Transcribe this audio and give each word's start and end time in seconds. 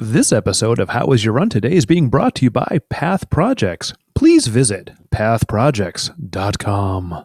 This 0.00 0.32
episode 0.32 0.78
of 0.78 0.90
How 0.90 1.06
Was 1.06 1.24
Your 1.24 1.34
Run 1.34 1.48
Today 1.48 1.72
is 1.72 1.84
being 1.84 2.08
brought 2.08 2.36
to 2.36 2.44
you 2.44 2.52
by 2.52 2.78
Path 2.88 3.28
Projects. 3.30 3.92
Please 4.14 4.46
visit 4.46 4.92
pathprojects.com. 5.10 7.24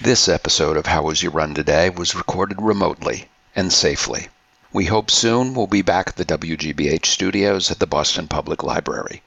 This 0.00 0.28
episode 0.28 0.76
of 0.76 0.86
How 0.86 1.02
Was 1.02 1.24
Your 1.24 1.32
Run 1.32 1.56
Today 1.56 1.90
was 1.90 2.14
recorded 2.14 2.62
remotely 2.62 3.26
and 3.56 3.72
safely. 3.72 4.28
We 4.72 4.84
hope 4.84 5.10
soon 5.10 5.54
we'll 5.54 5.66
be 5.66 5.82
back 5.82 6.06
at 6.06 6.14
the 6.14 6.24
WGBH 6.24 7.04
studios 7.04 7.72
at 7.72 7.80
the 7.80 7.86
Boston 7.88 8.28
Public 8.28 8.62
Library, 8.62 9.20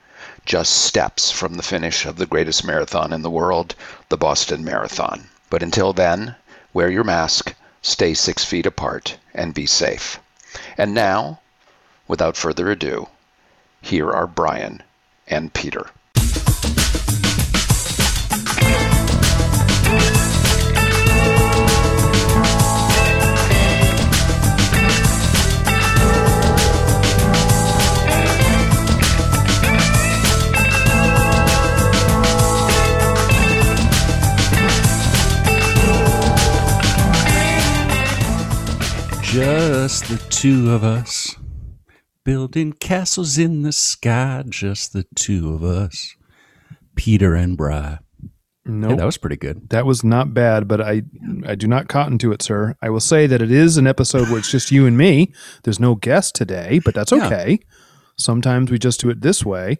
just 0.45 0.83
steps 0.83 1.29
from 1.29 1.55
the 1.55 1.63
finish 1.63 2.05
of 2.05 2.15
the 2.15 2.25
greatest 2.25 2.63
marathon 2.63 3.11
in 3.11 3.21
the 3.21 3.29
world, 3.29 3.75
the 4.07 4.15
Boston 4.15 4.63
Marathon. 4.63 5.27
But 5.49 5.61
until 5.61 5.91
then, 5.91 6.37
wear 6.71 6.89
your 6.89 7.03
mask, 7.03 7.53
stay 7.81 8.13
six 8.13 8.45
feet 8.45 8.65
apart, 8.65 9.17
and 9.33 9.53
be 9.53 9.65
safe. 9.65 10.21
And 10.77 10.93
now, 10.93 11.41
without 12.07 12.37
further 12.37 12.71
ado, 12.71 13.07
here 13.81 14.11
are 14.11 14.27
Brian 14.27 14.81
and 15.27 15.53
Peter. 15.53 15.89
Just 39.21 40.07
the 40.07 40.17
two 40.29 40.71
of 40.71 40.83
us 40.83 41.26
building 42.31 42.73
castles 42.73 43.37
in 43.37 43.61
the 43.61 43.71
sky. 43.71 44.43
Just 44.49 44.91
the 44.91 45.05
two 45.15 45.53
of 45.53 45.63
us, 45.63 46.13
Peter 46.95 47.33
and 47.35 47.55
Bry. 47.55 47.99
No, 48.65 48.89
Hey, 48.89 48.95
that 48.97 49.05
was 49.05 49.17
pretty 49.17 49.37
good. 49.37 49.69
that 49.69 49.85
was 49.85 50.03
not 50.03 50.33
bad, 50.33 50.67
but 50.67 50.81
I 50.81 51.03
I 51.45 51.55
do 51.55 51.67
not 51.67 51.87
cotton 51.87 52.17
to 52.17 52.33
it, 52.33 52.41
sir. 52.41 52.75
I 52.81 52.89
will 52.89 52.99
say 52.99 53.25
that 53.27 53.41
it 53.41 53.49
is 53.49 53.77
an 53.77 53.87
episode 53.87 54.27
where 54.27 54.39
it's 54.39 54.51
just 54.51 54.71
you 54.73 54.85
and 54.85 54.97
me. 54.97 55.31
There's 55.63 55.79
no 55.79 55.95
guest 55.95 56.35
today, 56.35 56.81
but 56.83 56.93
that's 56.93 57.13
Yeah. 57.13 57.25
okay. 57.27 57.59
Sometimes 58.17 58.69
we 58.69 58.77
just 58.77 58.99
do 58.99 59.09
it 59.09 59.21
this 59.21 59.45
way. 59.45 59.77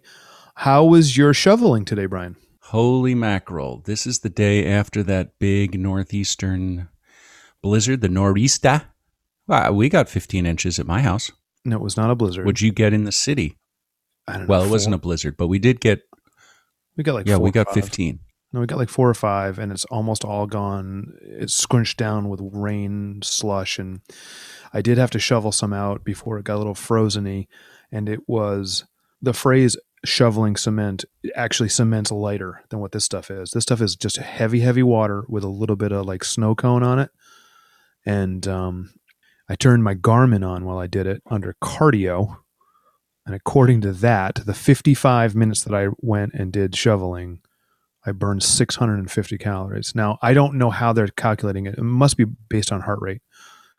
How 0.54 0.86
was 0.86 1.18
your 1.18 1.34
shoveling 1.34 1.84
today, 1.84 2.06
Brian? 2.06 2.36
Holy 2.62 3.14
mackerel! 3.14 3.82
This 3.84 4.06
is 4.06 4.20
the 4.20 4.30
day 4.30 4.66
after 4.66 5.02
that 5.02 5.38
big 5.38 5.78
northeastern 5.78 6.88
blizzard, 7.62 8.00
the 8.00 8.08
nor'easter. 8.08 8.84
Wow, 9.46 9.72
we 9.72 9.90
got 9.90 10.08
15 10.08 10.46
inches 10.46 10.78
at 10.78 10.86
my 10.86 11.02
house. 11.02 11.30
No, 11.64 11.76
it 11.76 11.82
was 11.82 11.96
not 11.96 12.10
a 12.10 12.14
blizzard. 12.14 12.46
What'd 12.46 12.60
you 12.60 12.72
get 12.72 12.92
in 12.92 13.04
the 13.04 13.12
city? 13.12 13.56
I 14.26 14.32
don't 14.34 14.42
know, 14.42 14.48
Well, 14.48 14.64
it 14.64 14.70
wasn't 14.70 14.94
a 14.94 14.98
blizzard, 14.98 15.36
but 15.36 15.48
we 15.48 15.58
did 15.58 15.80
get. 15.80 16.02
We 16.96 17.04
got 17.04 17.14
like 17.14 17.26
Yeah, 17.26 17.36
four 17.36 17.44
we 17.44 17.48
or 17.50 17.52
got 17.52 17.66
five. 17.68 17.74
15. 17.74 18.18
No, 18.52 18.60
we 18.60 18.66
got 18.66 18.78
like 18.78 18.88
four 18.88 19.08
or 19.08 19.14
five, 19.14 19.58
and 19.58 19.70
it's 19.70 19.84
almost 19.86 20.24
all 20.24 20.46
gone. 20.46 21.12
It's 21.22 21.52
squinched 21.54 21.98
down 21.98 22.28
with 22.28 22.40
rain, 22.42 23.20
slush, 23.22 23.78
and 23.78 24.00
I 24.72 24.80
did 24.80 24.96
have 24.98 25.10
to 25.10 25.18
shovel 25.18 25.52
some 25.52 25.72
out 25.74 26.02
before 26.02 26.38
it 26.38 26.44
got 26.44 26.56
a 26.56 26.58
little 26.58 26.74
frozeny. 26.74 27.46
And 27.92 28.08
it 28.08 28.26
was 28.28 28.84
the 29.20 29.34
phrase 29.34 29.76
shoveling 30.04 30.56
cement 30.56 31.04
actually 31.34 31.68
cements 31.68 32.10
lighter 32.12 32.62
than 32.70 32.78
what 32.80 32.92
this 32.92 33.04
stuff 33.04 33.30
is. 33.30 33.50
This 33.50 33.64
stuff 33.64 33.80
is 33.82 33.96
just 33.96 34.16
heavy, 34.16 34.60
heavy 34.60 34.82
water 34.82 35.24
with 35.28 35.44
a 35.44 35.48
little 35.48 35.76
bit 35.76 35.92
of 35.92 36.06
like 36.06 36.24
snow 36.24 36.54
cone 36.54 36.82
on 36.82 36.98
it. 36.98 37.10
And 38.06 38.46
um, 38.48 38.90
I 39.48 39.54
turned 39.54 39.82
my 39.84 39.94
Garmin 39.94 40.46
on 40.46 40.64
while 40.64 40.78
I 40.78 40.86
did 40.86 41.06
it 41.06 41.22
under 41.30 41.54
cardio. 41.62 42.36
And 43.26 43.34
according 43.34 43.80
to 43.82 43.92
that, 43.92 44.36
the 44.46 44.54
55 44.54 45.34
minutes 45.34 45.62
that 45.64 45.74
I 45.74 45.88
went 46.00 46.32
and 46.34 46.52
did 46.52 46.74
shoveling, 46.76 47.40
I 48.06 48.12
burned 48.12 48.42
650 48.42 49.38
calories. 49.38 49.94
Now, 49.94 50.18
I 50.22 50.32
don't 50.34 50.54
know 50.54 50.70
how 50.70 50.92
they're 50.92 51.08
calculating 51.08 51.66
it. 51.66 51.74
It 51.78 51.82
must 51.82 52.16
be 52.16 52.24
based 52.24 52.72
on 52.72 52.80
heart 52.82 53.00
rate 53.02 53.20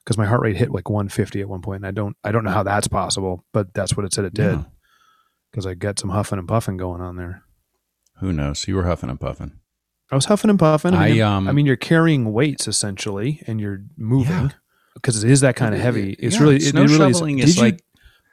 because 0.03 0.17
my 0.17 0.25
heart 0.25 0.41
rate 0.41 0.55
hit 0.57 0.71
like 0.71 0.89
150 0.89 1.41
at 1.41 1.49
one 1.49 1.61
point. 1.61 1.77
and 1.77 1.87
I 1.87 1.91
don't 1.91 2.15
I 2.23 2.31
don't 2.31 2.43
know 2.43 2.51
how 2.51 2.63
that's 2.63 2.87
possible, 2.87 3.43
but 3.53 3.73
that's 3.73 3.95
what 3.97 4.05
it 4.05 4.13
said 4.13 4.25
it 4.25 4.33
did 4.33 4.53
Yeah. 4.57 4.63
because 5.51 5.65
I 5.65 5.73
got 5.73 5.97
some 5.99 6.09
huffing 6.11 6.37
and 6.39 6.47
puffing 6.47 6.77
going 6.77 7.01
on 7.01 7.15
there. 7.15 7.43
Who 8.19 8.33
knows? 8.33 8.67
You 8.67 8.75
were 8.75 8.83
huffing 8.85 9.09
and 9.09 9.19
puffing. 9.19 9.53
I 10.11 10.15
was 10.15 10.25
huffing 10.25 10.49
and 10.49 10.59
puffing. 10.59 10.93
I 10.95 11.09
mean, 11.09 11.21
I, 11.21 11.25
um, 11.25 11.47
I 11.47 11.51
mean, 11.51 11.65
you're 11.67 11.75
carrying 11.75 12.33
weights 12.33 12.67
essentially, 12.67 13.41
and 13.47 13.59
you're 13.61 13.83
moving 13.97 14.31
Yeah. 14.31 14.49
Because 15.01 15.23
it 15.23 15.29
is 15.29 15.41
that 15.41 15.55
kind 15.55 15.73
of 15.73 15.81
heavy. 15.81 16.13
It's 16.19 16.35
Yeah, 16.35 16.41
really 16.43 16.55
it, 16.57 16.61
snow 16.63 16.83
it 16.83 16.89
really 16.89 17.13
shoveling 17.13 17.39
is 17.39 17.55
you- 17.57 17.63
like 17.63 17.81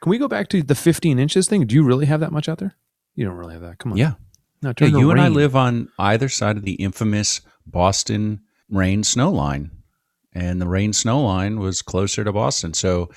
Can 0.01 0.09
we 0.11 0.17
go 0.17 0.27
back 0.27 0.47
to 0.49 0.61
the 0.61 0.75
15 0.75 1.17
inches 1.19 1.47
thing? 1.47 1.65
Do 1.65 1.73
you 1.75 1.83
really 1.83 2.05
have 2.05 2.19
that 2.19 2.31
much 2.31 2.47
out 2.47 2.59
there? 2.59 2.75
You 3.15 3.25
don't 3.25 3.35
really 3.35 3.53
have 3.53 3.63
that. 3.63 3.79
Come 3.79 3.93
on. 3.93 3.97
yeah. 3.97 4.13
No, 4.61 4.73
Yeah, 4.79 4.87
you 4.87 5.11
and 5.11 5.21
I 5.21 5.27
live 5.27 5.55
on 5.55 5.89
either 5.99 6.29
side 6.29 6.57
of 6.57 6.63
the 6.63 6.73
infamous 6.73 7.41
Boston 7.65 8.41
rain 8.69 9.03
snow 9.03 9.31
line. 9.31 9.71
And 10.33 10.61
the 10.61 10.67
rain 10.67 10.93
snow 10.93 11.23
line 11.23 11.59
was 11.59 11.81
closer 11.81 12.23
to 12.23 12.31
Boston. 12.31 12.73
So 12.73 13.09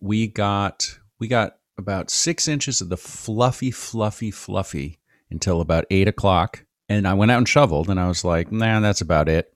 we 0.00 0.26
got 0.28 0.98
we 1.18 1.26
got 1.28 1.56
about 1.78 2.10
six 2.10 2.46
inches 2.48 2.80
of 2.80 2.88
the 2.90 2.96
fluffy, 2.96 3.70
fluffy, 3.70 4.30
fluffy 4.30 4.98
until 5.30 5.60
about 5.60 5.84
eight 5.90 6.06
o'clock. 6.08 6.64
And 6.88 7.06
I 7.08 7.14
went 7.14 7.30
out 7.30 7.38
and 7.38 7.48
shoveled 7.48 7.88
and 7.88 7.98
I 8.00 8.08
was 8.08 8.24
like, 8.24 8.50
nah, 8.52 8.80
that's 8.80 9.00
about 9.00 9.28
it. 9.28 9.52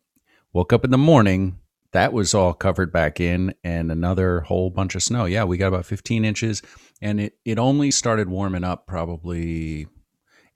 Woke 0.53 0.73
up 0.73 0.85
in 0.85 0.91
the 0.91 0.99
morning, 0.99 1.59
that 1.95 2.13
was 2.13 2.35
all 2.35 2.53
covered 2.53 2.93
back 2.93 3.21
in 3.21 3.55
and 3.65 3.91
another 3.91 4.41
whole 4.41 4.69
bunch 4.69 4.95
of 4.95 5.03
snow. 5.03 5.25
Yeah, 5.25 5.45
we 5.45 5.57
got 5.57 5.69
about 5.69 5.87
15 5.87 6.25
inches. 6.25 6.61
And 7.01 7.21
it, 7.21 7.35
it 7.45 7.59
only 7.59 7.91
started 7.91 8.29
warming 8.29 8.65
up 8.65 8.87
probably 8.87 9.87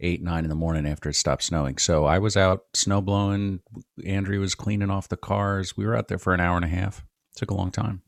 eight 0.01 0.23
nine 0.23 0.45
in 0.45 0.49
the 0.49 0.55
morning 0.55 0.87
after 0.87 1.09
it 1.09 1.15
stopped 1.15 1.43
snowing. 1.43 1.79
So 1.79 2.05
I 2.05 2.19
was 2.19 2.37
out 2.37 2.61
snow 2.75 3.01
blowing. 3.01 3.61
Andrew 4.05 4.39
was 4.41 4.55
cleaning 4.55 4.91
off 4.91 5.09
the 5.09 5.17
cars. 5.17 5.77
We 5.77 5.87
were 5.87 5.97
out 5.97 6.09
there 6.09 6.19
for 6.19 6.35
an 6.35 6.41
hour 6.41 6.57
and 6.57 6.65
a 6.65 6.69
half. 6.69 6.99
It 7.35 7.39
took 7.39 7.51
a 7.51 7.55
long 7.55 7.71
time. 7.71 8.03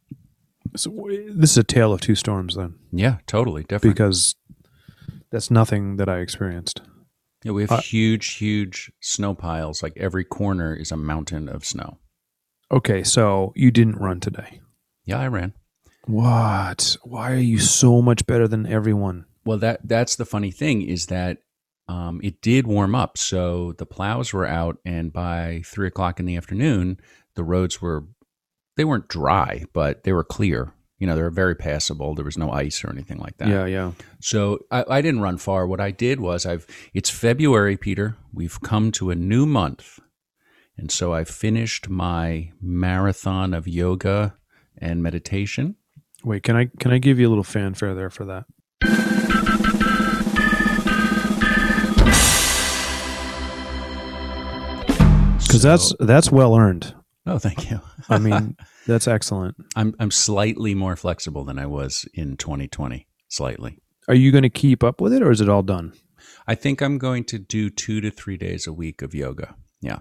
So 0.76 0.90
this 1.28 1.50
is 1.52 1.58
a 1.58 1.64
tale 1.64 1.92
of 1.92 2.00
two 2.00 2.14
storms 2.14 2.54
then, 2.54 2.74
Yeah, 2.92 3.18
totally 3.26 3.62
Definitely. 3.62 3.90
because 3.90 4.36
that's 5.32 5.50
nothing 5.50 5.96
that 5.96 6.08
I 6.08 6.18
experienced. 6.18 6.80
yeah, 7.42 7.52
we 7.52 7.62
have 7.62 7.72
uh, 7.72 7.80
huge, 7.80 8.34
huge 8.34 8.92
snow 9.00 9.34
piles. 9.34 9.82
Like 9.82 9.96
every 9.96 10.22
corner 10.24 10.74
is 10.74 10.92
a 10.92 10.96
mountain 10.96 11.48
of 11.48 11.64
snow. 11.64 11.98
Okay, 12.72 13.02
so 13.02 13.52
you 13.56 13.70
didn't 13.70 13.96
run 13.96 14.20
today. 14.20 14.60
Yeah, 15.04 15.18
I 15.18 15.26
ran. 15.26 15.54
What? 16.06 16.96
Why 17.02 17.32
are 17.32 17.36
you 17.36 17.58
so 17.58 18.00
much 18.00 18.26
better 18.26 18.46
than 18.46 18.66
everyone? 18.66 19.26
Well, 19.44 19.58
that 19.58 19.80
that's 19.84 20.16
the 20.16 20.24
funny 20.24 20.50
thing 20.50 20.82
is 20.82 21.06
that 21.06 21.38
um, 21.88 22.20
it 22.22 22.40
did 22.40 22.66
warm 22.66 22.94
up. 22.94 23.18
So 23.18 23.72
the 23.72 23.86
plows 23.86 24.32
were 24.32 24.46
out, 24.46 24.78
and 24.84 25.12
by 25.12 25.62
three 25.64 25.88
o'clock 25.88 26.20
in 26.20 26.26
the 26.26 26.36
afternoon, 26.36 26.98
the 27.34 27.44
roads 27.44 27.82
were 27.82 28.04
they 28.76 28.84
weren't 28.84 29.08
dry, 29.08 29.64
but 29.72 30.04
they 30.04 30.12
were 30.12 30.24
clear. 30.24 30.72
You 30.98 31.06
know, 31.06 31.16
they 31.16 31.22
were 31.22 31.30
very 31.30 31.54
passable. 31.54 32.14
There 32.14 32.24
was 32.24 32.36
no 32.36 32.50
ice 32.50 32.84
or 32.84 32.90
anything 32.90 33.18
like 33.18 33.38
that. 33.38 33.48
Yeah, 33.48 33.64
yeah. 33.64 33.92
So 34.20 34.60
I, 34.70 34.84
I 34.88 35.00
didn't 35.00 35.22
run 35.22 35.38
far. 35.38 35.66
What 35.66 35.80
I 35.80 35.90
did 35.90 36.20
was 36.20 36.46
I've 36.46 36.66
it's 36.94 37.10
February, 37.10 37.76
Peter. 37.76 38.16
We've 38.32 38.60
come 38.60 38.92
to 38.92 39.10
a 39.10 39.14
new 39.14 39.46
month. 39.46 39.98
And 40.80 40.90
so 40.90 41.12
I 41.12 41.24
finished 41.24 41.90
my 41.90 42.52
marathon 42.58 43.52
of 43.52 43.68
yoga 43.68 44.34
and 44.78 45.02
meditation. 45.02 45.76
Wait, 46.24 46.42
can 46.42 46.56
I 46.56 46.70
can 46.78 46.90
I 46.90 46.96
give 46.96 47.20
you 47.20 47.28
a 47.28 47.30
little 47.30 47.44
fanfare 47.44 47.94
there 47.94 48.08
for 48.08 48.24
that? 48.24 48.46
Because 55.42 55.62
that's 55.62 55.94
that's 56.00 56.32
well 56.32 56.56
earned. 56.56 56.94
Oh, 57.26 57.38
thank 57.38 57.70
you. 57.70 57.82
I 58.08 58.18
mean, 58.18 58.56
that's 58.86 59.06
excellent. 59.06 59.56
I'm 59.76 59.94
I'm 60.00 60.10
slightly 60.10 60.74
more 60.74 60.96
flexible 60.96 61.44
than 61.44 61.58
I 61.58 61.66
was 61.66 62.08
in 62.14 62.38
2020. 62.38 63.06
Slightly. 63.28 63.76
Are 64.08 64.14
you 64.14 64.32
going 64.32 64.44
to 64.44 64.48
keep 64.48 64.82
up 64.82 65.02
with 65.02 65.12
it, 65.12 65.22
or 65.22 65.30
is 65.30 65.42
it 65.42 65.48
all 65.50 65.62
done? 65.62 65.92
I 66.46 66.54
think 66.54 66.80
I'm 66.80 66.96
going 66.96 67.24
to 67.24 67.38
do 67.38 67.68
two 67.68 68.00
to 68.00 68.10
three 68.10 68.38
days 68.38 68.66
a 68.66 68.72
week 68.72 69.02
of 69.02 69.14
yoga. 69.14 69.56
Yeah. 69.82 69.98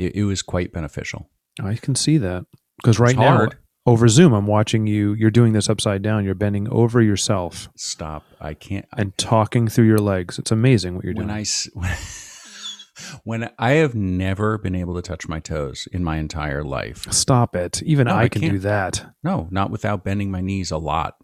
It, 0.00 0.16
it 0.16 0.24
was 0.24 0.40
quite 0.42 0.72
beneficial. 0.72 1.28
I 1.62 1.74
can 1.76 1.94
see 1.94 2.16
that 2.18 2.46
because 2.82 2.98
right 2.98 3.10
It's 3.10 3.18
now 3.18 3.36
hard. 3.36 3.56
over 3.86 4.08
Zoom, 4.08 4.32
I'm 4.32 4.46
watching 4.46 4.86
you. 4.86 5.12
You're 5.12 5.30
doing 5.30 5.52
this 5.52 5.68
upside 5.68 6.00
down. 6.02 6.24
You're 6.24 6.34
bending 6.34 6.68
over 6.70 7.02
yourself 7.02 7.68
Stop. 7.76 8.24
I 8.40 8.54
can't. 8.54 8.86
I 8.94 9.02
and 9.02 9.16
talking 9.18 9.68
through 9.68 9.86
your 9.86 9.98
legs. 9.98 10.38
It's 10.38 10.50
amazing 10.50 10.94
what 10.94 11.04
you're 11.04 11.14
when 11.14 11.26
doing. 11.26 11.36
I 11.36 11.40
s- 11.42 11.68
when 13.24 13.50
I 13.58 13.72
have 13.72 13.94
never 13.94 14.58
been 14.58 14.74
able 14.74 14.94
to 14.94 15.02
touch 15.02 15.28
my 15.28 15.40
toes 15.40 15.86
in 15.92 16.02
my 16.04 16.16
entire 16.16 16.62
life. 16.64 17.06
Stop 17.12 17.54
it. 17.56 17.82
Even 17.82 18.06
No, 18.06 18.14
I, 18.14 18.22
I 18.22 18.28
can 18.28 18.40
do 18.42 18.58
that. 18.60 19.04
No, 19.22 19.48
not 19.50 19.70
without 19.70 20.04
bending 20.04 20.30
my 20.30 20.40
knees 20.40 20.70
a 20.70 20.78
lot. 20.78 21.14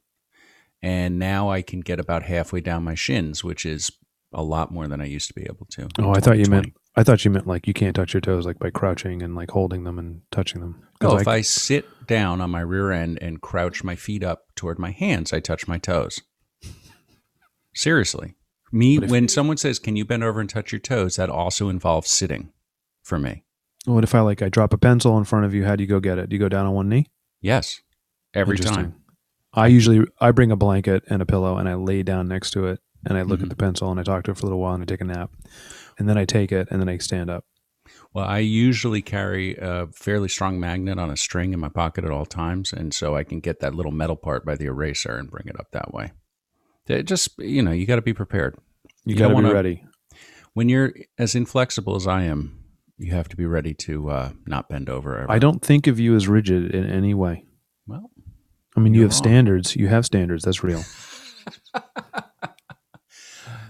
And 0.83 1.19
now 1.19 1.49
I 1.51 1.63
can 1.63 1.81
get 1.81 1.99
about 1.99 2.23
halfway 2.25 2.61
down 2.61 2.85
my 2.85 2.95
shins, 2.95 3.43
which 3.43 3.65
is 3.65 3.91
a 4.33 4.43
lot 4.43 4.71
more 4.73 4.87
than 4.87 5.01
I 5.01 5.07
used 5.07 5.29
to 5.29 5.35
be 5.35 5.43
able 5.45 5.67
to. 5.71 5.89
Oh, 5.99 6.11
I 6.11 6.21
thought 6.21 6.39
you 6.39 6.47
meant 6.51 6.67
2020. 6.67 6.75
I 6.97 7.03
thought 7.05 7.25
you 7.25 7.31
meant 7.31 7.47
like 7.47 7.67
you 7.67 7.75
can't 7.75 7.95
touch 7.95 8.15
your 8.15 8.21
toes 8.23 8.47
like 8.47 8.59
by 8.59 8.71
crouching 8.71 9.23
and 9.23 9.35
like 9.35 9.51
holding 9.51 9.85
them 9.85 9.99
and 9.99 10.23
touching 10.31 10.61
them. 10.63 10.83
'Cause 10.99 11.13
No, 11.13 11.19
if 11.19 11.29
I- 11.29 11.37
I 11.37 11.41
sit 11.43 11.85
down 12.07 12.41
on 12.41 12.51
my 12.51 12.61
rear 12.61 12.91
end 12.91 13.19
and 13.21 13.41
crouch 13.43 13.85
my 13.85 13.97
feet 13.97 14.23
up 14.25 14.47
toward 14.55 14.79
my 14.79 14.93
hands, 14.93 15.33
I 15.33 15.41
touch 15.41 15.69
my 15.69 15.77
toes. 15.79 16.21
Seriously. 17.75 18.35
Me, 18.73 18.97
if- 18.99 19.11
when 19.11 19.29
someone 19.29 19.57
says, 19.57 19.79
Can 19.79 19.97
you 19.97 20.05
bend 20.05 20.25
over 20.25 20.41
and 20.41 20.49
touch 20.49 20.73
your 20.73 20.79
toes? 20.81 21.17
That 21.17 21.29
also 21.31 21.69
involves 21.69 22.09
sitting 22.11 22.53
for 23.03 23.19
me. 23.19 23.45
What 23.85 24.03
if 24.05 24.15
I 24.15 24.21
like 24.21 24.43
I 24.43 24.49
drop 24.49 24.73
a 24.73 24.79
pencil 24.79 25.17
in 25.19 25.25
front 25.25 25.45
of 25.45 25.55
you? 25.55 25.65
How 25.65 25.77
do 25.77 25.83
you 25.85 25.89
go 25.89 26.01
get 26.01 26.19
it? 26.19 26.29
Do 26.29 26.35
you 26.35 26.41
go 26.41 26.49
down 26.49 26.67
on 26.67 26.73
one 26.75 26.89
knee? 26.89 27.07
Yes. 27.41 27.81
Every 28.35 28.59
time. 28.59 28.95
I 29.53 29.69
usually 29.69 30.05
I 30.21 30.33
bring 30.33 30.51
a 30.51 30.57
blanket 30.57 31.05
and 31.09 31.23
a 31.23 31.27
pillow 31.27 31.57
and 31.57 31.69
I 31.69 31.75
lay 31.75 32.03
down 32.03 32.27
next 32.29 32.51
to 32.53 32.67
it 32.67 32.81
and 33.07 33.17
I 33.17 33.23
look 33.23 33.41
Mhm. 33.41 33.45
at 33.45 33.49
the 33.51 33.57
pencil 33.57 33.91
and 33.91 34.01
I 34.01 34.03
talk 34.03 34.25
to 34.25 34.33
it 34.33 34.37
for 34.37 34.43
a 34.43 34.47
little 34.47 34.59
while 34.61 34.75
and 34.75 34.83
I 34.83 34.87
take 34.87 35.01
a 35.01 35.05
nap. 35.05 35.31
And 35.99 36.09
then 36.09 36.19
I 36.19 36.25
take 36.25 36.53
it 36.53 36.69
and 36.71 36.81
then 36.81 36.89
I 36.89 36.99
stand 36.99 37.31
up. 37.31 37.45
Well, 38.13 38.25
I 38.25 38.39
usually 38.39 39.03
carry 39.03 39.57
a 39.57 39.87
fairly 39.95 40.29
strong 40.29 40.59
magnet 40.59 40.99
on 40.99 41.11
a 41.11 41.17
string 41.17 41.53
in 41.53 41.61
my 41.61 41.69
pocket 41.69 42.05
at 42.05 42.11
all 42.11 42.27
times. 42.27 42.73
And 42.73 42.93
so 42.93 43.15
I 43.17 43.25
can 43.25 43.41
get 43.41 43.61
that 43.61 43.75
little 43.75 43.93
metal 43.93 44.17
part 44.17 44.45
by 44.45 44.57
the 44.57 44.67
eraser 44.67 45.17
and 45.17 45.31
bring 45.31 45.47
it 45.47 45.59
up 45.59 45.69
that 45.73 45.93
way. 45.93 46.13
It 46.89 47.05
just, 47.05 47.39
you 47.39 47.63
know, 47.63 47.73
you 47.73 47.87
got 47.87 47.97
to 47.97 48.03
be 48.03 48.15
prepared. 48.15 48.57
You, 49.05 49.15
You 49.15 49.17
got 49.17 49.29
to 49.29 49.37
be 49.37 49.43
ready. 49.43 49.85
When 50.55 50.69
you're 50.69 50.95
as 51.19 51.35
inflexible 51.35 51.97
as 51.97 52.07
I 52.07 52.23
am, 52.23 52.65
you 52.97 53.13
have 53.13 53.29
to 53.29 53.37
be 53.37 53.45
ready 53.47 53.75
to 53.75 54.09
uh, 54.11 54.31
not 54.47 54.69
bend 54.69 54.89
over. 54.89 55.19
Ever. 55.19 55.31
I 55.31 55.39
don't 55.39 55.63
think 55.63 55.87
of 55.87 56.01
you 56.01 56.17
as 56.17 56.29
rigid 56.29 56.75
in 56.75 56.89
any 56.89 57.13
way. 57.13 57.45
Well, 57.87 58.11
I 58.77 58.81
mean, 58.81 58.95
you 58.95 59.03
have 59.03 59.11
wrong. 59.11 59.19
standards. 59.19 59.77
You 59.77 59.89
have 59.89 60.07
standards. 60.07 60.45
That's 60.45 60.65
real. 60.65 60.83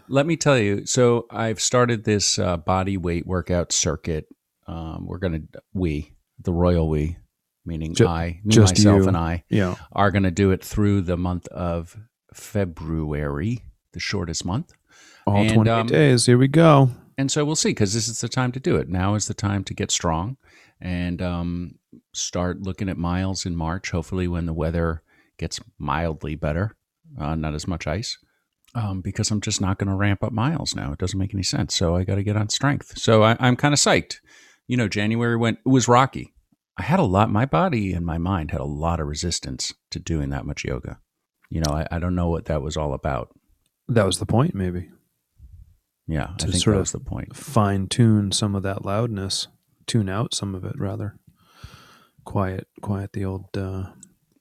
let 0.08 0.26
me 0.26 0.36
tell 0.36 0.58
you. 0.58 0.86
So 0.86 1.26
I've 1.30 1.60
started 1.60 2.04
this 2.04 2.38
uh, 2.38 2.56
body 2.56 2.96
weight 2.96 3.26
workout 3.26 3.72
circuit. 3.72 4.26
Um, 4.66 5.06
we're 5.06 5.18
going 5.18 5.48
to, 5.52 5.62
we, 5.72 6.12
the 6.42 6.52
royal 6.52 6.88
we, 6.88 7.16
meaning 7.64 7.94
Ju- 7.94 8.06
I, 8.06 8.40
me, 8.44 8.52
just 8.54 8.76
myself, 8.76 9.02
you. 9.02 9.08
and 9.08 9.16
I, 9.16 9.44
Yeah. 9.48 9.74
are 9.92 10.10
going 10.10 10.22
to 10.24 10.30
do 10.30 10.50
it 10.50 10.64
through 10.64 11.02
the 11.02 11.16
month 11.16 11.46
of 11.48 11.96
February, 12.34 13.62
the 13.92 14.00
shortest 14.00 14.44
month. 14.44 14.72
All 15.26 15.36
And, 15.36 15.52
28 15.54 15.72
um, 15.72 15.86
days. 15.86 16.26
Here 16.26 16.38
we 16.38 16.48
go. 16.48 16.90
And 17.18 17.30
so 17.30 17.44
we'll 17.44 17.56
see 17.56 17.70
because 17.70 17.94
this 17.94 18.08
is 18.08 18.20
the 18.20 18.28
time 18.28 18.52
to 18.52 18.60
do 18.60 18.76
it. 18.76 18.88
Now 18.88 19.14
is 19.14 19.26
the 19.26 19.34
time 19.34 19.64
to 19.64 19.74
get 19.74 19.90
strong 19.90 20.36
and 20.80 21.22
um, 21.22 21.76
start 22.12 22.62
looking 22.62 22.88
at 22.88 22.98
miles 22.98 23.46
in 23.46 23.56
March, 23.56 23.90
hopefully, 23.90 24.28
when 24.28 24.46
the 24.46 24.52
weather 24.52 25.02
gets 25.38 25.58
mildly 25.78 26.34
better, 26.34 26.76
uh, 27.18 27.34
not 27.34 27.54
as 27.54 27.66
much 27.66 27.86
ice. 27.86 28.18
Um, 28.76 29.00
because 29.00 29.31
I'm 29.31 29.40
just 29.40 29.61
not 29.62 29.78
going 29.78 29.88
to 29.88 29.96
ramp 29.96 30.23
up 30.23 30.32
miles 30.32 30.76
now. 30.76 30.93
It 30.93 30.99
doesn't 30.99 31.19
make 31.19 31.32
any 31.32 31.43
sense. 31.43 31.75
So 31.75 31.96
I 31.96 32.05
got 32.05 32.17
to 32.17 32.23
get 32.23 32.37
on 32.37 32.50
strength. 32.50 32.99
So 32.99 33.23
I, 33.23 33.34
I'm 33.40 33.56
kind 33.56 33.73
of 33.73 33.81
psyched. 33.81 34.17
You 34.67 34.76
know, 34.76 34.87
January 34.87 35.34
went, 35.34 35.61
it 35.64 35.69
was 35.70 35.88
rocky. 35.88 36.34
I 36.76 36.82
had 36.82 37.00
a 37.00 37.05
lot, 37.05 37.31
my 37.31 37.46
body 37.46 37.94
and 37.94 38.05
my 38.05 38.19
mind 38.19 38.50
had 38.50 38.61
a 38.61 38.64
lot 38.64 39.00
of 39.00 39.06
resistance 39.06 39.73
to 39.93 39.99
doing 39.99 40.28
that 40.28 40.44
much 40.44 40.62
yoga. 40.62 40.99
You 41.49 41.62
know, 41.62 41.73
I, 41.73 41.87
I 41.90 41.99
don't 41.99 42.14
know 42.14 42.28
what 42.28 42.44
that 42.46 42.61
was 42.61 42.76
all 42.76 42.93
about. 42.93 43.31
That 43.88 44.05
was 44.05 44.19
the 44.19 44.26
point, 44.26 44.55
maybe. 44.55 44.90
Yeah, 46.06 46.32
I 46.34 46.37
To 46.37 46.46
think 46.49 46.62
sort 46.62 46.75
that 46.75 46.81
of 46.81 46.82
was 46.82 46.93
the 46.93 47.00
point. 47.00 47.34
Fine 47.34 47.88
tune 47.88 48.31
some 48.31 48.55
of 48.55 48.62
that 48.64 48.84
loudness, 48.84 49.49
tune 49.87 50.11
out 50.11 50.34
some 50.34 50.55
of 50.55 50.64
it, 50.67 50.78
rather. 50.78 51.17
Quiet, 52.25 52.67
quiet 52.82 53.14
the 53.14 53.25
old 53.25 53.56
uh, 53.56 53.84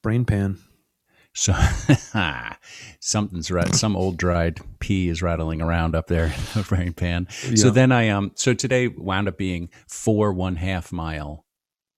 brain 0.02 0.26
pan. 0.26 0.58
So 1.36 1.54
something's 3.00 3.52
right. 3.52 3.74
Some 3.76 3.96
old 3.96 4.18
dried 4.18 4.60
pea 4.80 5.10
is 5.10 5.22
rattling 5.22 5.62
around 5.62 5.96
up 5.96 6.08
there 6.08 6.26
in 6.26 6.32
the 6.56 6.66
brain 6.68 6.94
pan. 6.94 7.28
So 7.56 7.70
then 7.70 7.92
I 7.92 8.10
um 8.10 8.32
so 8.36 8.54
today 8.54 8.88
wound 8.88 9.28
up 9.28 9.38
being 9.38 9.70
four 9.88 10.34
one 10.34 10.56
half 10.56 10.92
mile 10.92 11.46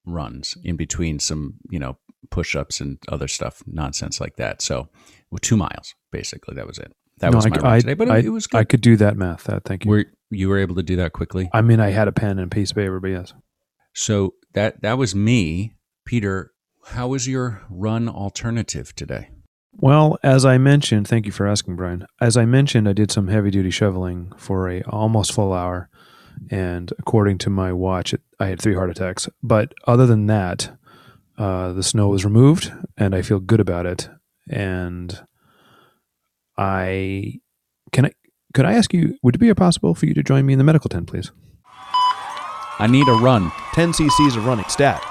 runs 0.05 0.57
in 0.63 0.75
between 0.75 1.19
some 1.19 1.55
you 1.69 1.79
know 1.79 1.97
push 2.31 2.55
ups 2.55 2.81
and 2.81 2.97
other 3.09 3.27
stuff 3.27 3.61
nonsense 3.67 4.19
like 4.19 4.35
that. 4.37 4.61
So 4.61 4.89
well, 5.31 5.39
two 5.41 5.57
miles 5.57 5.93
basically. 6.11 6.55
That 6.55 6.67
was 6.67 6.77
it. 6.79 6.91
That 7.19 7.31
No, 7.31 7.37
was 7.37 7.45
I, 7.45 7.49
my 7.49 7.57
run 7.57 7.65
I- 7.73 7.79
today, 7.79 7.93
but 7.93 8.07
it, 8.07 8.11
I- 8.11 8.17
it 8.19 8.29
was 8.29 8.47
I 8.53 8.63
could 8.63 8.81
do 8.81 8.95
that 8.97 9.17
math. 9.17 9.45
That 9.45 9.63
thank 9.65 9.85
you. 9.85 9.91
Were 9.91 10.05
you 10.29 10.49
were 10.49 10.57
able 10.57 10.75
to 10.75 10.83
do 10.83 10.97
that 10.97 11.13
quickly? 11.13 11.49
I 11.53 11.61
mean, 11.61 11.79
I 11.79 11.89
had 11.91 12.07
a 12.07 12.11
pen 12.11 12.31
and 12.39 12.51
a 12.51 12.55
piece 12.55 12.71
of 12.71 12.75
paper, 12.77 12.99
but 12.99 13.09
yes. 13.09 13.33
So 13.93 14.33
that 14.53 14.81
that 14.81 14.97
was 14.97 15.15
me, 15.15 15.73
Peter. 16.05 16.51
How 16.91 17.09
was 17.09 17.27
your 17.27 17.61
run 17.69 18.07
alternative 18.07 18.95
today? 18.95 19.29
Well, 19.73 20.17
as 20.23 20.45
I 20.45 20.57
mentioned, 20.57 21.07
thank 21.07 21.25
you 21.25 21.31
for 21.31 21.45
asking, 21.45 21.75
Brian. 21.75 22.07
As 22.21 22.37
I 22.37 22.45
mentioned, 22.45 22.87
I 22.87 22.93
did 22.93 23.11
some 23.11 23.27
heavy 23.27 23.51
duty 23.51 23.69
shoveling 23.69 24.31
for 24.37 24.69
a 24.69 24.81
almost 24.83 25.33
full 25.33 25.53
hour, 25.53 25.89
and 26.49 26.91
according 26.97 27.39
to 27.39 27.49
my 27.49 27.73
watch, 27.73 28.13
it, 28.13 28.21
I 28.39 28.47
had 28.47 28.61
three 28.61 28.73
heart 28.73 28.89
attacks. 28.89 29.29
But 29.43 29.73
other 29.85 30.07
than 30.07 30.27
that, 30.27 30.75
uh, 31.37 31.73
the 31.73 31.83
snow 31.83 32.07
was 32.07 32.25
removed, 32.25 32.71
and 32.97 33.13
I 33.13 33.21
feel 33.21 33.39
good 33.39 33.59
about 33.59 33.85
it. 33.85 34.09
And 34.49 35.19
I 36.57 37.41
can 37.91 38.05
I 38.05 38.11
could 38.53 38.65
I 38.65 38.73
ask 38.73 38.93
you? 38.93 39.17
Would 39.21 39.35
it 39.35 39.39
be 39.39 39.53
possible 39.53 39.93
for 39.93 40.05
you 40.05 40.13
to 40.13 40.23
join 40.23 40.45
me 40.45 40.53
in 40.53 40.57
the 40.57 40.63
medical 40.63 40.89
tent, 40.89 41.07
please? 41.07 41.31
I 42.79 42.87
need 42.87 43.07
a 43.07 43.13
run, 43.13 43.51
10 43.73 43.91
cc's 43.91 44.35
of 44.35 44.45
running 44.45 44.67
stat. 44.69 45.03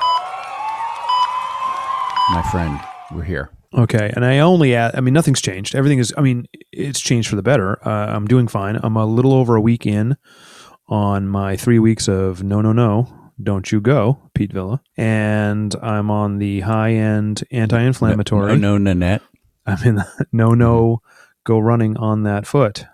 My 2.30 2.42
friend. 2.42 2.80
We're 3.12 3.24
here. 3.24 3.50
Okay, 3.74 4.12
and 4.14 4.24
I 4.24 4.38
only 4.38 4.74
add, 4.74 4.94
I 4.96 5.00
mean, 5.00 5.14
nothing's 5.14 5.40
changed. 5.40 5.74
Everything 5.74 5.98
is, 5.98 6.12
I 6.16 6.22
mean, 6.22 6.46
it's 6.72 7.00
changed 7.00 7.28
for 7.28 7.36
the 7.36 7.42
better. 7.42 7.78
Uh, 7.86 8.06
I'm 8.14 8.26
doing 8.26 8.48
fine. 8.48 8.78
I'm 8.82 8.96
a 8.96 9.04
little 9.04 9.32
over 9.32 9.54
a 9.54 9.60
week 9.60 9.86
in 9.86 10.16
on 10.88 11.28
my 11.28 11.56
three 11.56 11.78
weeks 11.78 12.08
of 12.08 12.42
no, 12.42 12.60
no, 12.60 12.72
no, 12.72 13.32
don't 13.42 13.70
you 13.70 13.80
go, 13.80 14.18
Pete 14.34 14.52
Villa. 14.52 14.80
And 14.96 15.74
I'm 15.82 16.10
on 16.10 16.38
the 16.38 16.60
high 16.60 16.92
end 16.92 17.44
anti 17.50 17.80
inflammatory. 17.80 18.56
No, 18.56 18.78
no, 18.78 18.78
Nanette. 18.78 19.22
I'm 19.66 19.82
in 19.84 19.96
the 19.96 20.26
no, 20.32 20.54
no, 20.54 21.02
go 21.44 21.58
running 21.58 21.96
on 21.96 22.22
that 22.22 22.46
foot, 22.46 22.86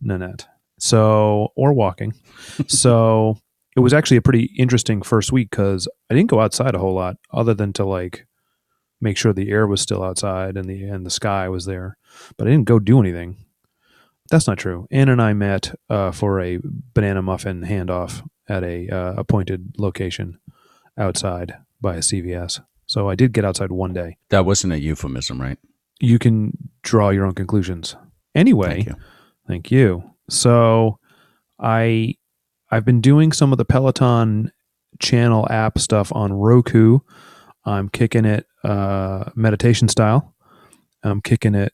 Nanette. 0.00 0.46
So, 0.78 1.48
or 1.56 1.72
walking. 1.72 2.14
so 2.68 3.36
it 3.76 3.80
was 3.80 3.92
actually 3.92 4.16
a 4.16 4.22
pretty 4.22 4.52
interesting 4.56 5.02
first 5.02 5.32
week 5.32 5.50
because 5.50 5.88
I 6.10 6.14
didn't 6.14 6.30
go 6.30 6.40
outside 6.40 6.74
a 6.74 6.78
whole 6.78 6.94
lot 6.94 7.16
other 7.32 7.54
than 7.54 7.72
to 7.74 7.84
like 7.84 8.26
make 9.00 9.16
sure 9.16 9.32
the 9.32 9.50
air 9.50 9.66
was 9.66 9.80
still 9.80 10.02
outside 10.02 10.56
and 10.56 10.68
the 10.68 10.84
and 10.84 11.04
the 11.06 11.10
sky 11.10 11.48
was 11.48 11.64
there, 11.64 11.96
but 12.36 12.46
I 12.46 12.50
didn't 12.50 12.66
go 12.68 12.78
do 12.78 13.00
anything. 13.00 13.36
That's 14.30 14.46
not 14.46 14.58
true. 14.58 14.86
Ann 14.90 15.08
and 15.08 15.20
I 15.20 15.32
met 15.32 15.74
uh, 15.88 16.12
for 16.12 16.40
a 16.40 16.60
banana 16.62 17.20
muffin 17.22 17.62
handoff 17.62 18.26
at 18.48 18.62
a 18.62 18.88
uh, 18.88 19.14
appointed 19.16 19.74
location 19.78 20.38
outside 20.96 21.56
by 21.80 21.96
a 21.96 22.00
CVS. 22.00 22.60
So 22.86 23.08
I 23.08 23.14
did 23.14 23.32
get 23.32 23.44
outside 23.44 23.72
one 23.72 23.92
day. 23.92 24.18
That 24.30 24.44
wasn't 24.44 24.72
a 24.72 24.78
euphemism, 24.78 25.40
right? 25.40 25.58
You 26.00 26.18
can 26.18 26.56
draw 26.82 27.10
your 27.10 27.24
own 27.24 27.34
conclusions. 27.34 27.96
Anyway, 28.34 28.68
Thank 28.68 28.86
you. 28.86 28.94
Thank 29.46 29.70
you. 29.70 30.14
So 30.28 30.98
I 31.58 32.14
I've 32.70 32.84
been 32.84 33.00
doing 33.00 33.32
some 33.32 33.52
of 33.52 33.58
the 33.58 33.64
Peloton 33.64 34.52
channel 35.00 35.46
app 35.50 35.78
stuff 35.78 36.12
on 36.14 36.32
Roku. 36.32 37.00
I'm 37.64 37.88
kicking 37.88 38.24
it 38.24 38.46
uh, 38.64 39.30
meditation 39.34 39.88
style. 39.88 40.34
I'm 41.02 41.20
kicking 41.20 41.54
it 41.54 41.72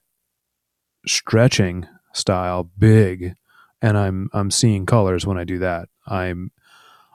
stretching 1.05 1.87
style 2.13 2.69
big 2.77 3.35
and 3.81 3.97
I'm 3.97 4.29
I'm 4.33 4.51
seeing 4.51 4.85
colors 4.85 5.25
when 5.25 5.37
I 5.37 5.43
do 5.43 5.59
that. 5.59 5.89
I'm 6.05 6.51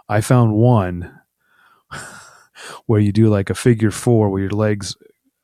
I 0.09 0.21
found 0.21 0.55
one 0.55 1.19
where 2.87 3.01
you 3.01 3.13
do 3.13 3.29
like 3.29 3.51
a 3.51 3.55
figure 3.55 3.91
4 3.91 4.31
where 4.31 4.43
your 4.43 4.51
legs 4.51 4.97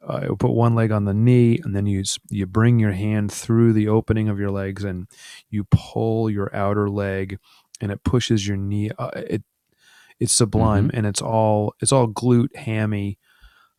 uh, 0.07 0.35
put 0.39 0.53
one 0.53 0.75
leg 0.75 0.91
on 0.93 1.05
the 1.05 1.15
knee 1.15 1.59
and 1.63 1.75
then 1.75 1.87
you 1.87 2.03
you 2.31 2.47
bring 2.47 2.79
your 2.79 2.93
hand 2.93 3.33
through 3.33 3.73
the 3.73 3.89
opening 3.89 4.29
of 4.29 4.39
your 4.39 4.51
legs 4.51 4.85
and 4.85 5.07
you 5.51 5.65
pull 5.71 6.31
your 6.31 6.55
outer 6.55 6.89
leg 6.89 7.39
and 7.81 7.93
it 7.93 8.05
pushes 8.05 8.47
your 8.47 8.57
knee 8.57 8.91
uh, 8.99 9.11
it 9.15 9.43
it's 10.21 10.33
sublime 10.33 10.91
and 10.95 11.07
it's 11.07 11.23
all 11.23 11.75
it's 11.81 11.93
all 11.93 12.09
glute 12.09 12.55
hammy 12.57 13.19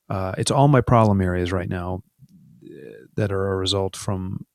uh, 0.09 0.33
it's 0.37 0.51
all 0.51 0.67
my 0.67 0.81
problem 0.81 1.21
areas 1.21 1.51
right 1.51 1.69
now 1.69 2.01
uh, 2.65 2.69
that 3.15 3.31
are 3.31 3.53
a 3.53 3.57
result 3.57 3.95
from 3.95 4.45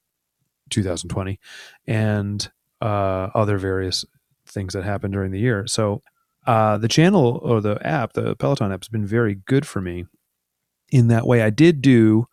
2020 0.71 1.39
and 1.87 2.51
uh, 2.81 3.29
other 3.35 3.59
various 3.59 4.05
things 4.47 4.75
that 4.75 4.85
happened 4.85 5.13
during 5.13 5.31
the 5.31 5.41
year 5.41 5.67
so 5.67 6.03
uh, 6.47 6.77
the 6.77 6.89
channel 6.89 7.41
or 7.43 7.61
the 7.61 7.79
app 7.87 8.13
the 8.13 8.37
peloton 8.37 8.73
app 8.73 8.83
has 8.83 8.89
been 8.89 9.07
very 9.07 9.35
good 9.35 9.67
for 9.67 9.81
me 9.81 10.05
in 10.95 11.09
that 11.09 11.27
way. 11.27 11.43
I 11.43 11.51
did 11.51 11.83
do, 11.83 12.27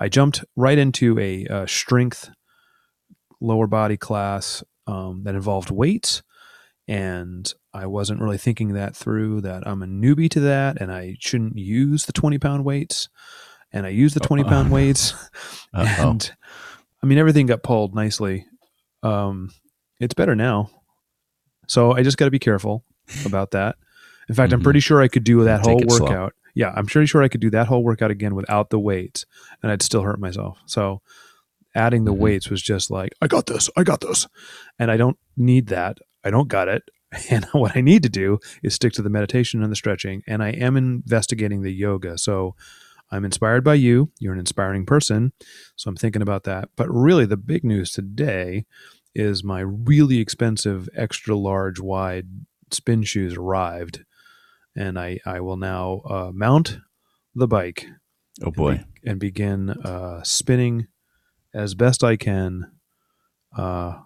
I 0.00 0.08
jumped 0.08 0.44
right 0.56 0.78
into 0.78 1.18
a, 1.18 1.46
uh 1.46 1.66
strength 1.66 2.30
lower 3.40 3.66
body 3.66 3.96
class 3.96 4.64
um, 4.86 5.22
that 5.24 5.34
involved 5.34 5.70
weights. 5.70 6.22
And 6.88 7.52
I 7.74 7.86
wasn't 7.86 8.20
really 8.22 8.38
thinking 8.38 8.72
that 8.72 8.96
through 8.96 9.42
that 9.42 9.66
I'm 9.68 9.82
a 9.82 9.86
newbie 9.86 10.30
to 10.30 10.40
that 10.40 10.80
and 10.80 10.90
I 10.90 11.16
shouldn't 11.20 11.56
use 11.58 12.06
the 12.06 12.12
20 12.14 12.38
pound 12.38 12.64
weights. 12.64 13.08
And 13.72 13.84
I 13.84 13.90
used 13.90 14.16
the 14.16 14.20
20 14.20 14.44
pound 14.44 14.70
weights. 14.70 15.12
Uh-oh. 15.74 16.10
And 16.10 16.32
I 17.02 17.06
mean, 17.06 17.18
everything 17.18 17.44
got 17.46 17.62
pulled 17.62 17.94
nicely. 17.94 18.46
Um, 19.02 19.50
it's 20.00 20.14
better 20.14 20.34
now. 20.34 20.70
So 21.66 21.92
I 21.92 22.02
just 22.02 22.16
got 22.16 22.24
to 22.24 22.30
be 22.30 22.38
careful 22.38 22.84
about 23.26 23.50
that. 23.50 23.76
In 24.30 24.34
fact, 24.34 24.52
I'm 24.54 24.60
Mhm. 24.60 24.64
pretty 24.64 24.80
sure 24.80 25.02
I 25.02 25.08
could 25.08 25.24
do 25.24 25.44
that 25.44 25.58
Take 25.58 25.64
whole 25.66 25.82
it 25.82 25.90
slow. 25.92 26.06
workout. 26.06 26.32
Yeah, 26.54 26.72
I'm 26.74 26.86
pretty 26.86 27.06
sure 27.06 27.22
I 27.22 27.28
could 27.28 27.42
do 27.42 27.50
that 27.50 27.66
whole 27.66 27.84
workout 27.84 28.10
again 28.10 28.34
without 28.34 28.70
the 28.70 28.78
weights, 28.78 29.26
and 29.62 29.70
I'd 29.70 29.82
still 29.82 30.02
hurt 30.02 30.18
myself. 30.18 30.58
So 30.66 31.02
Adding 31.74 32.06
the 32.06 32.14
Mhm. 32.14 32.18
weights 32.18 32.50
was 32.50 32.62
just 32.62 32.90
like, 32.90 33.12
I 33.20 33.28
got 33.28 33.44
this, 33.46 33.68
I 33.76 33.84
got 33.84 34.00
this. 34.00 34.26
And 34.78 34.90
I 34.90 34.96
don't 34.96 35.18
need 35.36 35.66
that. 35.68 35.98
I 36.24 36.30
don't 36.30 36.48
got 36.48 36.68
it. 36.68 36.82
And 37.30 37.46
what 37.52 37.74
I 37.74 37.80
need 37.80 38.02
to 38.02 38.10
do 38.10 38.38
is 38.62 38.74
stick 38.74 38.92
to 38.92 39.02
the 39.02 39.08
meditation 39.08 39.62
and 39.62 39.72
the 39.72 39.76
stretching. 39.76 40.22
And 40.26 40.42
I 40.42 40.50
am 40.50 40.76
investigating 40.76 41.62
the 41.62 41.72
yoga. 41.72 42.18
So 42.18 42.54
I'm 43.10 43.24
inspired 43.24 43.64
by 43.64 43.74
you. 43.74 44.12
You're 44.20 44.34
an 44.34 44.38
inspiring 44.38 44.84
person. 44.84 45.32
So 45.74 45.88
I'm 45.88 45.96
thinking 45.96 46.20
about 46.20 46.44
that. 46.44 46.68
But 46.76 46.90
really, 46.90 47.24
the 47.24 47.38
big 47.38 47.64
news 47.64 47.92
today 47.92 48.66
is 49.14 49.42
my 49.42 49.60
really 49.60 50.18
expensive, 50.18 50.86
extra 50.94 51.34
large, 51.34 51.80
wide 51.80 52.26
spin 52.70 53.04
shoes 53.04 53.38
arrived. 53.38 54.04
And 54.76 54.98
I, 54.98 55.18
I 55.24 55.40
will 55.40 55.56
now 55.56 56.02
uh, 56.04 56.30
mount 56.34 56.78
the 57.34 57.48
bike 57.48 57.86
Oh 58.44 58.50
boy. 58.50 58.84
and 59.06 59.18
begin 59.18 59.70
uh, 59.70 60.22
spinning 60.24 60.88
as 61.54 61.74
best 61.74 62.04
I 62.04 62.16
can. 62.16 62.70
Uh, 63.56 64.00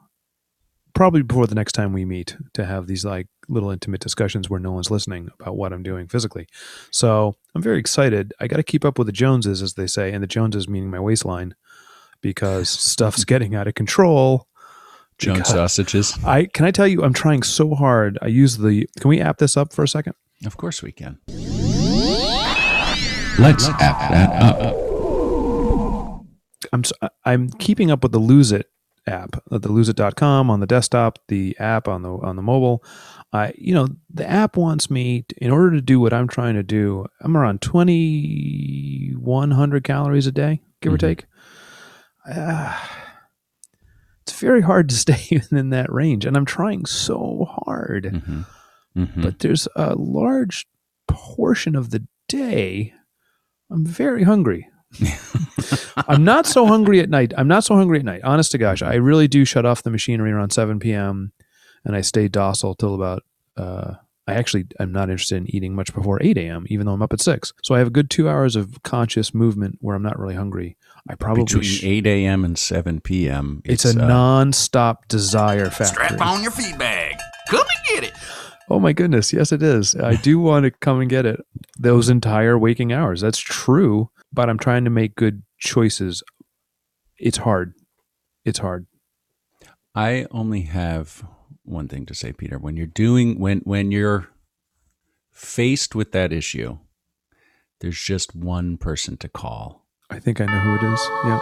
probably 0.94 1.22
before 1.22 1.46
the 1.46 1.54
next 1.54 1.72
time 1.72 1.92
we 1.92 2.04
meet 2.04 2.36
to 2.54 2.64
have 2.64 2.86
these 2.86 3.04
like 3.04 3.26
little 3.48 3.70
intimate 3.70 4.00
discussions 4.00 4.48
where 4.48 4.60
no 4.60 4.72
one's 4.72 4.90
listening 4.90 5.30
about 5.40 5.56
what 5.56 5.72
I'm 5.72 5.82
doing 5.82 6.08
physically. 6.08 6.46
So 6.90 7.34
I'm 7.54 7.62
very 7.62 7.78
excited. 7.78 8.32
I 8.40 8.46
got 8.46 8.56
to 8.56 8.62
keep 8.62 8.84
up 8.84 8.98
with 8.98 9.06
the 9.06 9.12
Joneses, 9.12 9.62
as 9.62 9.74
they 9.74 9.86
say, 9.86 10.12
and 10.12 10.22
the 10.22 10.26
Joneses 10.26 10.68
meaning 10.68 10.90
my 10.90 11.00
waistline, 11.00 11.54
because 12.20 12.68
stuff's 12.70 13.24
getting 13.24 13.54
out 13.54 13.66
of 13.66 13.74
control. 13.74 14.46
Jones 15.18 15.48
sausages. 15.48 16.18
I 16.24 16.46
can 16.46 16.64
I 16.64 16.70
tell 16.72 16.88
you, 16.88 17.04
I'm 17.04 17.12
trying 17.12 17.42
so 17.42 17.74
hard. 17.74 18.18
I 18.22 18.26
use 18.26 18.56
the. 18.56 18.88
Can 18.98 19.08
we 19.08 19.20
app 19.20 19.38
this 19.38 19.56
up 19.56 19.72
for 19.72 19.84
a 19.84 19.88
second? 19.88 20.14
Of 20.44 20.56
course 20.56 20.82
we 20.82 20.90
can. 20.90 21.18
Let's 23.38 23.68
app 23.68 24.10
that 24.10 24.30
up. 24.52 24.74
I'm 26.72 26.82
I'm 27.24 27.50
keeping 27.50 27.90
up 27.90 28.02
with 28.02 28.12
the 28.12 28.18
Lose 28.18 28.50
It 28.50 28.71
app, 29.06 29.36
uh, 29.50 29.58
the 29.58 29.68
loseit.com 29.68 30.50
on 30.50 30.60
the 30.60 30.66
desktop, 30.66 31.18
the 31.28 31.56
app 31.58 31.88
on 31.88 32.02
the 32.02 32.10
on 32.10 32.36
the 32.36 32.42
mobile. 32.42 32.84
I 33.32 33.52
you 33.58 33.74
know 33.74 33.88
the 34.12 34.28
app 34.28 34.56
wants 34.56 34.90
me 34.90 35.22
to, 35.28 35.44
in 35.44 35.50
order 35.50 35.72
to 35.72 35.80
do 35.80 35.98
what 36.00 36.12
I'm 36.12 36.28
trying 36.28 36.54
to 36.54 36.62
do. 36.62 37.06
I'm 37.20 37.36
around 37.36 37.60
2100 37.62 39.84
calories 39.84 40.26
a 40.26 40.32
day, 40.32 40.60
give 40.80 40.92
or 40.92 40.96
Mhm. 40.96 41.00
take. 41.00 41.26
Uh, 42.30 42.78
it's 44.22 44.38
very 44.38 44.60
hard 44.62 44.88
to 44.90 44.94
stay 45.04 45.26
within 45.32 45.70
that 45.70 45.92
range, 45.92 46.24
and 46.24 46.36
I'm 46.36 46.44
trying 46.46 46.86
so 46.86 47.46
hard. 47.64 48.22
hmm 48.26 48.42
hmm 48.94 49.22
But 49.22 49.38
there's 49.40 49.66
a 49.74 49.94
large 49.96 50.66
portion 51.08 51.74
of 51.74 51.90
the 51.90 52.06
day 52.28 52.92
I'm 53.70 53.84
very 53.86 54.22
hungry. 54.24 54.68
I'm 56.08 56.24
not 56.24 56.46
so 56.46 56.66
hungry 56.66 57.00
at 57.00 57.10
night. 57.10 57.32
I'm 57.36 57.48
not 57.48 57.64
so 57.64 57.74
hungry 57.76 57.98
at 57.98 58.04
night. 58.04 58.22
Honest 58.24 58.52
to 58.52 58.58
gosh, 58.58 58.82
I 58.82 58.94
really 58.94 59.28
do 59.28 59.44
shut 59.44 59.64
off 59.66 59.82
the 59.82 59.90
machinery 59.90 60.32
around 60.32 60.50
7 60.50 60.78
p.m. 60.78 61.32
and 61.84 61.96
I 61.96 62.00
stay 62.00 62.28
docile 62.28 62.74
till 62.74 62.94
about. 62.94 63.22
Uh, 63.56 63.94
I 64.26 64.34
actually 64.34 64.66
I'm 64.78 64.92
not 64.92 65.10
interested 65.10 65.36
in 65.36 65.54
eating 65.54 65.74
much 65.74 65.92
before 65.92 66.22
8 66.22 66.38
a.m. 66.38 66.64
Even 66.68 66.86
though 66.86 66.92
I'm 66.92 67.02
up 67.02 67.12
at 67.12 67.20
six. 67.20 67.52
So 67.62 67.74
I 67.74 67.78
have 67.78 67.88
a 67.88 67.90
good 67.90 68.08
two 68.08 68.28
hours 68.28 68.54
of 68.54 68.82
conscious 68.82 69.34
movement 69.34 69.78
where 69.80 69.96
I'm 69.96 70.02
not 70.02 70.18
really 70.18 70.36
hungry. 70.36 70.76
I 71.08 71.16
probably 71.16 71.44
Between 71.44 71.64
sh- 71.64 71.84
8 71.84 72.06
a.m. 72.06 72.44
and 72.44 72.56
7 72.56 73.00
p.m. 73.00 73.62
it's, 73.64 73.84
a 73.84 73.90
uh, 73.90 74.06
non-stop 74.06 75.08
desire 75.08 75.68
factory. 75.68 76.06
Strap 76.06 76.20
on 76.20 76.42
your 76.42 76.52
feed 76.52 76.78
bag. 76.78 77.16
Come 77.48 77.66
and 77.66 77.96
get 77.96 78.04
it. 78.04 78.16
Oh 78.70 78.78
my 78.78 78.92
goodness, 78.92 79.32
yes 79.32 79.50
it 79.50 79.62
is. 79.62 79.96
I 79.96 80.14
do 80.14 80.38
want 80.38 80.64
to 80.64 80.70
come 80.70 81.00
and 81.00 81.10
get 81.10 81.26
it. 81.26 81.44
Those 81.78 82.08
entire 82.08 82.56
waking 82.56 82.92
hours. 82.92 83.20
That's 83.20 83.38
true, 83.38 84.10
but 84.32 84.48
I'm 84.48 84.58
trying 84.58 84.84
to 84.84 84.90
make 84.90 85.14
good 85.14 85.42
choices. 85.58 86.22
It's 87.18 87.38
hard. 87.38 87.74
It's 88.44 88.58
hard. 88.58 88.86
I 89.94 90.26
only 90.30 90.62
have 90.62 91.24
one 91.64 91.88
thing 91.88 92.06
to 92.06 92.14
say, 92.14 92.32
Peter. 92.32 92.58
When 92.58 92.76
you're 92.76 92.86
doing 92.86 93.38
when 93.38 93.58
when 93.60 93.92
you're 93.92 94.28
faced 95.30 95.94
with 95.94 96.12
that 96.12 96.32
issue, 96.32 96.78
there's 97.80 98.00
just 98.00 98.34
one 98.34 98.76
person 98.78 99.16
to 99.18 99.28
call. 99.28 99.86
I 100.10 100.18
think 100.18 100.40
I 100.40 100.46
know 100.46 100.58
who 100.58 100.74
it 100.76 100.92
is. 100.92 101.00
Yeah. 101.24 101.40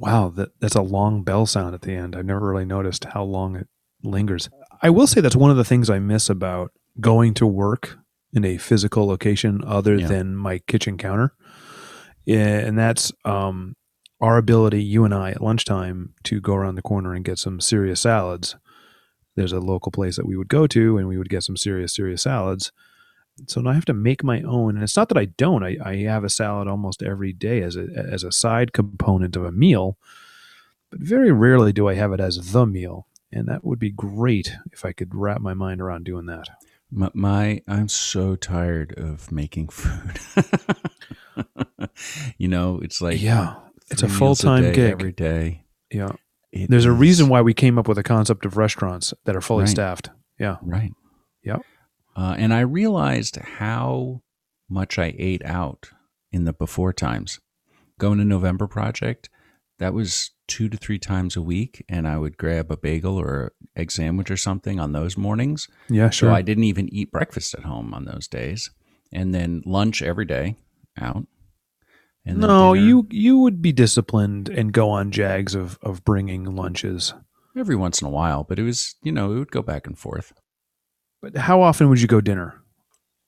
Wow, 0.00 0.30
that 0.36 0.50
that's 0.60 0.74
a 0.74 0.82
long 0.82 1.22
bell 1.22 1.46
sound 1.46 1.74
at 1.74 1.82
the 1.82 1.92
end. 1.92 2.16
I've 2.16 2.24
never 2.24 2.48
really 2.48 2.64
noticed 2.64 3.04
how 3.04 3.22
long 3.22 3.56
it 3.56 3.68
lingers. 4.02 4.48
I 4.82 4.90
will 4.90 5.06
say 5.06 5.20
that's 5.20 5.36
one 5.36 5.50
of 5.50 5.56
the 5.56 5.64
things 5.64 5.90
I 5.90 5.98
miss 5.98 6.30
about 6.30 6.72
going 7.00 7.34
to 7.34 7.46
work 7.46 7.98
in 8.32 8.44
a 8.44 8.56
physical 8.58 9.06
location 9.06 9.62
other 9.66 9.96
Yeah. 9.96 10.06
than 10.08 10.36
my 10.36 10.58
kitchen 10.60 10.96
counter. 10.96 11.34
And 12.26 12.78
that's 12.78 13.12
um, 13.24 13.74
our 14.20 14.36
ability, 14.38 14.82
you 14.82 15.04
and 15.04 15.12
I, 15.14 15.30
at 15.32 15.42
lunchtime 15.42 16.14
to 16.24 16.40
go 16.40 16.54
around 16.54 16.76
the 16.76 16.82
corner 16.82 17.14
and 17.14 17.24
get 17.24 17.38
some 17.38 17.60
serious 17.60 18.00
salads. 18.00 18.56
There's 19.36 19.52
a 19.52 19.60
local 19.60 19.90
place 19.92 20.16
that 20.16 20.26
we 20.26 20.36
would 20.36 20.48
go 20.48 20.66
to 20.68 20.96
and 20.98 21.08
we 21.08 21.18
would 21.18 21.28
get 21.28 21.42
some 21.42 21.56
serious, 21.56 21.94
serious 21.94 22.22
salads. 22.22 22.72
So 23.46 23.60
now 23.60 23.70
I 23.70 23.74
have 23.74 23.84
to 23.86 23.92
make 23.94 24.22
my 24.24 24.42
own. 24.42 24.74
And 24.76 24.82
it's 24.82 24.96
not 24.96 25.08
that 25.08 25.18
I 25.18 25.26
don't. 25.26 25.62
I, 25.64 25.76
I 25.84 25.96
have 26.02 26.24
a 26.24 26.28
salad 26.28 26.68
almost 26.68 27.02
every 27.02 27.32
day 27.32 27.62
as 27.62 27.76
a 27.76 27.86
as 27.94 28.24
a 28.24 28.32
side 28.32 28.72
component 28.72 29.36
of 29.36 29.44
a 29.44 29.52
meal, 29.52 29.96
but 30.90 31.00
very 31.00 31.32
rarely 31.32 31.72
do 31.72 31.88
I 31.88 31.94
have 31.94 32.12
it 32.12 32.20
as 32.20 32.52
the 32.52 32.66
meal. 32.66 33.06
And 33.32 33.46
that 33.48 33.62
would 33.64 33.78
be 33.78 33.90
great 33.90 34.56
if 34.72 34.84
I 34.84 34.92
could 34.92 35.14
wrap 35.14 35.40
my 35.40 35.54
mind 35.54 35.80
around 35.80 36.04
doing 36.04 36.26
that. 36.26 36.48
My, 36.90 37.10
my 37.14 37.62
I'm 37.68 37.86
so 37.88 38.34
tired 38.34 38.92
of 38.98 39.30
making 39.30 39.68
food. 39.70 40.18
you 42.38 42.48
know, 42.48 42.80
it's 42.82 43.00
like 43.00 43.20
yeah, 43.22 43.54
it's 43.90 44.02
a 44.02 44.08
full 44.08 44.34
time 44.34 44.72
gig. 44.72 44.92
every 44.92 45.12
day. 45.12 45.64
yeah, 45.92 46.10
It 46.52 46.70
there's 46.70 46.84
a 46.84 46.92
reason 46.92 47.28
why 47.28 47.40
we 47.42 47.54
came 47.54 47.78
up 47.78 47.86
with 47.88 47.98
a 47.98 48.02
concept 48.02 48.44
of 48.44 48.56
restaurants 48.56 49.14
that 49.24 49.36
are 49.36 49.40
fully 49.40 49.62
Right. 49.62 49.70
staffed. 49.70 50.10
Yeah, 50.38 50.56
Right. 50.62 50.92
Yep. 51.44 51.62
Uh, 52.20 52.34
and 52.36 52.52
I 52.52 52.60
realized 52.60 53.36
how 53.36 54.20
much 54.68 54.98
I 54.98 55.14
ate 55.18 55.42
out 55.42 55.88
in 56.30 56.44
the 56.44 56.52
before 56.52 56.92
times. 56.92 57.40
Going 57.98 58.18
to 58.18 58.24
November 58.24 58.66
Project, 58.66 59.30
that 59.78 59.94
was 59.94 60.32
two 60.46 60.68
to 60.68 60.76
three 60.76 60.98
times 60.98 61.34
a 61.34 61.40
week, 61.40 61.82
and 61.88 62.06
I 62.06 62.18
would 62.18 62.36
grab 62.36 62.70
a 62.70 62.76
bagel 62.76 63.16
or 63.16 63.54
egg 63.74 63.90
sandwich 63.90 64.30
or 64.30 64.36
something 64.36 64.78
on 64.78 64.92
those 64.92 65.16
mornings. 65.16 65.66
yeah, 65.88 66.10
sure. 66.10 66.28
So 66.28 66.34
I 66.34 66.42
didn't 66.42 66.64
even 66.64 66.92
eat 66.92 67.10
breakfast 67.10 67.54
at 67.54 67.64
home 67.64 67.94
on 67.94 68.04
those 68.04 68.28
days, 68.28 68.70
and 69.10 69.34
then 69.34 69.62
lunch 69.64 70.02
every 70.02 70.26
day 70.26 70.56
out. 71.00 71.26
And 72.26 72.38
no, 72.38 72.74
dinner 72.74 72.86
you 72.86 73.06
you 73.10 73.38
would 73.38 73.62
be 73.62 73.72
disciplined 73.72 74.50
and 74.50 74.74
go 74.74 74.90
on 74.90 75.10
jags 75.10 75.54
of 75.54 75.78
of 75.82 76.04
bringing 76.04 76.44
lunches. 76.54 77.14
every 77.56 77.76
once 77.76 78.02
in 78.02 78.06
a 78.06 78.10
while, 78.10 78.44
but 78.44 78.58
it 78.58 78.62
was 78.64 78.96
you 79.02 79.10
know 79.10 79.32
it 79.32 79.38
would 79.38 79.50
go 79.50 79.62
back 79.62 79.86
and 79.86 79.98
forth. 79.98 80.34
But 81.22 81.36
how 81.36 81.62
often 81.62 81.88
would 81.88 82.00
you 82.00 82.08
go 82.08 82.20
dinner? 82.20 82.60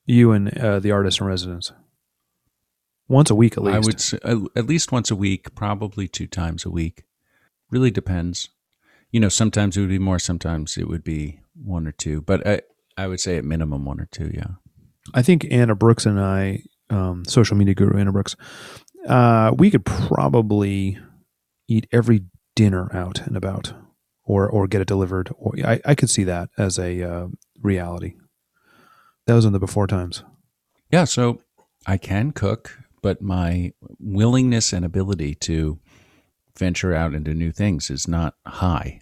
You 0.05 0.31
and 0.31 0.57
uh, 0.57 0.79
the 0.79 0.91
artist 0.91 1.21
in 1.21 1.27
residence. 1.27 1.71
Once 3.07 3.29
a 3.29 3.35
week 3.35 3.57
at 3.57 3.63
least. 3.63 3.75
I 3.75 3.79
would 3.79 4.01
say, 4.01 4.19
at 4.23 4.37
at 4.55 4.65
least 4.65 4.91
once 4.91 5.11
a 5.11 5.15
week, 5.15 5.55
probably 5.55 6.07
two 6.07 6.27
times 6.27 6.65
a 6.65 6.69
week. 6.69 7.03
Really 7.69 7.91
depends. 7.91 8.49
You 9.11 9.19
know, 9.19 9.29
sometimes 9.29 9.77
it 9.77 9.81
would 9.81 9.89
be 9.89 9.99
more, 9.99 10.19
sometimes 10.19 10.77
it 10.77 10.87
would 10.87 11.03
be 11.03 11.39
one 11.53 11.87
or 11.87 11.91
two, 11.91 12.21
but 12.21 12.45
I, 12.47 12.61
I 12.97 13.07
would 13.07 13.19
say 13.19 13.37
at 13.37 13.45
minimum 13.45 13.85
one 13.85 13.99
or 13.99 14.07
two. 14.11 14.31
Yeah. 14.33 14.55
I 15.13 15.21
think 15.21 15.45
Anna 15.51 15.75
Brooks 15.75 16.05
and 16.05 16.19
I, 16.19 16.63
um, 16.89 17.25
social 17.25 17.57
media 17.57 17.75
guru 17.75 17.99
Anna 17.99 18.11
Brooks, 18.11 18.35
uh, 19.07 19.53
we 19.57 19.69
could 19.69 19.85
probably 19.85 20.97
eat 21.67 21.87
every 21.91 22.25
dinner 22.55 22.89
out 22.95 23.21
and 23.25 23.35
about, 23.35 23.73
or 24.23 24.47
or 24.47 24.67
get 24.67 24.81
it 24.81 24.87
delivered. 24.87 25.29
Or 25.37 25.53
I, 25.63 25.81
I 25.85 25.95
could 25.95 26.09
see 26.09 26.23
that 26.23 26.49
as 26.57 26.79
a 26.79 27.03
uh, 27.03 27.27
reality. 27.63 28.13
That 29.25 29.33
was 29.33 29.45
in 29.45 29.53
the 29.53 29.59
before 29.59 29.87
times. 29.87 30.23
Yeah. 30.91 31.05
So 31.05 31.39
I 31.87 31.97
can 31.97 32.31
cook, 32.31 32.77
but 33.01 33.21
my 33.21 33.73
willingness 33.99 34.73
and 34.73 34.85
ability 34.85 35.35
to 35.35 35.79
venture 36.57 36.93
out 36.93 37.13
into 37.13 37.33
new 37.33 37.51
things 37.51 37.89
is 37.89 38.07
not 38.07 38.35
high. 38.45 38.99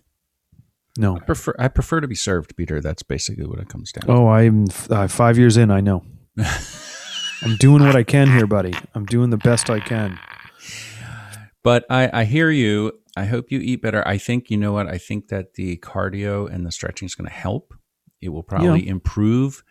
No. 0.98 1.18
I 1.18 1.20
prefer, 1.20 1.56
I 1.58 1.68
prefer 1.68 2.01
to 2.01 2.08
be 2.08 2.15
served, 2.15 2.56
Peter. 2.56 2.82
That's 2.82 3.03
basically 3.03 3.46
what 3.46 3.60
it 3.60 3.70
comes 3.70 3.91
down 3.91 4.08
to. 4.08 4.12
Oh, 4.12 4.27
I'm 4.27 4.68
uh, 4.89 5.08
five 5.08 5.38
years 5.38 5.58
in. 5.58 5.72
I 5.72 5.82
know. 5.82 6.03
I'm 6.38 7.56
doing 7.58 7.84
what 7.84 7.96
I 7.96 8.03
can 8.03 8.27
here, 8.30 8.46
buddy. 8.46 8.74
I'm 8.94 9.06
doing 9.06 9.30
the 9.30 9.38
best 9.38 9.70
I 9.70 9.80
can. 9.80 10.20
But 11.63 11.86
I, 11.89 12.22
I 12.22 12.24
hear 12.25 12.51
you. 12.51 12.94
I 13.15 13.25
hope 13.25 13.51
you 13.51 13.60
eat 13.60 13.82
better. 13.82 14.08
I 14.08 14.18
think 14.18 14.50
you 14.50 14.58
know 14.58 14.74
what. 14.74 14.88
I 14.88 14.98
think 14.98 15.27
that 15.30 15.56
the 15.56 15.77
cardio 15.77 16.51
and 16.51 16.65
the 16.65 16.72
stretching 16.72 17.06
is 17.06 17.15
going 17.15 17.27
to 17.27 17.34
help. 17.34 17.74
It 18.22 18.30
will 18.30 18.44
probably 18.44 18.88
improve 18.88 19.63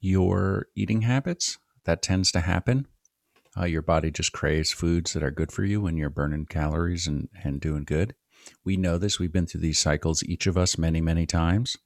your 0.00 0.66
eating 0.74 1.02
habits. 1.02 1.58
That 1.84 2.02
tends 2.02 2.32
to 2.32 2.40
happen. 2.40 2.86
Uh, 3.56 3.66
your 3.66 3.82
body 3.82 4.10
just 4.10 4.32
craves 4.32 4.72
foods 4.72 5.12
that 5.12 5.22
are 5.22 5.30
good 5.30 5.52
for 5.52 5.64
you 5.64 5.80
when 5.80 5.96
you're 5.96 6.10
burning 6.10 6.46
calories 6.46 7.06
and, 7.06 7.28
and 7.44 7.60
doing 7.60 7.84
good. 7.84 8.14
We 8.64 8.76
know 8.76 8.98
this. 8.98 9.18
We've 9.18 9.32
been 9.32 9.46
through 9.46 9.60
these 9.60 9.78
cycles, 9.78 10.22
each 10.24 10.46
of 10.46 10.58
us, 10.58 10.76
many, 10.76 11.00
many 11.00 11.24
times. 11.24 11.76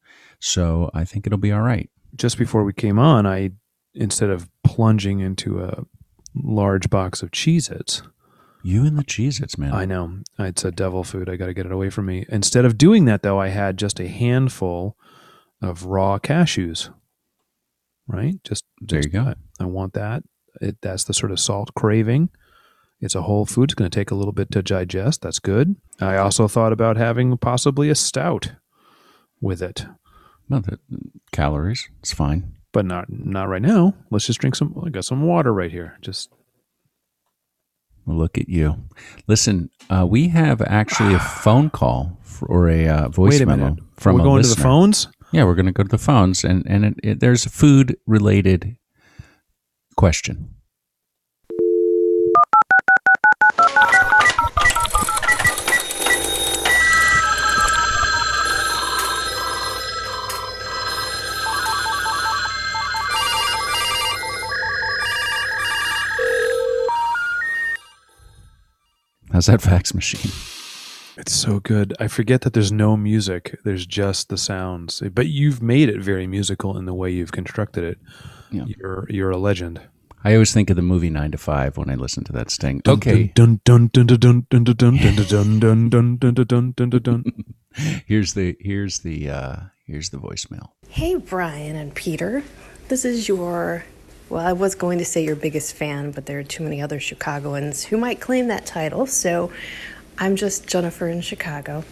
So 0.41 0.91
I 0.95 1.05
think 1.05 1.27
it'll 1.27 1.39
be 1.39 1.53
all 1.53 1.61
right. 1.63 1.91
Just 2.17 2.39
before 2.39 2.65
we 2.65 2.73
came 2.73 2.99
on, 2.99 3.27
I 3.27 3.51
instead 3.95 4.31
of 4.31 4.49
plunging 4.65 5.21
into 5.21 5.63
a 5.63 5.85
large 6.35 6.89
box 6.89 7.23
of 7.23 7.31
Cheez 7.31 7.71
Its, 7.71 8.03
You 8.63 8.85
and 8.85 8.99
the 8.99 9.05
Cheez 9.05 9.43
Its, 9.43 9.59
man. 9.59 9.73
I 9.73 9.85
know 9.85 10.21
it's 10.39 10.65
a 10.65 10.71
devil 10.71 11.05
food. 11.05 11.29
I 11.29 11.37
got 11.37 11.47
to 11.47 11.55
get 11.55 11.67
it 11.67 11.73
away 11.73 11.91
from 11.91 12.07
me. 12.07 12.25
Instead 12.29 12.65
of 12.65 12.79
doing 12.79 13.05
that, 13.07 13.23
though, 13.23 13.39
I 13.39 13.49
had 13.49 13.77
just 13.77 14.01
a 14.01 14.09
handful 14.09 14.97
of 15.63 15.85
raw 15.85 16.19
cashews. 16.19 16.93
Right? 18.07 18.37
Just 18.45 18.65
There 18.81 19.01
you 19.01 19.11
go. 19.11 19.35
I, 19.61 19.65
want 19.65 19.93
that. 19.93 20.23
It, 20.61 20.79
that's 20.81 21.05
the 21.05 21.13
sort 21.15 21.31
of 21.31 21.39
salt 21.39 21.75
craving. 21.75 22.31
It's 23.01 23.15
a 23.15 23.23
whole 23.23 23.45
food. 23.45 23.65
It's 23.65 23.75
going 23.75 23.91
to 23.91 23.95
take 23.95 24.11
a 24.11 24.15
little 24.15 24.33
bit 24.33 24.51
to 24.53 24.63
digest. 24.63 25.21
That's 25.23 25.39
good. 25.39 25.77
I 26.01 26.17
also 26.17 26.49
thought 26.49 26.73
about 26.73 26.97
having 26.97 27.37
possibly 27.37 27.91
a 27.91 27.95
stout 27.95 28.53
with 29.41 29.63
it, 29.63 29.87
No, 30.49 30.61
the 30.61 30.79
calories. 31.33 31.89
It's 32.01 32.13
fine. 32.13 32.57
but 32.73 32.85
not 32.85 33.07
not 33.09 33.49
right 33.49 33.63
now. 33.63 33.95
Let's 34.11 34.27
just 34.27 34.41
drink 34.41 34.57
some. 34.57 34.75
I 34.85 34.89
got 34.91 35.05
some 35.05 35.23
water 35.23 35.53
right 35.53 35.71
here. 35.71 35.97
Just 36.01 36.31
look 38.07 38.37
at 38.39 38.49
you. 38.49 38.77
Listen, 39.29 39.71
uh, 39.91 40.07
we 40.09 40.29
have 40.29 40.61
actually 40.63 41.15
a 41.15 41.19
phone 41.45 41.71
call 41.71 42.19
for, 42.23 42.47
or 42.49 42.69
a 42.69 42.89
uh, 42.89 43.09
voice 43.09 43.33
wait 43.33 43.43
a 43.43 43.47
memo 43.47 43.65
minute. 43.71 43.85
from 43.97 44.17
We're 44.17 44.25
going 44.25 44.43
to 44.43 44.49
the 44.49 44.61
phones. 44.61 45.09
Yeah, 45.31 45.45
we're 45.45 45.55
going 45.55 45.67
to 45.67 45.73
go 45.73 45.83
to 45.83 45.89
the 45.89 45.99
phones, 45.99 46.43
and 46.43 46.65
and 46.67 46.85
it, 46.85 46.95
it, 47.03 47.21
there's 47.21 47.45
a 47.45 47.51
food 47.51 47.99
related 48.07 48.77
question. 49.97 50.55
How's 69.31 69.47
that 69.47 69.61
fax 69.61 69.95
machine? 69.95 70.33
It's 71.19 71.35
so 71.35 71.61
good. 71.61 71.95
I 71.99 72.09
forget 72.09 72.43
that 72.43 72.53
there's 72.53 72.73
no 72.73 72.97
music. 72.97 73.59
There's 73.65 73.87
just 73.87 74.29
the 74.29 74.39
sounds. 74.39 75.03
But 75.13 75.27
you've 75.27 75.61
made 75.61 75.89
it 75.89 76.01
very 76.01 76.27
musical 76.27 76.79
in 76.79 76.87
the 76.87 76.95
way 76.95 77.11
you've 77.11 77.33
constructed 77.33 77.85
it. 77.85 77.99
Yeah. 78.51 78.65
You're 78.67 79.07
you're 79.11 79.31
a 79.31 79.37
legend. 79.37 79.81
I 80.25 80.35
always 80.35 80.53
think 80.53 80.71
of 80.71 80.77
the 80.77 80.83
movie 80.83 81.11
Nine 81.11 81.31
to 81.33 81.39
Five 81.39 81.77
when 81.77 81.91
I 81.91 81.95
listen 81.95 82.25
to 82.25 82.33
that 82.33 82.51
sting. 82.51 82.83
Okay, 82.87 83.33
Dun 83.35 83.61
dun 83.65 83.89
dun 83.93 84.07
dun 84.07 84.19
dun 84.19 84.47
dun 84.49 84.65
dun 84.65 84.97
dun 84.97 85.59
dun 85.59 85.89
dun 85.91 86.45
dun 86.45 86.73
dun 86.73 86.91
dun 86.91 87.25
here's 88.07 88.35
the 88.35 88.57
here's 88.61 89.01
the 89.01 89.31
uh, 89.31 89.57
here's 89.87 90.11
the 90.11 90.19
voicemail. 90.19 90.71
Hey, 90.89 91.17
Brian 91.17 91.77
and 91.77 91.95
Peter. 91.95 92.43
This 92.89 93.05
is 93.05 93.29
your, 93.29 93.85
well, 94.31 94.47
I 94.47 94.53
was 94.55 94.75
going 94.75 94.99
to 94.99 95.05
say 95.05 95.23
your 95.23 95.37
biggest 95.37 95.75
fan, 95.75 96.11
but 96.11 96.27
there 96.27 96.39
are 96.39 96.45
too 96.45 96.65
many 96.65 96.81
other 96.81 96.99
Chicagoans 96.99 97.85
who 97.85 97.99
might 97.99 98.21
claim 98.21 98.49
that 98.49 98.65
title, 98.65 99.07
so 99.07 99.53
I'm 100.21 100.35
just 100.35 100.67
Jennifer 100.67 101.09
in 101.09 101.21
Chicago. 101.21 101.85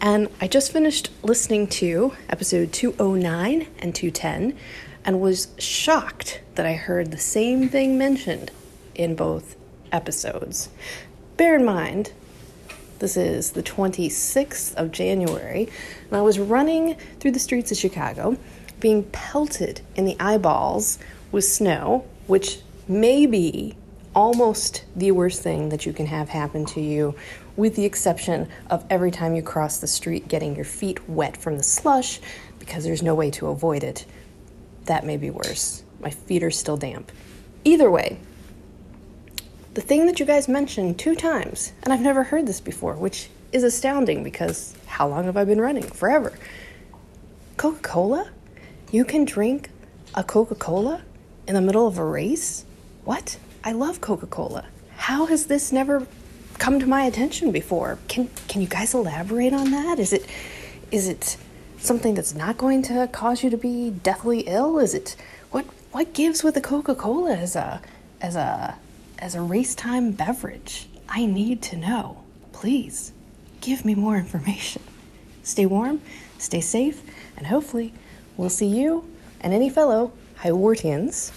And 0.00 0.28
I 0.40 0.48
just 0.48 0.72
finished 0.72 1.10
listening 1.22 1.68
to 1.68 2.12
episode 2.28 2.72
209 2.72 3.68
and 3.78 3.94
210 3.94 4.58
and 5.04 5.20
was 5.20 5.46
shocked 5.56 6.40
that 6.56 6.66
I 6.66 6.72
heard 6.72 7.12
the 7.12 7.18
same 7.18 7.68
thing 7.68 7.96
mentioned 7.96 8.50
in 8.96 9.14
both 9.14 9.54
episodes. 9.92 10.70
Bear 11.36 11.54
in 11.54 11.64
mind, 11.64 12.12
this 12.98 13.16
is 13.16 13.52
the 13.52 13.62
26th 13.62 14.74
of 14.74 14.90
January, 14.90 15.68
and 16.08 16.16
I 16.16 16.22
was 16.22 16.40
running 16.40 16.96
through 17.20 17.30
the 17.30 17.38
streets 17.38 17.70
of 17.70 17.78
Chicago, 17.78 18.36
being 18.80 19.04
pelted 19.04 19.82
in 19.94 20.04
the 20.04 20.16
eyeballs 20.18 20.98
with 21.30 21.44
snow, 21.44 22.06
which 22.26 22.58
may 22.88 23.24
be 23.24 23.76
almost 24.16 24.82
the 24.96 25.12
worst 25.12 25.42
thing 25.42 25.68
that 25.68 25.84
you 25.84 25.92
can 25.92 26.06
have 26.06 26.30
happen 26.30 26.64
to 26.64 26.80
you, 26.80 27.14
with 27.56 27.74
the 27.74 27.84
exception 27.84 28.48
of 28.70 28.84
every 28.90 29.10
time 29.10 29.34
you 29.34 29.42
cross 29.42 29.78
the 29.78 29.86
street 29.86 30.28
getting 30.28 30.54
your 30.54 30.64
feet 30.64 31.08
wet 31.08 31.36
from 31.36 31.56
the 31.56 31.62
slush 31.62 32.20
because 32.58 32.84
there's 32.84 33.02
no 33.02 33.14
way 33.14 33.30
to 33.30 33.48
avoid 33.48 33.82
it. 33.82 34.04
That 34.84 35.04
may 35.04 35.16
be 35.16 35.30
worse. 35.30 35.82
My 36.00 36.10
feet 36.10 36.42
are 36.42 36.50
still 36.50 36.76
damp. 36.76 37.10
Either 37.64 37.90
way, 37.90 38.18
the 39.74 39.80
thing 39.80 40.06
that 40.06 40.20
you 40.20 40.26
guys 40.26 40.48
mentioned 40.48 40.98
two 40.98 41.14
times, 41.14 41.72
and 41.82 41.92
I've 41.92 42.00
never 42.00 42.22
heard 42.22 42.46
this 42.46 42.60
before, 42.60 42.94
which 42.94 43.28
is 43.52 43.64
astounding 43.64 44.22
because 44.22 44.74
how 44.86 45.08
long 45.08 45.24
have 45.24 45.36
I 45.36 45.44
been 45.44 45.60
running? 45.60 45.82
Forever. 45.82 46.32
Coca 47.56 47.80
Cola? 47.80 48.30
You 48.92 49.04
can 49.04 49.24
drink 49.24 49.70
a 50.14 50.22
Coca 50.22 50.54
Cola 50.54 51.02
in 51.46 51.54
the 51.54 51.60
middle 51.60 51.86
of 51.86 51.98
a 51.98 52.04
race? 52.04 52.64
What? 53.04 53.38
I 53.64 53.72
love 53.72 54.00
Coca 54.00 54.26
Cola. 54.26 54.64
How 54.96 55.26
has 55.26 55.46
this 55.46 55.72
never 55.72 56.06
come 56.58 56.80
to 56.80 56.86
my 56.86 57.02
attention 57.02 57.52
before? 57.52 57.98
Can 58.08 58.28
can 58.48 58.60
you 58.60 58.68
guys 58.68 58.94
elaborate 58.94 59.52
on 59.52 59.70
that? 59.70 59.98
Is 59.98 60.12
it 60.12 60.26
is 60.90 61.08
it 61.08 61.36
something 61.78 62.14
that's 62.14 62.34
not 62.34 62.58
going 62.58 62.82
to 62.82 63.08
cause 63.12 63.42
you 63.42 63.50
to 63.50 63.56
be 63.56 63.90
deathly 63.90 64.40
ill? 64.40 64.78
Is 64.78 64.94
it 64.94 65.16
what 65.50 65.64
what 65.92 66.12
gives 66.12 66.42
with 66.42 66.54
the 66.54 66.60
Coca-Cola 66.60 67.34
as 67.36 67.56
a 67.56 67.80
as 68.20 68.36
a 68.36 68.76
as 69.18 69.34
a 69.34 69.40
race 69.40 69.74
time 69.74 70.12
beverage? 70.12 70.88
I 71.08 71.26
need 71.26 71.62
to 71.62 71.76
know. 71.76 72.22
Please 72.52 73.12
give 73.60 73.84
me 73.84 73.94
more 73.94 74.16
information. 74.16 74.82
Stay 75.42 75.66
warm, 75.66 76.00
stay 76.38 76.60
safe, 76.60 77.02
and 77.36 77.46
hopefully 77.46 77.92
we'll 78.36 78.50
see 78.50 78.66
you 78.66 79.08
and 79.40 79.52
any 79.52 79.70
fellow 79.70 80.12
Highwartians 80.40 81.32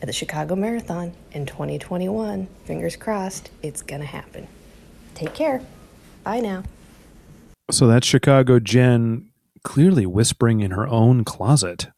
at 0.00 0.06
the 0.06 0.12
Chicago 0.12 0.54
Marathon 0.54 1.12
in 1.32 1.46
2021. 1.46 2.48
Fingers 2.64 2.96
crossed, 2.96 3.50
it's 3.62 3.82
gonna 3.82 4.04
happen. 4.04 4.46
Take 5.14 5.34
care. 5.34 5.62
Bye 6.24 6.40
now. 6.40 6.62
So 7.70 7.86
that's 7.86 8.06
Chicago 8.06 8.58
Jen 8.60 9.30
clearly 9.64 10.06
whispering 10.06 10.60
in 10.60 10.70
her 10.70 10.86
own 10.86 11.24
closet. 11.24 11.88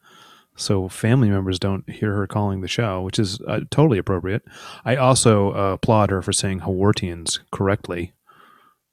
So 0.56 0.88
family 0.88 1.28
members 1.30 1.58
don't 1.58 1.88
hear 1.88 2.14
her 2.14 2.26
calling 2.26 2.62
the 2.62 2.68
show, 2.68 3.02
which 3.02 3.18
is 3.18 3.40
uh, 3.42 3.60
totally 3.70 3.98
appropriate. 3.98 4.42
I 4.84 4.96
also 4.96 5.52
uh, 5.52 5.72
applaud 5.74 6.10
her 6.10 6.22
for 6.22 6.32
saying 6.32 6.60
Hawartians 6.60 7.40
correctly. 7.52 8.12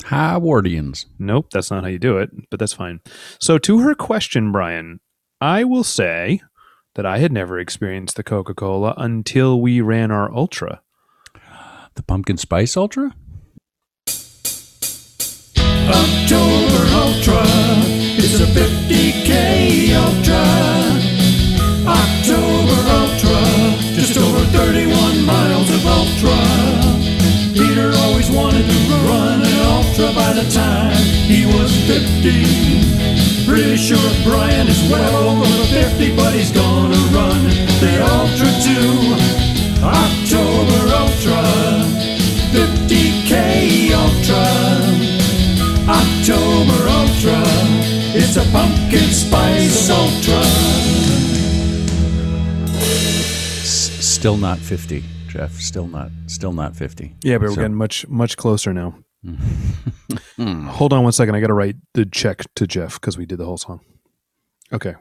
Howardians. 0.04 1.06
Nope, 1.18 1.48
that's 1.52 1.72
not 1.72 1.84
how 1.84 1.90
you 1.90 1.98
do 1.98 2.18
it, 2.18 2.30
but 2.50 2.60
that's 2.60 2.74
fine. 2.74 3.00
So, 3.40 3.58
to 3.58 3.80
her 3.80 3.96
question, 3.96 4.52
Brian, 4.52 5.00
I 5.42 5.64
will 5.64 5.84
say 5.84 6.42
that 6.96 7.06
I 7.06 7.20
had 7.20 7.32
never 7.32 7.60
experienced 7.60 8.16
the 8.16 8.24
Coca 8.24 8.54
Cola 8.54 8.94
until 8.98 9.62
we 9.62 9.80
ran 9.82 10.12
our 10.12 10.34
Ultra. 10.34 10.82
The 11.96 12.04
pumpkin 12.04 12.36
spice 12.36 12.76
ultra? 12.76 13.16
October 15.88 16.82
Ultra 16.92 17.44
is 18.20 18.42
a 18.42 18.48
50k 18.48 19.96
Ultra. 19.96 20.44
October 21.88 22.78
Ultra, 23.00 23.40
just 23.96 24.18
over 24.18 24.44
31 24.52 25.26
miles 25.26 25.70
of 25.70 25.86
Ultra. 25.86 26.36
Peter 27.54 27.95
Ultra 29.98 30.14
by 30.14 30.34
the 30.34 30.44
time 30.52 30.92
he 31.24 31.46
was 31.46 31.72
50. 31.88 33.48
Pretty 33.48 33.78
sure 33.78 33.98
Brian 34.26 34.68
is 34.68 34.92
well 34.92 35.30
over 35.30 35.46
50, 35.72 36.14
but 36.18 36.34
he's 36.34 36.52
gonna 36.52 36.98
run 37.16 37.42
the 37.80 38.04
Ultra 38.04 38.52
too. 38.60 39.16
October 39.82 40.80
Ultra, 41.00 41.44
50k 42.52 43.94
Ultra. 43.96 44.44
October 45.88 46.80
Ultra. 47.00 47.40
It's 48.20 48.36
a 48.36 48.44
pumpkin 48.52 49.08
spice 49.14 49.90
ultra. 49.90 50.42
S- 53.64 53.92
still 54.06 54.36
not 54.36 54.58
50, 54.58 55.06
Jeff. 55.30 55.54
Still 55.62 55.88
not 55.88 56.12
still 56.28 56.52
not 56.52 56.76
50. 56.76 57.16
Yeah, 57.24 57.38
but 57.38 57.44
we're 57.48 57.56
So- 57.56 57.62
getting 57.62 57.76
much, 57.78 58.06
much 58.10 58.36
closer 58.36 58.74
now. 58.74 58.96
Hmm. 59.26 60.68
Hold 60.68 60.94
on 60.94 61.04
one 61.04 61.12
second. 61.12 61.36
I 61.36 61.40
got 61.40 61.48
to 61.48 61.54
write 61.54 61.78
the 61.94 62.06
check 62.06 62.44
to 62.56 62.68
Jeff 62.68 63.00
because 63.00 63.18
we 63.18 63.26
did 63.26 63.40
the 63.40 63.46
whole 63.46 63.58
song. 63.58 63.82
Okay. 64.72 64.96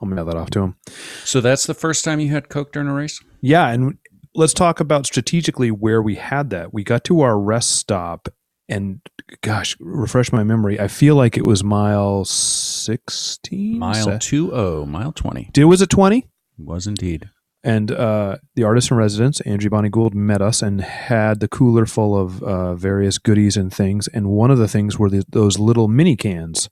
I'll 0.00 0.08
mail 0.08 0.24
that 0.24 0.36
off 0.36 0.50
to 0.50 0.60
him. 0.60 0.76
So 1.24 1.40
that's 1.40 1.66
the 1.66 1.74
first 1.74 2.04
time 2.04 2.20
you 2.20 2.30
had 2.30 2.48
Coke 2.48 2.72
during 2.72 2.88
a 2.88 2.94
race? 2.94 3.20
Yeah, 3.40 3.68
and 3.68 3.98
let's 4.34 4.54
talk 4.54 4.80
about 4.80 5.06
strategically 5.06 5.70
where 5.70 6.02
we 6.02 6.16
had 6.16 6.50
that. 6.50 6.72
We 6.74 6.82
got 6.82 7.04
to 7.04 7.20
our 7.20 7.38
rest 7.38 7.76
stop, 7.76 8.28
and 8.68 9.00
gosh, 9.42 9.76
refresh 9.78 10.32
my 10.32 10.42
memory. 10.42 10.80
I 10.80 10.88
feel 10.88 11.14
like 11.14 11.36
it 11.36 11.46
was 11.46 11.62
mile 11.62 12.24
sixteen. 12.24 13.78
Mile 13.78 14.18
20, 14.18 14.86
mile 14.86 15.12
20. 15.12 15.50
Did 15.52 15.64
was 15.66 15.82
it 15.82 15.90
twenty? 15.90 16.26
Was 16.58 16.86
indeed. 16.86 17.30
And 17.64 17.92
uh, 17.92 18.38
the 18.56 18.64
artist 18.64 18.90
in 18.90 18.96
residence, 18.96 19.40
Angie 19.42 19.68
Bonnie 19.68 19.88
Gould, 19.88 20.14
met 20.14 20.42
us 20.42 20.62
and 20.62 20.80
had 20.80 21.40
the 21.40 21.48
cooler 21.48 21.86
full 21.86 22.18
of 22.18 22.42
uh, 22.42 22.74
various 22.74 23.18
goodies 23.18 23.56
and 23.56 23.72
things. 23.72 24.08
And 24.08 24.28
one 24.28 24.50
of 24.50 24.58
the 24.58 24.68
things 24.68 24.98
were 24.98 25.08
the, 25.08 25.24
those 25.28 25.58
little 25.58 25.86
mini 25.86 26.16
cans 26.16 26.68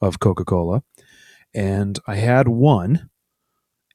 of 0.00 0.18
Coca 0.18 0.44
Cola. 0.44 0.82
And 1.54 2.00
I 2.06 2.16
had 2.16 2.48
one, 2.48 3.10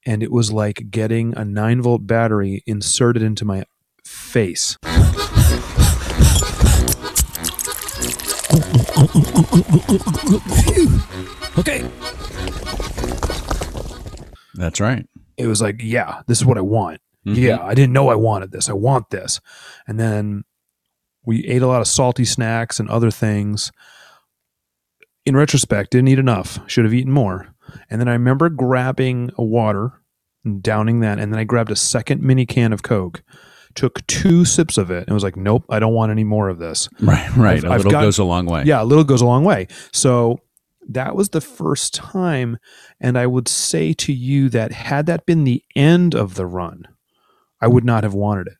and 0.06 0.24
it 0.24 0.32
was 0.32 0.54
like 0.54 0.90
getting 0.90 1.36
a 1.38 1.44
nine 1.44 1.82
volt 1.82 2.08
battery 2.08 2.64
inserted 2.66 3.22
into 3.22 3.44
my 3.44 3.66
face. 4.06 4.78
Okay. 11.58 11.86
That's 14.56 14.80
right. 14.80 15.06
It 15.40 15.48
was 15.48 15.62
like, 15.62 15.82
yeah, 15.82 16.22
this 16.28 16.38
is 16.40 16.46
what 16.46 16.58
I 16.58 16.62
want. 16.62 17.00
Mhm. 17.26 17.36
Yeah, 17.38 17.60
I 17.64 17.74
didn't 17.74 17.94
know 17.94 18.10
I 18.10 18.16
wanted 18.16 18.52
this. 18.52 18.70
I 18.70 18.74
want 18.74 19.10
this. 19.10 19.40
And 19.88 20.00
then 20.00 20.44
we 21.26 21.46
ate 21.46 21.62
a 21.62 21.68
lot 21.68 21.82
of 21.82 21.88
salty 21.88 22.26
snacks 22.26 22.80
and 22.80 22.90
other 22.90 23.10
things. 23.12 23.72
In 25.26 25.36
retrospect, 25.36 25.92
didn't 25.92 26.08
eat 26.08 26.20
enough. 26.20 26.60
Should 26.68 26.86
have 26.86 26.94
eaten 26.94 27.12
more. 27.12 27.48
And 27.90 28.00
then 28.02 28.08
I 28.08 28.14
remember 28.14 28.50
grabbing 28.50 29.32
a 29.38 29.44
water 29.44 30.02
and 30.44 30.64
downing 30.64 31.02
that. 31.02 31.20
And 31.20 31.32
then 31.32 31.40
I 31.40 31.44
grabbed 31.44 31.72
a 31.72 31.76
second 31.76 32.22
mini 32.24 32.46
can 32.46 32.74
of 32.74 32.82
Coke, 32.84 33.22
took 33.76 34.06
two 34.08 34.46
sips 34.46 34.78
of 34.78 34.90
it, 34.90 35.06
and 35.08 35.14
was 35.14 35.24
like, 35.24 35.36
nope, 35.36 35.66
I 35.70 35.80
don't 35.80 35.94
want 35.94 36.12
any 36.12 36.24
more 36.24 36.50
of 36.50 36.58
this. 36.58 36.90
Right, 37.02 37.30
right. 37.36 37.58
I've- 37.58 37.68
a 37.68 37.72
I've 37.72 37.78
little 37.80 37.92
got- 37.92 38.02
goes 38.02 38.18
a 38.18 38.24
long 38.24 38.46
way. 38.46 38.64
Yeah, 38.66 38.82
a 38.82 38.86
little 38.86 39.04
goes 39.04 39.22
a 39.22 39.26
long 39.26 39.44
way. 39.44 39.68
So 39.92 40.40
that 40.90 41.16
was 41.16 41.30
the 41.30 41.40
first 41.42 41.94
time. 41.94 42.58
And 43.00 43.18
I 43.18 43.28
would 43.28 43.48
say 43.48 43.94
to 43.94 44.12
you 44.12 44.50
that 44.50 44.72
had 44.72 45.06
that 45.06 45.26
been 45.26 45.44
the 45.44 45.64
end 45.76 46.16
of 46.16 46.36
the 46.36 46.46
run, 46.46 46.84
I 47.62 47.68
would 47.68 47.86
not 47.86 48.04
have 48.04 48.14
wanted 48.14 48.48
it. 48.48 48.58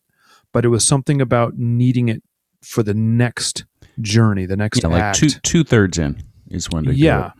But 0.54 0.64
it 0.66 0.70
was 0.70 0.86
something 0.86 1.22
about 1.22 1.58
needing 1.58 2.08
it 2.10 2.24
for 2.62 2.84
the 2.84 2.94
next 2.94 3.66
journey, 4.02 4.46
the 4.46 4.58
next 4.58 4.82
Yeah, 4.84 4.90
like 4.90 5.14
two 5.14 5.30
two 5.30 5.64
thirds 5.64 5.98
in 5.98 6.22
is 6.50 6.70
when 6.70 6.86
do 6.86 6.92
yeah. 6.92 7.28
it. 7.28 7.34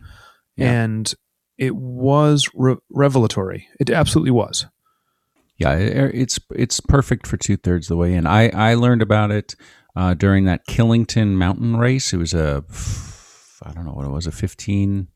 Yeah. 0.56 0.72
And 0.84 1.14
it 1.58 1.74
was 1.76 2.48
re- 2.54 2.76
revelatory. 2.90 3.68
It 3.78 3.90
absolutely 3.90 4.30
was. 4.30 4.66
Yeah, 5.56 5.74
it- 5.74 6.14
it's 6.14 6.40
it's 6.54 6.80
perfect 6.80 7.26
for 7.26 7.36
two 7.36 7.56
thirds 7.56 7.88
the 7.88 7.96
way 7.96 8.14
in. 8.14 8.26
I 8.26 8.48
I 8.50 8.74
learned 8.74 9.02
about 9.02 9.30
it 9.30 9.54
uh, 9.96 10.14
during 10.14 10.44
that 10.44 10.66
Killington 10.66 11.34
mountain 11.36 11.76
race. 11.76 12.12
It 12.12 12.16
was 12.18 12.32
a 12.32 12.64
I 13.62 13.72
don't 13.72 13.84
know 13.84 13.92
what 13.92 14.06
it 14.06 14.10
was 14.10 14.26
a 14.26 14.32
fifteen 14.32 15.08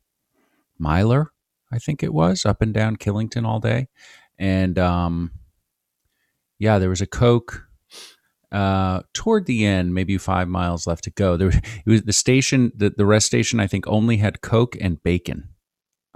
miler, 0.77 1.31
I 1.71 1.79
think 1.79 2.03
it 2.03 2.13
was 2.13 2.45
up 2.45 2.61
and 2.61 2.73
down 2.73 2.95
Killington 2.97 3.45
all 3.45 3.59
day, 3.59 3.87
and 4.37 4.77
um, 4.79 5.31
yeah, 6.59 6.79
there 6.79 6.89
was 6.89 7.01
a 7.01 7.07
Coke. 7.07 7.67
Uh, 8.51 9.01
toward 9.13 9.47
the 9.47 9.65
end, 9.65 9.93
maybe 9.93 10.17
five 10.17 10.47
miles 10.47 10.87
left 10.87 11.03
to 11.03 11.11
go. 11.11 11.35
There, 11.35 11.49
it 11.49 11.63
was 11.85 12.03
the 12.03 12.13
station, 12.13 12.71
the, 12.75 12.89
the 12.89 13.05
rest 13.05 13.25
station. 13.25 13.59
I 13.59 13.67
think 13.67 13.85
only 13.87 14.17
had 14.17 14.41
Coke 14.41 14.77
and 14.79 15.01
bacon. 15.03 15.49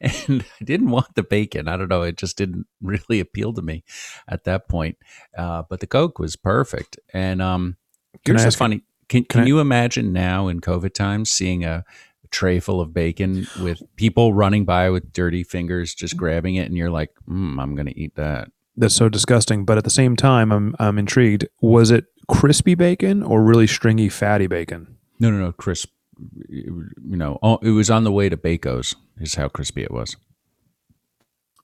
and 0.00 0.44
I 0.60 0.64
didn't 0.64 0.90
want 0.90 1.14
the 1.14 1.22
bacon. 1.22 1.68
I 1.68 1.76
don't 1.76 1.88
know. 1.88 2.02
It 2.02 2.16
just 2.16 2.36
didn't 2.36 2.66
really 2.82 3.20
appeal 3.20 3.54
to 3.54 3.62
me 3.62 3.84
at 4.28 4.44
that 4.44 4.68
point. 4.68 4.98
Uh, 5.36 5.62
but 5.68 5.80
the 5.80 5.86
Coke 5.86 6.18
was 6.18 6.36
perfect. 6.36 6.98
And 7.14 7.40
um, 7.40 7.76
here's 8.24 8.44
ask- 8.44 8.58
funny. 8.58 8.82
Can, 9.12 9.24
can 9.24 9.28
can 9.28 9.40
I- 9.42 9.46
you 9.46 9.60
imagine 9.60 10.12
now 10.12 10.48
in 10.48 10.60
COVID 10.60 10.94
times 10.94 11.30
seeing 11.30 11.64
a 11.64 11.84
tray 12.30 12.58
full 12.60 12.80
of 12.80 12.94
bacon 12.94 13.46
with 13.60 13.82
people 13.96 14.32
running 14.32 14.64
by 14.64 14.88
with 14.90 15.12
dirty 15.12 15.44
fingers 15.44 15.94
just 15.94 16.16
grabbing 16.16 16.54
it, 16.54 16.66
and 16.66 16.76
you're 16.76 16.90
like, 16.90 17.10
mm, 17.28 17.60
"I'm 17.60 17.74
going 17.74 17.86
to 17.88 17.98
eat 17.98 18.14
that." 18.16 18.50
That's 18.76 18.94
so 18.94 19.10
disgusting. 19.10 19.66
But 19.66 19.76
at 19.76 19.84
the 19.84 19.90
same 19.90 20.16
time, 20.16 20.50
I'm, 20.50 20.74
I'm 20.78 20.98
intrigued. 20.98 21.46
Was 21.60 21.90
it 21.90 22.06
crispy 22.28 22.74
bacon 22.74 23.22
or 23.22 23.42
really 23.42 23.66
stringy, 23.66 24.08
fatty 24.08 24.46
bacon? 24.46 24.96
No, 25.20 25.30
no, 25.30 25.36
no, 25.38 25.52
crisp. 25.52 25.90
You 26.48 26.92
know, 27.02 27.38
oh, 27.42 27.58
it 27.62 27.70
was 27.70 27.90
on 27.90 28.04
the 28.04 28.12
way 28.12 28.30
to 28.30 28.36
Baco's. 28.38 28.94
Is 29.20 29.34
how 29.34 29.48
crispy 29.48 29.82
it 29.82 29.90
was. 29.90 30.16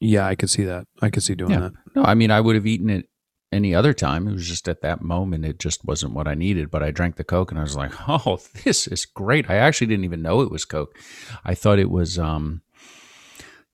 Yeah, 0.00 0.26
I 0.26 0.34
could 0.34 0.50
see 0.50 0.64
that. 0.64 0.86
I 1.02 1.10
could 1.10 1.22
see 1.22 1.34
doing 1.34 1.52
Yeah. 1.52 1.60
that. 1.60 1.72
No, 1.96 2.02
I 2.04 2.14
mean, 2.14 2.30
I 2.30 2.40
would 2.40 2.54
have 2.56 2.66
eaten 2.66 2.90
it 2.90 3.08
any 3.52 3.74
other 3.74 3.92
time. 3.92 4.28
It 4.28 4.32
was 4.32 4.46
just 4.46 4.68
at 4.68 4.82
that 4.82 5.02
moment, 5.02 5.44
it 5.44 5.58
just 5.58 5.84
wasn't 5.84 6.14
what 6.14 6.28
I 6.28 6.34
needed. 6.34 6.70
But 6.70 6.82
I 6.82 6.90
drank 6.90 7.16
the 7.16 7.24
Coke 7.24 7.50
and 7.50 7.58
I 7.58 7.62
was 7.62 7.76
like, 7.76 7.92
oh, 8.08 8.40
this 8.64 8.86
is 8.86 9.06
great. 9.06 9.48
I 9.50 9.56
actually 9.56 9.86
didn't 9.88 10.04
even 10.04 10.22
know 10.22 10.40
it 10.42 10.50
was 10.50 10.64
Coke. 10.64 10.98
I 11.44 11.54
thought 11.54 11.78
it 11.78 11.90
was, 11.90 12.18
um, 12.18 12.62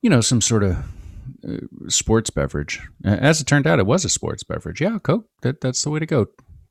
you 0.02 0.10
know, 0.10 0.20
some 0.20 0.40
sort 0.40 0.62
of 0.62 0.76
uh, 1.46 1.58
sports 1.88 2.30
beverage. 2.30 2.80
As 3.04 3.40
it 3.40 3.46
turned 3.46 3.66
out, 3.66 3.78
it 3.78 3.86
was 3.86 4.04
a 4.04 4.08
sports 4.08 4.42
beverage. 4.42 4.80
Yeah, 4.80 4.98
Coke. 4.98 5.28
That, 5.42 5.60
that's 5.60 5.82
the 5.82 5.90
way 5.90 5.98
to 5.98 6.06
go. 6.06 6.26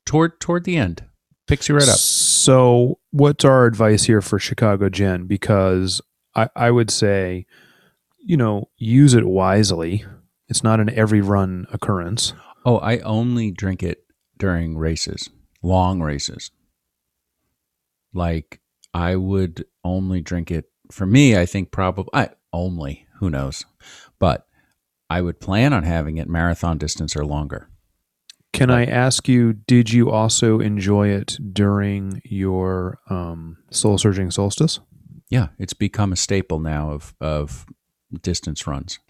Toward 0.06 0.38
toward 0.38 0.64
the 0.64 0.76
end, 0.76 1.02
picks 1.46 1.68
you 1.68 1.74
right 1.74 1.88
up. 1.88 1.96
So, 1.96 2.98
what's 3.10 3.42
our 3.42 3.64
advice 3.64 4.04
here 4.04 4.20
for 4.20 4.38
Chicago 4.38 4.90
Jen? 4.90 5.26
Because 5.26 6.02
I, 6.34 6.50
I 6.54 6.70
would 6.70 6.90
say, 6.90 7.46
you 8.18 8.36
know, 8.36 8.68
use 8.76 9.14
it 9.14 9.24
wisely. 9.24 10.04
It's 10.48 10.62
not 10.62 10.78
an 10.78 10.90
every 10.90 11.22
run 11.22 11.66
occurrence. 11.72 12.34
Oh, 12.64 12.78
I 12.78 12.98
only 13.00 13.50
drink 13.50 13.82
it 13.82 14.04
during 14.38 14.76
races, 14.76 15.30
long 15.62 16.00
races. 16.00 16.50
Like 18.12 18.60
I 18.92 19.16
would 19.16 19.64
only 19.84 20.20
drink 20.20 20.50
it 20.50 20.70
for 20.90 21.06
me, 21.06 21.36
I 21.36 21.46
think 21.46 21.70
probably 21.70 22.10
I 22.14 22.30
only, 22.52 23.06
who 23.18 23.30
knows. 23.30 23.64
But 24.18 24.46
I 25.10 25.20
would 25.20 25.40
plan 25.40 25.72
on 25.72 25.82
having 25.82 26.16
it 26.16 26.28
marathon 26.28 26.78
distance 26.78 27.16
or 27.16 27.24
longer. 27.24 27.68
Can 28.52 28.70
I 28.70 28.84
ask 28.84 29.28
you, 29.28 29.52
did 29.52 29.92
you 29.92 30.10
also 30.10 30.60
enjoy 30.60 31.08
it 31.08 31.36
during 31.52 32.22
your 32.24 33.00
um, 33.10 33.56
soul 33.70 33.98
searching 33.98 34.30
solstice? 34.30 34.78
Yeah, 35.28 35.48
it's 35.58 35.72
become 35.72 36.12
a 36.12 36.16
staple 36.16 36.60
now 36.60 36.90
of 36.90 37.14
of 37.20 37.66
distance 38.22 38.64
runs. 38.66 39.00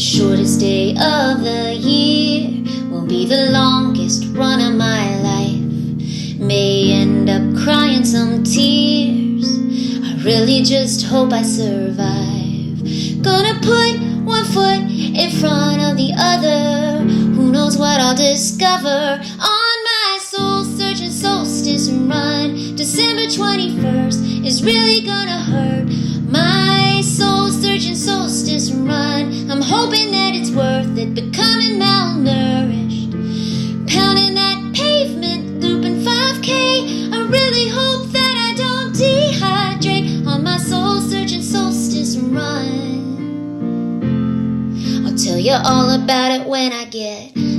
The 0.00 0.06
shortest 0.06 0.60
day 0.60 0.92
of 0.92 1.42
the 1.42 1.74
year 1.74 2.64
will 2.90 3.06
be 3.06 3.26
the 3.26 3.50
longest 3.52 4.28
run 4.32 4.58
of 4.58 4.74
my 4.78 5.20
life. 5.20 6.40
May 6.40 6.92
end 6.92 7.28
up 7.28 7.62
crying 7.62 8.06
some 8.06 8.42
tears. 8.42 9.44
I 10.02 10.22
really 10.24 10.62
just 10.62 11.04
hope 11.04 11.34
I 11.34 11.42
survive. 11.42 12.80
Gonna 13.20 13.60
put 13.60 14.00
one 14.24 14.46
foot 14.46 14.80
in 14.88 15.30
front 15.38 15.82
of 15.82 15.98
the 15.98 16.14
other. 16.16 17.04
Who 17.34 17.52
knows 17.52 17.76
what 17.76 18.00
I'll 18.00 18.16
discover 18.16 19.20
on 19.20 19.76
my 19.92 20.18
soul 20.18 20.64
searching 20.64 21.10
solstice 21.10 21.90
run. 21.90 22.74
December 22.74 23.26
21st 23.26 24.46
is 24.46 24.64
really 24.64 25.02
gonna 25.02 25.42
hurt. 25.52 25.92
My 26.26 27.02
soul 27.02 27.50
searching 27.50 27.69
hoping 29.70 30.10
that 30.10 30.34
it's 30.34 30.50
worth 30.50 30.98
it, 30.98 31.14
becoming 31.14 31.78
malnourished. 31.78 33.12
Pounding 33.88 34.34
that 34.34 34.58
pavement, 34.74 35.60
looping 35.62 36.02
5k. 36.02 37.12
I 37.14 37.18
really 37.28 37.68
hope 37.68 38.10
that 38.10 38.34
I 38.48 38.50
don't 38.56 38.92
dehydrate 38.92 40.26
on 40.26 40.42
my 40.42 40.56
soul 40.56 41.00
searching 41.00 41.42
solstice 41.42 42.16
run. 42.16 42.98
I'll 45.06 45.16
tell 45.16 45.38
you 45.38 45.52
all 45.52 45.90
about 45.90 46.32
it 46.32 46.48
when 46.48 46.72
I 46.72 46.86
get 46.86 47.49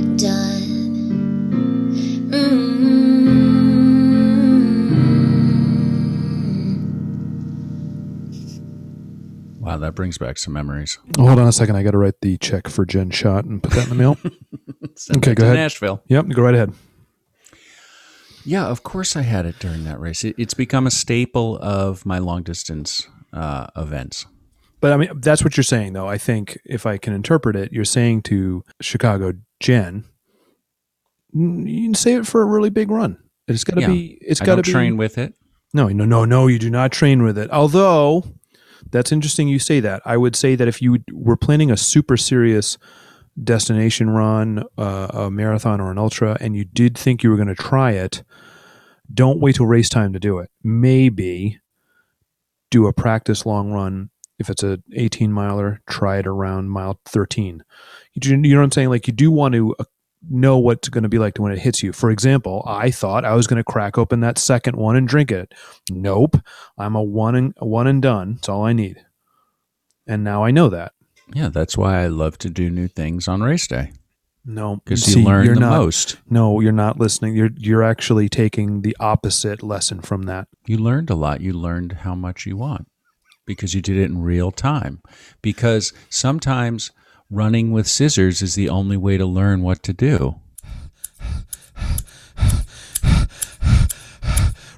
Wow, 9.72 9.78
that 9.78 9.94
brings 9.94 10.18
back 10.18 10.36
some 10.36 10.52
memories. 10.52 10.98
Hold 11.18 11.38
on 11.38 11.48
a 11.48 11.52
second. 11.52 11.76
I 11.76 11.82
got 11.82 11.92
to 11.92 11.98
write 11.98 12.20
the 12.20 12.36
check 12.36 12.68
for 12.68 12.84
Jen 12.84 13.08
Shot 13.10 13.46
and 13.46 13.62
put 13.62 13.72
that 13.72 13.84
in 13.84 13.88
the 13.88 13.94
mail. 13.94 14.18
Okay, 15.16 15.34
go 15.34 15.44
ahead. 15.44 15.56
Nashville. 15.56 16.02
yep, 16.08 16.28
go 16.28 16.42
right 16.42 16.54
ahead. 16.54 16.74
Yeah, 18.44 18.66
of 18.66 18.82
course 18.82 19.16
I 19.16 19.22
had 19.22 19.46
it 19.46 19.58
during 19.58 19.84
that 19.84 19.98
race. 19.98 20.22
It, 20.22 20.34
it's 20.36 20.52
become 20.54 20.86
a 20.86 20.90
staple 20.90 21.58
of 21.58 22.04
my 22.04 22.18
long 22.18 22.42
distance 22.42 23.08
uh, 23.32 23.68
events. 23.74 24.26
But 24.80 24.92
I 24.92 24.96
mean, 24.98 25.08
that's 25.20 25.42
what 25.42 25.56
you're 25.56 25.64
saying, 25.64 25.94
though. 25.94 26.08
I 26.08 26.18
think 26.18 26.58
if 26.66 26.84
I 26.84 26.98
can 26.98 27.14
interpret 27.14 27.56
it, 27.56 27.72
you're 27.72 27.84
saying 27.86 28.22
to 28.22 28.64
Chicago 28.82 29.32
Jen, 29.60 30.04
"Mm, 31.34 31.66
you 31.70 31.82
can 31.86 31.94
save 31.94 32.20
it 32.20 32.26
for 32.26 32.42
a 32.42 32.46
really 32.46 32.70
big 32.70 32.90
run. 32.90 33.16
It's 33.48 33.64
got 33.64 33.76
to 33.76 33.80
Yeah. 33.80 33.86
be. 33.88 34.18
It's 34.20 34.40
got 34.40 34.56
to 34.56 34.62
be. 34.62 34.70
train 34.70 34.96
with 34.98 35.16
it. 35.16 35.34
No, 35.72 35.88
no, 35.88 36.04
no, 36.04 36.24
no. 36.26 36.48
You 36.48 36.58
do 36.58 36.68
not 36.70 36.92
train 36.92 37.22
with 37.22 37.38
it. 37.38 37.50
Although 37.50 38.24
that's 38.90 39.12
interesting. 39.12 39.48
You 39.48 39.58
say 39.58 39.80
that. 39.80 40.02
I 40.04 40.16
would 40.16 40.36
say 40.36 40.54
that 40.54 40.68
if 40.68 40.82
you 40.82 40.98
were 41.12 41.36
planning 41.36 41.70
a 41.70 41.76
super 41.76 42.16
serious 42.16 42.78
destination 43.42 44.10
run, 44.10 44.64
uh, 44.76 45.08
a 45.12 45.30
marathon 45.30 45.80
or 45.80 45.90
an 45.90 45.98
ultra, 45.98 46.36
and 46.40 46.56
you 46.56 46.64
did 46.64 46.96
think 46.96 47.22
you 47.22 47.30
were 47.30 47.36
going 47.36 47.48
to 47.48 47.54
try 47.54 47.92
it, 47.92 48.22
don't 49.12 49.40
wait 49.40 49.56
till 49.56 49.66
race 49.66 49.88
time 49.88 50.12
to 50.12 50.20
do 50.20 50.38
it. 50.38 50.50
Maybe 50.62 51.60
do 52.70 52.86
a 52.86 52.92
practice 52.92 53.46
long 53.46 53.70
run. 53.70 54.10
If 54.38 54.50
it's 54.50 54.62
a 54.62 54.80
18 54.94 55.32
miler, 55.32 55.80
try 55.88 56.18
it 56.18 56.26
around 56.26 56.70
mile 56.70 56.98
13. 57.06 57.62
You, 58.14 58.30
you 58.30 58.36
know 58.36 58.58
what 58.58 58.64
I'm 58.64 58.72
saying? 58.72 58.88
Like 58.88 59.06
you 59.06 59.12
do 59.12 59.30
want 59.30 59.54
to 59.54 59.74
uh, 59.78 59.84
know 60.28 60.58
what's 60.58 60.88
going 60.88 61.02
to 61.02 61.08
be 61.08 61.18
like 61.18 61.38
when 61.38 61.52
it 61.52 61.58
hits 61.58 61.82
you. 61.82 61.92
For 61.92 62.10
example, 62.10 62.62
I 62.66 62.90
thought 62.90 63.24
I 63.24 63.34
was 63.34 63.46
going 63.46 63.58
to 63.58 63.64
crack 63.64 63.98
open 63.98 64.20
that 64.20 64.38
second 64.38 64.76
one 64.76 64.96
and 64.96 65.08
drink 65.08 65.30
it. 65.30 65.52
Nope, 65.90 66.36
I'm 66.78 66.94
a 66.94 67.02
one 67.02 67.34
and 67.34 67.54
a 67.58 67.66
one 67.66 67.86
and 67.86 68.00
done. 68.00 68.34
That's 68.34 68.48
all 68.48 68.64
I 68.64 68.72
need. 68.72 69.04
And 70.06 70.24
now 70.24 70.44
I 70.44 70.50
know 70.50 70.68
that. 70.68 70.92
Yeah, 71.34 71.48
that's 71.48 71.76
why 71.76 72.02
I 72.02 72.08
love 72.08 72.38
to 72.38 72.50
do 72.50 72.70
new 72.70 72.88
things 72.88 73.26
on 73.28 73.42
race 73.42 73.66
day 73.66 73.92
No, 74.44 74.76
because 74.76 75.14
you 75.14 75.24
learn 75.24 75.54
the 75.54 75.60
not, 75.60 75.78
most. 75.78 76.16
No, 76.28 76.60
you're 76.60 76.72
not 76.72 76.98
listening. 76.98 77.34
You're 77.34 77.50
you're 77.56 77.82
actually 77.82 78.28
taking 78.28 78.82
the 78.82 78.96
opposite 79.00 79.62
lesson 79.62 80.00
from 80.02 80.24
that. 80.24 80.48
You 80.66 80.78
learned 80.78 81.10
a 81.10 81.14
lot. 81.14 81.40
You 81.40 81.52
learned 81.52 81.92
how 81.92 82.14
much 82.14 82.44
you 82.46 82.56
want 82.56 82.88
because 83.46 83.74
you 83.74 83.82
did 83.82 83.96
it 83.96 84.10
in 84.10 84.22
real 84.22 84.50
time. 84.50 85.00
Because 85.40 85.92
sometimes 86.10 86.90
running 87.32 87.72
with 87.72 87.88
scissors 87.88 88.42
is 88.42 88.54
the 88.54 88.68
only 88.68 88.96
way 88.96 89.16
to 89.16 89.24
learn 89.26 89.62
what 89.62 89.82
to 89.82 89.92
do. 89.92 90.36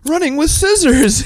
Running 0.06 0.36
with 0.36 0.50
scissors. 0.50 1.24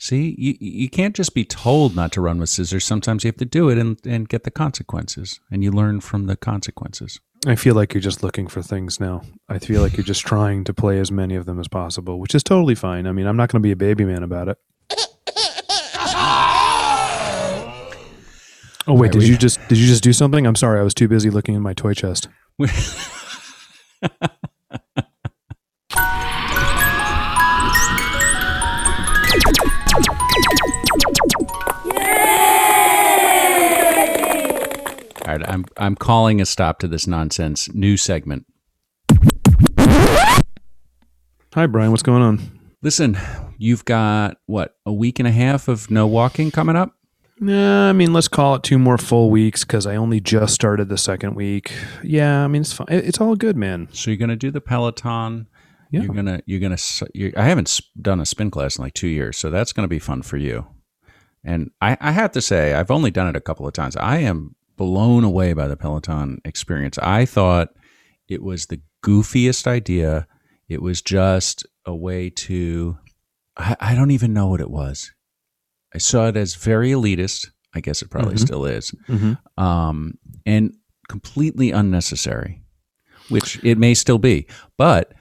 See, 0.00 0.34
you, 0.38 0.56
you 0.58 0.88
can't 0.88 1.14
just 1.14 1.34
be 1.34 1.44
told 1.44 1.94
not 1.94 2.12
to 2.12 2.20
run 2.20 2.38
with 2.38 2.48
scissors. 2.48 2.84
Sometimes 2.84 3.24
you 3.24 3.28
have 3.28 3.36
to 3.36 3.44
do 3.44 3.68
it 3.68 3.76
and, 3.78 3.98
and 4.06 4.28
get 4.28 4.44
the 4.44 4.50
consequences, 4.50 5.38
and 5.50 5.62
you 5.62 5.70
learn 5.70 6.00
from 6.00 6.26
the 6.26 6.36
consequences. 6.36 7.20
I 7.46 7.56
feel 7.56 7.74
like 7.74 7.92
you're 7.92 8.00
just 8.00 8.22
looking 8.22 8.48
for 8.48 8.62
things 8.62 8.98
now. 8.98 9.22
I 9.48 9.58
feel 9.58 9.82
like 9.82 9.96
you're 9.96 10.04
just 10.04 10.26
trying 10.26 10.64
to 10.64 10.72
play 10.72 10.98
as 10.98 11.12
many 11.12 11.34
of 11.34 11.44
them 11.46 11.60
as 11.60 11.68
possible, 11.68 12.18
which 12.18 12.34
is 12.34 12.42
totally 12.42 12.74
fine. 12.74 13.06
I 13.06 13.12
mean, 13.12 13.26
I'm 13.26 13.36
not 13.36 13.50
going 13.50 13.60
to 13.60 13.66
be 13.66 13.72
a 13.72 13.76
baby 13.76 14.04
man 14.04 14.22
about 14.22 14.48
it. 14.48 14.56
Oh 18.88 18.94
wait, 18.94 19.12
did 19.12 19.18
we- 19.20 19.26
you 19.28 19.36
just 19.36 19.60
did 19.68 19.76
you 19.78 19.86
just 19.86 20.02
do 20.02 20.12
something? 20.12 20.46
I'm 20.46 20.56
sorry, 20.56 20.80
I 20.80 20.82
was 20.82 20.94
too 20.94 21.08
busy 21.08 21.28
looking 21.30 21.54
in 21.54 21.60
my 21.62 21.74
toy 21.74 21.92
chest. 21.92 22.28
All 35.26 35.34
right, 35.34 35.46
I'm 35.48 35.64
I'm 35.76 35.94
calling 35.94 36.40
a 36.40 36.46
stop 36.46 36.78
to 36.78 36.88
this 36.88 37.06
nonsense. 37.06 37.72
New 37.74 37.96
segment. 37.96 38.46
Hi 41.54 41.66
Brian, 41.66 41.90
what's 41.90 42.02
going 42.02 42.22
on? 42.22 42.40
Listen, 42.82 43.18
you've 43.58 43.84
got 43.84 44.36
what 44.46 44.74
a 44.86 44.92
week 44.92 45.18
and 45.18 45.26
a 45.28 45.32
half 45.32 45.68
of 45.68 45.90
no 45.90 46.06
walking 46.06 46.50
coming 46.50 46.76
up. 46.76 46.94
Nah, 47.40 47.88
I 47.88 47.92
mean, 47.92 48.12
let's 48.12 48.28
call 48.28 48.56
it 48.56 48.62
two 48.62 48.78
more 48.78 48.98
full 48.98 49.30
weeks 49.30 49.64
because 49.64 49.86
I 49.86 49.96
only 49.96 50.20
just 50.20 50.54
started 50.54 50.88
the 50.88 50.98
second 50.98 51.34
week. 51.34 51.72
Yeah, 52.02 52.44
I 52.44 52.48
mean, 52.48 52.62
it's 52.62 52.72
fine. 52.72 52.88
It's 52.90 53.20
all 53.20 53.36
good, 53.36 53.56
man. 53.56 53.88
So 53.92 54.10
you're 54.10 54.18
gonna 54.18 54.36
do 54.36 54.50
the 54.50 54.60
Peloton. 54.60 55.46
Yeah. 55.90 56.02
You're 56.02 56.14
gonna 56.14 56.42
you're 56.46 56.60
gonna. 56.60 56.78
You're, 57.14 57.32
I 57.36 57.44
haven't 57.44 57.80
done 58.00 58.20
a 58.20 58.26
spin 58.26 58.50
class 58.50 58.76
in 58.76 58.82
like 58.82 58.94
two 58.94 59.08
years, 59.08 59.36
so 59.36 59.50
that's 59.50 59.72
gonna 59.72 59.88
be 59.88 60.00
fun 60.00 60.22
for 60.22 60.36
you. 60.36 60.66
And 61.44 61.70
I, 61.80 61.96
I 62.00 62.12
have 62.12 62.32
to 62.32 62.40
say, 62.40 62.74
I've 62.74 62.90
only 62.90 63.10
done 63.10 63.28
it 63.28 63.36
a 63.36 63.40
couple 63.40 63.66
of 63.66 63.72
times. 63.72 63.96
I 63.96 64.18
am 64.18 64.56
blown 64.76 65.24
away 65.24 65.52
by 65.52 65.68
the 65.68 65.76
Peloton 65.76 66.40
experience. 66.44 66.98
I 66.98 67.24
thought 67.24 67.68
it 68.28 68.42
was 68.42 68.66
the 68.66 68.80
goofiest 69.04 69.66
idea. 69.66 70.26
It 70.68 70.82
was 70.82 71.00
just 71.02 71.64
a 71.86 71.94
way 71.94 72.30
to. 72.30 72.98
I, 73.56 73.76
I 73.80 73.94
don't 73.94 74.10
even 74.10 74.32
know 74.34 74.48
what 74.48 74.60
it 74.60 74.70
was. 74.70 75.12
I 75.98 76.00
saw 76.00 76.28
it 76.28 76.36
as 76.36 76.54
very 76.54 76.90
elitist. 76.90 77.50
I 77.74 77.80
guess 77.80 78.02
it 78.02 78.08
probably 78.08 78.36
Mhm. 78.36 78.46
still 78.46 78.64
is 78.66 78.92
Mm-hmm. 79.08 79.62
um, 79.62 80.14
and 80.46 80.72
completely 81.08 81.72
unnecessary, 81.72 82.62
which 83.30 83.58
it 83.64 83.78
may 83.78 83.94
still 83.94 84.18
be. 84.18 84.46
But 84.76 85.12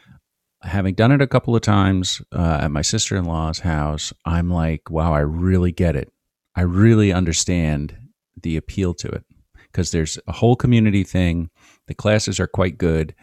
having 0.62 0.94
done 0.94 1.12
it 1.12 1.20
a 1.22 1.26
couple 1.26 1.56
of 1.56 1.64
times 1.64 2.22
uh, 2.32 2.60
at 2.62 2.70
my 2.72 2.84
sister 2.84 3.16
in 3.18 3.26
law's 3.26 3.60
house, 3.60 4.14
I'm 4.24 4.52
like, 4.52 4.92
wow, 4.92 5.14
I 5.16 5.22
really 5.22 5.72
get 5.72 5.96
it. 5.96 6.12
I 6.56 6.62
really 6.62 7.12
understand 7.12 7.98
the 8.40 8.56
appeal 8.56 8.94
to 8.96 9.08
it 9.08 9.24
because 9.64 9.90
there's 9.90 10.20
a 10.28 10.32
whole 10.32 10.56
community 10.56 11.04
thing. 11.04 11.50
The 11.88 11.96
classes 11.96 12.40
are 12.40 12.48
quite 12.48 12.78
good, 12.78 13.16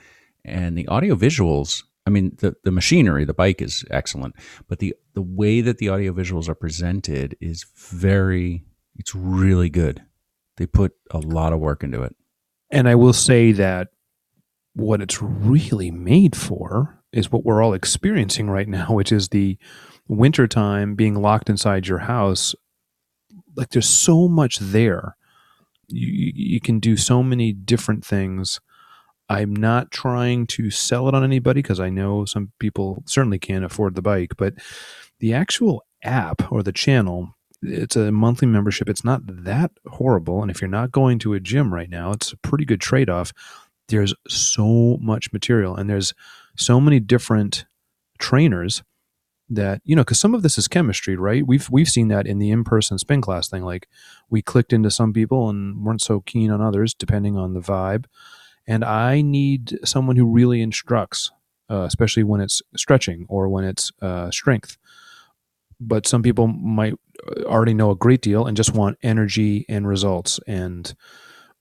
and 0.44 0.76
the 0.76 0.88
audio 0.88 1.14
visuals. 1.14 1.84
I 2.06 2.10
mean, 2.10 2.36
the, 2.38 2.54
the 2.64 2.70
machinery, 2.70 3.24
the 3.24 3.34
bike 3.34 3.62
is 3.62 3.84
excellent, 3.90 4.34
but 4.68 4.78
the 4.78 4.94
the 5.14 5.22
way 5.22 5.60
that 5.62 5.78
the 5.78 5.88
audio 5.88 6.12
visuals 6.12 6.48
are 6.48 6.54
presented 6.54 7.36
is 7.40 7.64
very. 7.76 8.64
It's 8.96 9.14
really 9.14 9.70
good. 9.70 10.04
They 10.56 10.66
put 10.66 10.92
a 11.10 11.18
lot 11.18 11.52
of 11.52 11.58
work 11.58 11.82
into 11.82 12.02
it. 12.02 12.14
And 12.70 12.88
I 12.88 12.94
will 12.94 13.12
say 13.12 13.52
that 13.52 13.88
what 14.74 15.00
it's 15.00 15.20
really 15.20 15.90
made 15.90 16.36
for 16.36 17.02
is 17.12 17.30
what 17.30 17.44
we're 17.44 17.62
all 17.62 17.74
experiencing 17.74 18.48
right 18.50 18.68
now, 18.68 18.92
which 18.92 19.12
is 19.12 19.28
the 19.28 19.58
wintertime 20.08 20.94
being 20.94 21.14
locked 21.14 21.48
inside 21.48 21.86
your 21.86 22.00
house. 22.00 22.54
Like 23.56 23.70
there's 23.70 23.88
so 23.88 24.28
much 24.28 24.58
there. 24.58 25.16
You, 25.88 26.06
you 26.06 26.32
you 26.34 26.60
can 26.60 26.80
do 26.80 26.96
so 26.96 27.22
many 27.22 27.52
different 27.52 28.04
things. 28.04 28.60
I'm 29.28 29.54
not 29.54 29.90
trying 29.90 30.46
to 30.48 30.70
sell 30.70 31.08
it 31.08 31.14
on 31.14 31.24
anybody 31.24 31.62
because 31.62 31.80
I 31.80 31.90
know 31.90 32.24
some 32.24 32.52
people 32.58 33.02
certainly 33.06 33.38
can't 33.38 33.64
afford 33.64 33.94
the 33.94 34.02
bike, 34.02 34.32
but 34.36 34.54
the 35.20 35.32
actual 35.32 35.84
app 36.02 36.52
or 36.52 36.62
the 36.62 36.72
channel, 36.72 37.34
it's 37.62 37.96
a 37.96 38.12
monthly 38.12 38.46
membership. 38.46 38.88
It's 38.88 39.04
not 39.04 39.22
that 39.26 39.70
horrible. 39.86 40.42
And 40.42 40.50
if 40.50 40.60
you're 40.60 40.68
not 40.68 40.92
going 40.92 41.18
to 41.20 41.32
a 41.32 41.40
gym 41.40 41.72
right 41.72 41.88
now, 41.88 42.12
it's 42.12 42.32
a 42.32 42.36
pretty 42.38 42.66
good 42.66 42.80
trade 42.80 43.08
off. 43.08 43.32
There's 43.88 44.14
so 44.28 44.98
much 45.00 45.32
material 45.32 45.74
and 45.74 45.88
there's 45.88 46.12
so 46.56 46.80
many 46.80 47.00
different 47.00 47.64
trainers 48.18 48.82
that 49.50 49.82
you 49.84 49.94
know 49.94 50.02
because 50.02 50.18
some 50.18 50.34
of 50.34 50.42
this 50.42 50.56
is 50.56 50.68
chemistry 50.68 51.16
right 51.16 51.46
we've 51.46 51.68
we've 51.70 51.88
seen 51.88 52.08
that 52.08 52.26
in 52.26 52.38
the 52.38 52.50
in-person 52.50 52.98
spin 52.98 53.20
class 53.20 53.48
thing 53.48 53.62
like 53.62 53.86
we 54.30 54.40
clicked 54.40 54.72
into 54.72 54.90
some 54.90 55.12
people 55.12 55.50
and 55.50 55.84
weren't 55.84 56.00
so 56.00 56.20
keen 56.20 56.50
on 56.50 56.62
others 56.62 56.94
depending 56.94 57.36
on 57.36 57.52
the 57.52 57.60
vibe 57.60 58.06
and 58.66 58.84
i 58.84 59.20
need 59.22 59.78
someone 59.84 60.16
who 60.16 60.26
really 60.26 60.60
instructs 60.62 61.30
uh, 61.70 61.84
especially 61.86 62.22
when 62.22 62.40
it's 62.40 62.60
stretching 62.76 63.24
or 63.28 63.48
when 63.48 63.64
it's 63.64 63.90
uh, 64.02 64.30
strength 64.30 64.76
but 65.80 66.06
some 66.06 66.22
people 66.22 66.46
might 66.46 66.94
uh, 67.26 67.42
already 67.44 67.74
know 67.74 67.90
a 67.90 67.96
great 67.96 68.20
deal 68.20 68.46
and 68.46 68.56
just 68.56 68.74
want 68.74 68.98
energy 69.02 69.64
and 69.68 69.88
results 69.88 70.38
and 70.46 70.94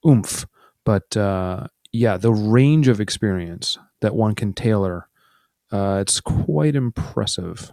oomph 0.06 0.46
but 0.84 1.16
uh, 1.16 1.66
yeah 1.92 2.16
the 2.16 2.32
range 2.32 2.88
of 2.88 3.00
experience 3.00 3.78
that 4.00 4.14
one 4.14 4.34
can 4.34 4.52
tailor 4.52 5.08
uh, 5.72 5.98
it's 6.00 6.20
quite 6.20 6.76
impressive 6.76 7.72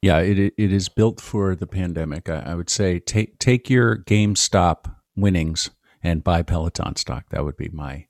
Yeah, 0.00 0.18
it 0.18 0.38
it 0.38 0.72
is 0.72 0.88
built 0.90 1.20
for 1.20 1.54
the 1.56 1.66
pandemic. 1.66 2.28
I, 2.28 2.40
I 2.52 2.54
would 2.54 2.68
say 2.70 2.98
take 3.00 3.38
take 3.38 3.70
your 3.70 3.96
GameStop 3.96 4.94
winnings 5.16 5.70
and 6.02 6.22
buy 6.22 6.42
Peloton 6.42 6.96
stock. 6.96 7.30
That 7.30 7.44
would 7.44 7.56
be 7.56 7.70
my 7.72 8.06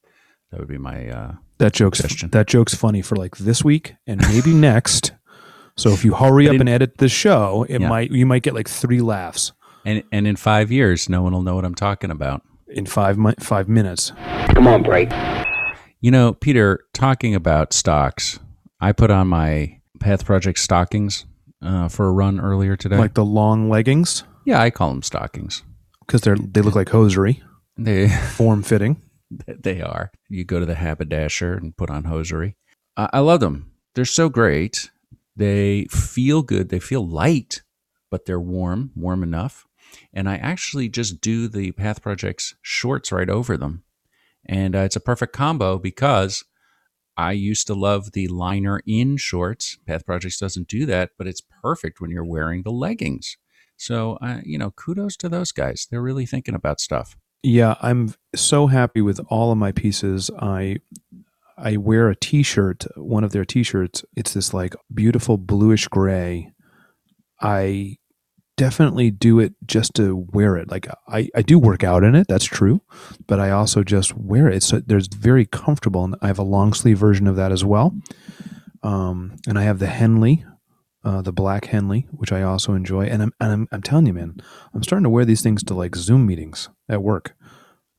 that 0.55 0.61
would 0.61 0.69
be 0.69 0.79
my 0.79 1.09
uh, 1.09 1.33
That 1.59 1.73
joke's 1.73 1.99
Suggestion. 1.99 2.31
that 2.31 2.47
joke's 2.47 2.75
funny 2.75 3.03
for 3.03 3.17
like 3.17 3.37
this 3.39 3.65
week 3.65 3.95
and 4.07 4.21
maybe 4.29 4.55
next. 4.55 5.11
So 5.77 5.91
if 5.91 6.05
you 6.05 6.15
hurry 6.15 6.49
up 6.49 6.55
and 6.61 6.69
edit 6.69 6.99
the 6.99 7.09
show, 7.09 7.67
it 7.69 7.81
Yeah. 7.81 7.89
might 7.89 8.13
you 8.13 8.25
might 8.25 8.43
get 8.45 8.55
like 8.55 8.69
three 8.69 9.01
laughs 9.01 9.51
and 9.85 10.05
and 10.13 10.27
in 10.29 10.37
five 10.37 10.71
years, 10.71 11.09
no 11.09 11.23
one 11.23 11.33
will 11.33 11.43
know 11.43 11.57
what 11.57 11.65
I'm 11.65 11.75
talking 11.75 12.11
about. 12.13 12.43
in 12.69 12.87
five 12.87 13.19
mi- 13.19 13.35
five 13.41 13.69
minutes. 13.69 14.13
Come 14.55 14.67
on, 14.69 14.83
break. 14.85 15.11
You 16.01 16.11
know, 16.13 16.33
Peter, 16.35 16.85
talking 16.93 17.35
about 17.35 17.73
stocks, 17.73 18.39
I 18.81 18.93
put 18.93 19.11
on 19.11 19.27
my 19.29 19.81
Path 19.99 20.25
Project 20.25 20.59
stockings 20.61 21.25
uh, 21.63 21.89
for 21.89 22.07
a 22.07 22.13
run 22.13 22.39
earlier 22.41 22.77
today. 22.77 22.97
Like 22.99 23.15
the 23.15 23.25
long 23.25 23.69
leggings 23.69 24.23
yeah, 24.45 24.61
I 24.61 24.71
call 24.71 24.91
them 24.91 25.03
stockings. 25.03 25.63
because 26.07 26.21
they're 26.21 26.37
they 26.37 26.61
look 26.61 26.75
like 26.77 26.91
hosiery, 26.91 27.43
They 27.79 28.09
form 28.09 28.63
fitting. 28.63 29.01
They 29.47 29.81
are. 29.81 30.11
You 30.29 30.45
go 30.45 30.61
to 30.61 30.67
the 30.67 30.75
haberdasher 30.75 31.55
and 31.55 31.77
put 31.77 31.91
on 31.91 32.05
hosiery. 32.05 32.57
I, 32.97 33.09
I 33.15 33.19
love 33.21 33.41
them. 33.41 33.73
They're 33.95 34.05
so 34.05 34.29
great. 34.29 34.91
They 35.37 35.87
feel 35.91 36.43
good. 36.43 36.69
They 36.69 36.81
feel 36.81 37.07
light, 37.07 37.63
but 38.11 38.25
they're 38.27 38.41
warm, 38.41 38.93
warm 38.95 39.23
enough. 39.23 39.67
And 40.13 40.29
I 40.29 40.37
actually 40.37 40.89
just 40.89 41.21
do 41.21 41.49
the 41.49 41.73
Path 41.73 42.03
Projects 42.03 42.55
shorts 42.63 43.13
right 43.13 43.31
over 43.31 43.57
them. 43.57 43.85
And 44.47 44.75
uh, 44.77 44.81
it's 44.81 44.97
a 44.97 45.01
perfect 45.01 45.33
combo 45.33 45.79
because 45.79 46.45
I 47.17 47.33
used 47.33 47.67
to 47.69 47.75
love 47.75 48.13
the 48.13 48.29
liner 48.29 48.81
in 48.87 49.17
shorts. 49.17 49.79
Path 49.87 50.05
Projects 50.05 50.39
doesn't 50.39 50.69
do 50.69 50.85
that, 50.87 51.11
but 51.17 51.27
it's 51.27 51.43
perfect 51.63 52.01
when 52.01 52.11
you're 52.11 52.25
wearing 52.25 52.63
the 52.63 52.73
leggings. 52.73 53.37
So, 53.77 54.19
uh, 54.21 54.41
you 54.45 54.59
know, 54.59 54.71
kudos 54.73 55.17
to 55.19 55.29
those 55.29 55.53
guys. 55.53 55.87
They're 55.91 56.03
really 56.03 56.27
thinking 56.27 56.55
about 56.55 56.81
stuff. 56.81 57.17
Yeah, 57.45 57.75
I'm 57.83 58.15
so 58.35 58.69
happy 58.69 59.03
with 59.03 59.21
all 59.29 59.53
of 59.53 59.59
my 59.59 59.71
pieces. 59.71 60.31
I 60.41 60.79
I 61.59 61.77
wear 61.77 62.09
a 62.09 62.17
t-shirt, 62.17 62.87
one 62.97 63.23
of 63.23 63.33
their 63.33 63.45
t-shirts. 63.45 64.03
It's 64.17 64.33
this 64.33 64.55
like 64.55 64.75
beautiful 64.93 65.37
bluish 65.37 65.87
gray. 65.87 66.53
I 67.43 67.99
definitely 68.57 69.11
do 69.11 69.41
it 69.41 69.55
just 69.67 69.93
to 69.97 70.27
wear 70.33 70.57
it. 70.57 70.71
Like 70.71 70.89
I, 71.07 71.29
I 71.37 71.43
do 71.43 71.59
work 71.59 71.85
out 71.85 72.03
in 72.03 72.15
it, 72.15 72.29
that's 72.29 72.47
true, 72.47 72.81
but 73.27 73.39
I 73.39 73.51
also 73.51 73.83
just 73.85 74.17
wear 74.17 74.49
it. 74.49 74.63
So 74.63 74.81
there's 74.81 75.09
very 75.09 75.45
comfortable 75.45 76.03
and 76.03 76.17
I 76.23 76.29
have 76.29 76.39
a 76.39 76.45
long 76.45 76.73
sleeve 76.73 76.99
version 76.99 77.27
of 77.27 77.37
that 77.37 77.53
as 77.53 77.63
well. 77.63 77.95
Um, 78.83 79.37
and 79.47 79.59
I 79.59 79.65
have 79.65 79.81
the 79.81 79.87
Henley, 79.89 80.47
uh, 81.05 81.23
the 81.23 81.33
black 81.33 81.67
Henley, 81.67 82.07
which 82.11 82.33
I 82.33 82.43
also 82.43 82.75
enjoy. 82.75 83.05
And 83.07 83.23
I'm, 83.23 83.33
and 83.41 83.53
I'm, 83.53 83.69
I'm 83.73 83.83
telling 83.83 84.07
you, 84.07 84.13
man, 84.15 84.37
I'm 84.73 84.83
starting 84.83 85.05
to 85.05 85.11
wear 85.11 85.25
these 85.25 85.43
things 85.43 85.63
to 85.65 85.75
like 85.75 85.95
Zoom 85.97 86.27
meetings 86.27 86.69
at 86.89 87.03
work 87.03 87.35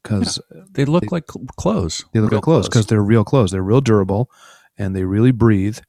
because 0.03 0.39
They 0.71 0.85
look 0.85 1.11
like 1.11 1.25
clothes. 1.57 2.05
they 2.13 2.19
look 2.19 2.31
Real 2.31 2.37
like 2.39 2.43
clothes 2.43 2.67
because 2.69 2.87
they're 2.87 3.03
real 3.03 3.23
clothes. 3.23 3.51
They're 3.51 3.61
real 3.63 3.81
durable 3.81 4.29
and 4.77 4.95
they 4.95 5.03
really 5.03 5.31
breathe 5.31 5.79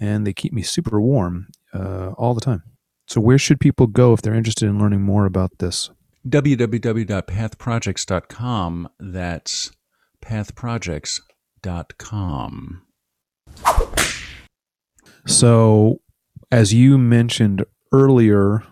and 0.00 0.26
they 0.26 0.32
keep 0.32 0.52
me 0.52 0.62
super 0.62 1.00
warm 1.00 1.48
uh, 1.72 2.10
all 2.18 2.34
the 2.34 2.40
time. 2.40 2.62
So, 3.06 3.20
where 3.20 3.38
should 3.38 3.60
people 3.60 3.86
go 3.86 4.12
if 4.14 4.22
they're 4.22 4.34
interested 4.34 4.66
in 4.68 4.78
learning 4.78 5.02
more 5.02 5.26
about 5.26 5.58
this? 5.58 5.90
www.pathprojects.com. 6.28 8.88
That's 9.00 9.72
pathprojects.com. 10.22 12.82
So, 15.26 16.00
as 16.52 16.74
you 16.74 16.98
mentioned 16.98 17.64
earlier, 17.92 18.62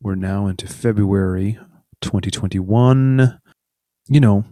we're 0.00 0.14
now 0.14 0.46
into 0.46 0.66
February 0.66 1.58
2021. 2.00 3.38
You 4.08 4.20
know, 4.20 4.44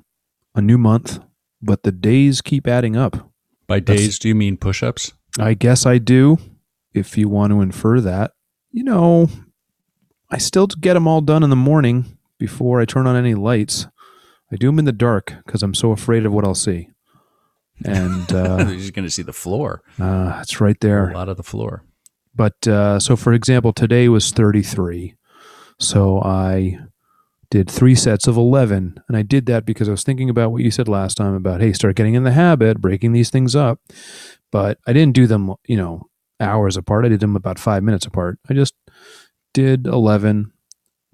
a 0.55 0.61
new 0.61 0.77
month, 0.77 1.19
but 1.63 1.83
the 1.83 1.91
days 1.91 2.43
keep 2.43 2.69
adding 2.69 2.95
up. 2.95 3.31
By 3.67 3.81
That's- 3.81 3.99
days, 3.99 4.19
do 4.19 4.29
you 4.29 4.35
mean 4.35 4.59
push 4.59 4.83
ups? 4.83 5.13
I 5.39 5.55
guess 5.55 5.87
I 5.87 5.99
do, 5.99 6.39
if 6.93 7.17
you 7.17 7.29
want 7.31 7.53
to 7.53 7.63
infer 7.63 8.01
that. 8.03 8.33
You 8.71 8.85
know, 8.85 9.31
I 10.31 10.37
still 10.39 10.67
get 10.67 10.95
them 10.95 11.09
all 11.09 11.23
done 11.23 11.43
in 11.43 11.51
the 11.51 11.57
morning 11.57 12.19
before 12.39 12.81
I 12.81 12.85
turn 12.85 13.07
on 13.07 13.17
any 13.17 13.35
lights. 13.35 13.87
I 14.53 14.57
do 14.57 14.67
them 14.67 14.79
in 14.79 14.85
the 14.85 14.93
dark 14.93 15.33
because 15.47 15.63
I'm 15.63 15.75
so 15.75 15.93
afraid 15.93 16.27
of 16.27 16.33
what 16.33 16.45
I'll 16.45 16.55
see. 16.55 16.91
And 17.85 18.31
You're 18.31 18.41
uh, 18.61 18.65
just 18.75 18.93
going 18.93 19.07
to 19.07 19.11
see 19.11 19.23
the 19.23 19.33
floor. 19.33 19.83
uh, 19.99 20.39
it's 20.43 20.61
right 20.61 20.79
there. 20.81 21.09
A 21.09 21.15
lot 21.15 21.31
of 21.31 21.39
the 21.39 21.43
floor. 21.43 21.83
But 22.37 22.69
uh, 22.69 23.01
so, 23.01 23.17
for 23.17 23.33
example, 23.33 23.73
today 23.73 24.09
was 24.09 24.31
33. 24.31 25.15
So 25.81 26.21
I 26.23 26.79
did 27.51 27.71
three 27.71 27.95
sets 27.95 28.27
of 28.27 28.37
11. 28.37 29.01
And 29.09 29.17
I 29.17 29.23
did 29.23 29.47
that 29.47 29.65
because 29.65 29.89
I 29.89 29.93
was 29.93 30.03
thinking 30.03 30.29
about 30.29 30.53
what 30.53 30.63
you 30.63 30.71
said 30.71 30.89
last 30.89 31.17
time 31.17 31.35
about, 31.35 31.61
hey, 31.61 31.73
start 31.73 31.97
getting 31.97 32.15
in 32.15 32.25
the 32.25 32.33
habit, 32.33 32.81
breaking 32.81 33.13
these 33.13 33.31
things 33.31 33.57
up. 33.57 33.81
But 34.53 34.79
I 34.87 34.93
didn't 34.93 35.15
do 35.15 35.27
them, 35.27 35.55
you 35.67 35.77
know, 35.77 36.09
hours 36.41 36.77
apart. 36.77 37.05
I 37.05 37.09
did 37.09 37.21
them 37.21 37.37
about 37.37 37.59
five 37.59 37.83
minutes 37.83 38.07
apart. 38.07 38.39
I 38.49 38.55
just 38.55 38.75
did 39.55 39.87
11, 39.87 40.53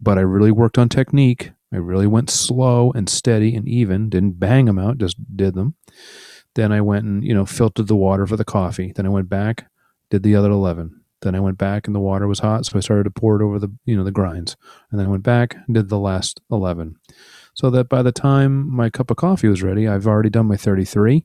but 0.01 0.19
I 0.19 0.23
really 0.23 0.51
worked 0.51 0.79
on 0.79 0.89
technique. 0.89 1.53
I 1.73 1.77
really 1.77 2.07
went 2.07 2.31
slow 2.31 2.93
and 2.93 3.09
steady 3.09 3.55
and 3.55 3.67
even, 3.69 4.11
didn't 4.11 4.39
bang 4.39 4.67
them 4.67 4.79
out, 4.79 4.99
just 4.99 5.17
did 5.37 5.55
them. 5.55 5.77
Then 6.55 6.71
I 6.71 6.83
went 6.83 7.05
and, 7.05 7.25
you 7.25 7.33
know, 7.33 7.47
filtered 7.47 7.87
the 7.87 7.97
water 7.97 8.27
for 8.27 8.37
the 8.37 8.45
coffee. 8.45 8.93
Then 8.95 9.07
I 9.07 9.11
went 9.11 9.31
back, 9.31 9.71
did 10.11 10.23
the 10.23 10.37
other 10.37 10.51
11. 10.51 11.02
Then 11.23 11.35
I 11.35 11.41
went 11.41 11.57
back 11.59 11.87
and 11.87 11.95
the 11.97 12.01
water 12.01 12.29
was 12.29 12.41
hot, 12.41 12.67
so 12.67 12.77
I 12.77 12.81
started 12.81 13.05
to 13.05 13.11
pour 13.11 13.41
it 13.41 13.45
over 13.45 13.59
the, 13.59 13.69
you 13.85 13.97
know, 13.97 14.05
the 14.05 14.11
grinds. 14.11 14.57
And 14.91 14.99
then 15.01 15.07
I 15.07 15.11
went 15.11 15.23
back 15.23 15.57
and 15.67 15.75
did 15.75 15.89
the 15.89 15.99
last 15.99 16.41
11. 16.51 16.97
So 17.55 17.71
that 17.71 17.89
by 17.89 18.03
the 18.03 18.13
time 18.13 18.69
my 18.71 18.91
cup 18.91 19.11
of 19.11 19.17
coffee 19.17 19.49
was 19.49 19.63
ready, 19.63 19.87
I've 19.89 20.07
already 20.07 20.31
done 20.31 20.47
my 20.47 20.57
33. 20.57 21.25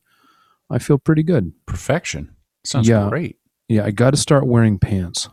I 0.70 0.80
feel 0.80 0.98
pretty 0.98 1.24
good. 1.24 1.52
Perfection. 1.66 2.36
Sounds 2.64 2.88
Yeah. 2.88 3.08
great. 3.10 3.38
Yeah, 3.70 3.86
I 3.86 3.92
got 3.92 4.12
to 4.12 4.18
start 4.18 4.46
wearing 4.48 4.78
pants. 4.80 5.30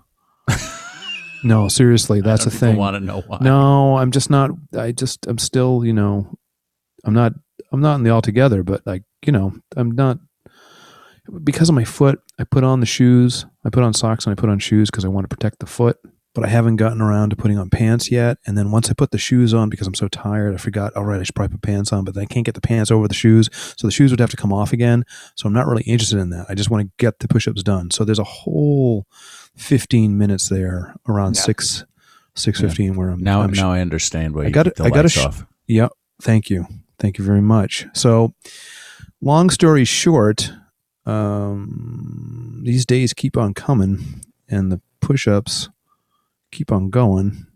no, 1.45 1.69
seriously, 1.69 2.21
that's 2.21 2.47
a 2.47 2.51
thing. 2.51 2.77
want 2.77 2.95
to 2.95 3.01
know 3.01 3.23
why. 3.27 3.39
No, 3.41 3.97
I'm 3.99 4.11
just 4.11 4.31
not. 4.31 4.51
I 4.77 4.93
just 4.93 5.27
I'm 5.27 5.39
still 5.39 5.85
you 5.85 5.93
know, 5.93 6.33
I'm 7.05 7.15
not 7.15 7.33
I'm 7.73 7.81
not 7.81 7.97
in 7.97 8.03
the 8.03 8.11
altogether, 8.11 8.63
but 8.63 8.83
like 8.87 9.03
you 9.27 9.33
know, 9.33 9.55
I'm 9.77 9.91
not 9.93 10.19
because 11.43 11.69
of 11.69 11.75
my 11.75 11.85
foot. 11.85 12.21
I 12.39 12.45
put 12.45 12.65
on 12.65 12.81
the 12.81 12.87
shoes. 12.87 13.47
I 13.65 13.71
put 13.71 13.83
on 13.83 13.95
socks 13.95 14.27
and 14.27 14.33
I 14.33 14.41
put 14.41 14.51
on 14.51 14.59
shoes 14.59 14.91
because 14.91 15.05
I 15.05 15.09
want 15.09 15.25
to 15.29 15.35
protect 15.35 15.59
the 15.61 15.67
foot. 15.67 15.99
But 16.35 16.45
I 16.45 16.49
haven't 16.49 16.77
gotten 16.77 17.01
around 17.01 17.31
to 17.31 17.37
putting 17.37 17.59
on 17.59 17.71
pants 17.71 18.11
yet. 18.11 18.39
And 18.45 18.59
then 18.59 18.73
once 18.73 18.91
I 18.91 18.93
put 18.93 19.13
the 19.13 19.19
shoes 19.19 19.55
on, 19.55 19.69
because 19.71 19.87
I'm 19.87 19.95
so 19.95 20.09
tired, 20.09 20.53
I 20.53 20.57
forgot. 20.57 20.93
All 20.97 21.05
right, 21.05 21.21
I 21.21 21.23
should 21.23 21.37
probably 21.37 21.55
put 21.57 21.63
pants 21.63 21.93
on, 21.93 22.05
but 22.05 22.15
then 22.15 22.23
I 22.25 22.27
can't 22.27 22.45
get 22.45 22.57
the 22.57 22.61
pants 22.61 22.91
over 22.91 23.07
the 23.07 23.15
shoes, 23.15 23.49
so 23.79 23.87
the 23.87 23.93
shoes 23.93 24.11
would 24.11 24.19
have 24.19 24.31
to 24.31 24.37
come 24.37 24.53
off 24.53 24.73
again. 24.73 25.05
So 25.37 25.47
I'm 25.47 25.53
not 25.53 25.69
really 25.69 25.85
interested 25.85 26.19
in 26.19 26.31
that. 26.31 26.47
I 26.49 26.55
just 26.55 26.71
want 26.71 26.85
to 26.89 26.93
get 26.99 27.21
the 27.21 27.29
push-ups 27.29 27.63
done. 27.63 27.93
So 27.93 28.05
there's 28.05 28.19
a 28.19 28.25
whole 28.25 29.07
15 29.57 30.19
minutes 30.19 30.49
there 30.49 30.97
around 31.09 31.37
Yeah. 31.37 31.43
six 31.43 31.85
six 32.35 32.61
fifteen 32.61 32.97
where 32.97 33.11
I'm 33.11 33.23
Now, 33.23 33.43
I'm 33.43 33.53
now 33.53 33.71
I 33.71 33.81
understand 33.81 34.35
why 34.35 34.43
I 34.43 34.47
you 34.47 34.51
gotta- 34.53 34.73
keep 34.73 34.85
I 34.87 34.89
gotta 34.89 35.03
lights 35.03 35.13
sh- 35.15 35.19
off. 35.25 35.47
Yep. 35.69 35.93
Thank 36.21 36.51
you. 36.51 36.67
Thank 36.99 37.17
you 37.17 37.25
very 37.25 37.41
much. 37.43 37.87
So, 37.95 38.35
long 39.21 39.51
story 39.51 39.85
short, 39.85 40.53
um, 41.07 42.61
these 42.65 42.87
days 42.87 43.13
keep 43.13 43.37
on 43.37 43.55
coming, 43.55 44.23
and 44.49 44.73
the 44.73 44.81
push-ups 45.01 45.69
keep 46.51 46.73
on 46.73 46.91
going. 46.91 47.47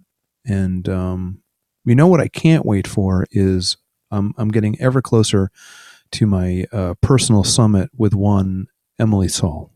And 0.45 0.89
um, 0.89 1.43
you 1.85 1.95
know 1.95 2.07
what 2.07 2.21
I 2.21 2.29
can't 2.29 2.67
wait 2.67 2.87
for 2.87 3.27
is 3.31 3.77
um, 4.11 4.35
I'm 4.37 4.49
getting 4.49 4.81
ever 4.81 5.03
closer 5.03 5.51
to 6.13 6.27
my 6.27 6.65
uh, 6.73 6.95
personal 7.01 7.45
summit 7.45 7.91
with 7.97 8.15
one 8.15 8.69
Emily 8.99 9.29
Saul. 9.29 9.71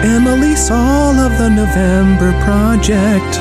Emily 0.00 0.54
Saul 0.54 1.14
of 1.16 1.38
the 1.38 1.48
November 1.50 2.32
Project. 2.44 3.38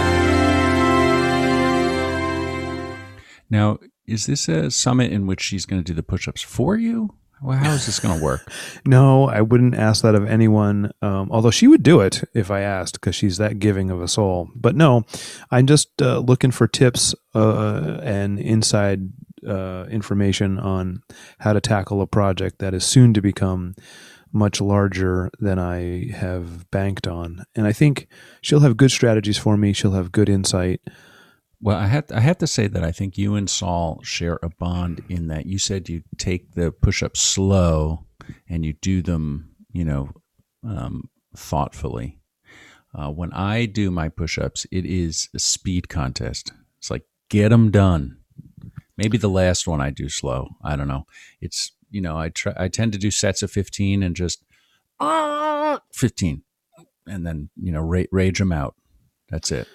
Now, 3.50 3.80
is 4.08 4.26
this 4.26 4.48
a 4.48 4.72
summit 4.72 5.12
in 5.12 5.28
which 5.28 5.42
she's 5.42 5.66
going 5.66 5.84
to 5.84 5.86
do 5.86 5.96
the 5.96 6.04
push 6.04 6.28
ups 6.28 6.42
for 6.42 6.76
you? 6.76 7.14
Well, 7.42 7.58
how 7.58 7.72
is 7.72 7.86
this 7.86 8.00
going 8.00 8.18
to 8.18 8.24
work? 8.24 8.52
No, 8.86 9.28
I 9.28 9.42
wouldn't 9.42 9.76
ask 9.76 10.02
that 10.04 10.16
of 10.16 10.26
anyone. 10.26 10.92
Um, 11.02 11.30
although 11.30 11.52
she 11.52 11.68
would 11.68 11.84
do 11.84 12.00
it 12.00 12.24
if 12.34 12.50
I 12.50 12.62
asked, 12.62 12.94
because 12.94 13.16
she's 13.16 13.38
that 13.38 13.60
giving 13.60 13.92
of 13.92 14.02
a 14.02 14.08
soul. 14.08 14.50
But 14.56 14.78
no, 14.78 15.04
I'm 15.52 15.68
just 15.68 16.02
uh, 16.02 16.20
looking 16.20 16.52
for 16.52 16.68
tips 16.68 17.14
uh, 17.36 18.00
and 18.02 18.40
inside 18.40 19.10
uh, 19.46 19.86
information 19.90 20.58
on 20.58 21.04
how 21.40 21.52
to 21.52 21.60
tackle 21.60 22.02
a 22.02 22.08
project 22.08 22.60
that 22.60 22.74
is 22.74 22.86
soon 22.86 23.14
to 23.14 23.22
become 23.22 23.76
much 24.32 24.62
larger 24.62 25.30
than 25.40 25.60
I 25.60 26.12
have 26.14 26.70
banked 26.72 27.08
on. 27.08 27.44
And 27.56 27.68
I 27.68 27.74
think 27.74 28.08
she'll 28.42 28.62
have 28.62 28.78
good 28.78 28.92
strategies 28.92 29.38
for 29.38 29.58
me. 29.58 29.74
She'll 29.74 29.92
have 29.92 30.12
good 30.12 30.30
insight. 30.30 30.82
Well, 31.60 31.78
I 31.78 31.88
had 31.88 32.12
I 32.12 32.20
have 32.20 32.38
to 32.40 32.48
say 32.48 32.68
that 32.68 32.84
I 32.84 32.92
think 32.92 33.18
you 33.18 33.36
and 33.36 33.50
Saul 33.50 34.00
share 34.04 34.40
a 34.44 34.50
bond 34.50 35.04
in 35.10 35.28
that 35.28 35.48
you 35.48 35.58
said 35.58 35.90
you 35.90 36.04
take 36.18 36.54
the 36.54 36.72
push-ups 36.72 37.20
slow 37.20 38.06
and 38.48 38.64
you 38.64 38.74
do 38.74 39.02
them, 39.02 39.56
you 39.72 39.84
know, 39.84 40.12
um, 40.64 41.10
thoughtfully. 41.36 42.20
Uh, 42.94 43.10
when 43.10 43.34
I 43.34 43.66
do 43.66 43.92
my 43.92 44.10
push-ups, 44.10 44.66
it 44.72 44.86
is 44.86 45.30
a 45.36 45.40
speed 45.40 45.90
contest. 45.90 46.52
It's 46.78 46.92
like 46.92 47.04
get 47.30 47.50
them 47.50 47.72
done. 47.72 48.18
Maybe 48.96 49.18
the 49.18 49.30
last 49.30 49.68
one 49.68 49.82
I 49.82 49.90
do 49.90 50.10
slow. 50.10 50.50
I 50.64 50.76
don't 50.76 50.88
know. 50.88 51.06
It's 51.42 51.72
you 51.90 52.02
know 52.02 52.18
I 52.18 52.30
try. 52.30 52.54
I 52.56 52.68
tend 52.68 52.94
to 52.94 53.00
do 53.00 53.10
sets 53.12 53.42
of 53.42 53.52
fifteen 53.52 54.04
and 54.04 54.16
just 54.16 54.44
uh, 55.00 55.80
fifteen, 55.92 56.44
and 57.08 57.26
then 57.26 57.50
you 57.56 57.72
know 57.72 57.82
ra- 57.82 58.12
rage 58.12 58.40
them 58.40 58.52
out. 58.52 58.76
That's 59.30 59.52
it. 59.52 59.68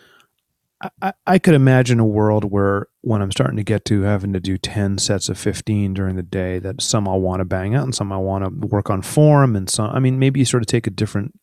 I- 1.01 1.13
I, 1.27 1.39
could 1.39 1.55
imagine 1.55 2.01
a 2.01 2.07
world 2.07 2.45
where 2.45 2.89
when 3.03 3.23
I'm 3.23 3.31
starting 3.31 3.57
to 3.57 3.63
get 3.63 3.85
to 3.87 4.03
having 4.03 4.33
to 4.33 4.41
do 4.41 4.59
10 4.59 4.99
sets 4.99 5.29
of 5.29 5.39
15 5.39 5.95
during 5.95 6.17
the 6.17 6.23
day, 6.23 6.59
that 6.59 6.83
some 6.83 7.07
I'll 7.07 7.21
want 7.21 7.41
to 7.41 7.45
bang 7.45 7.75
out 7.75 7.85
and 7.85 7.95
some 7.95 8.13
I 8.13 8.17
want 8.17 8.45
to 8.45 8.67
work 8.67 8.91
on 8.91 9.03
form. 9.03 9.55
And 9.55 9.69
some, 9.69 9.91
I 9.91 9.99
mean, 10.01 10.19
maybe 10.19 10.41
you 10.41 10.47
sort 10.47 10.63
of 10.63 10.67
take 10.67 10.87
a 10.87 10.91
different 10.91 11.39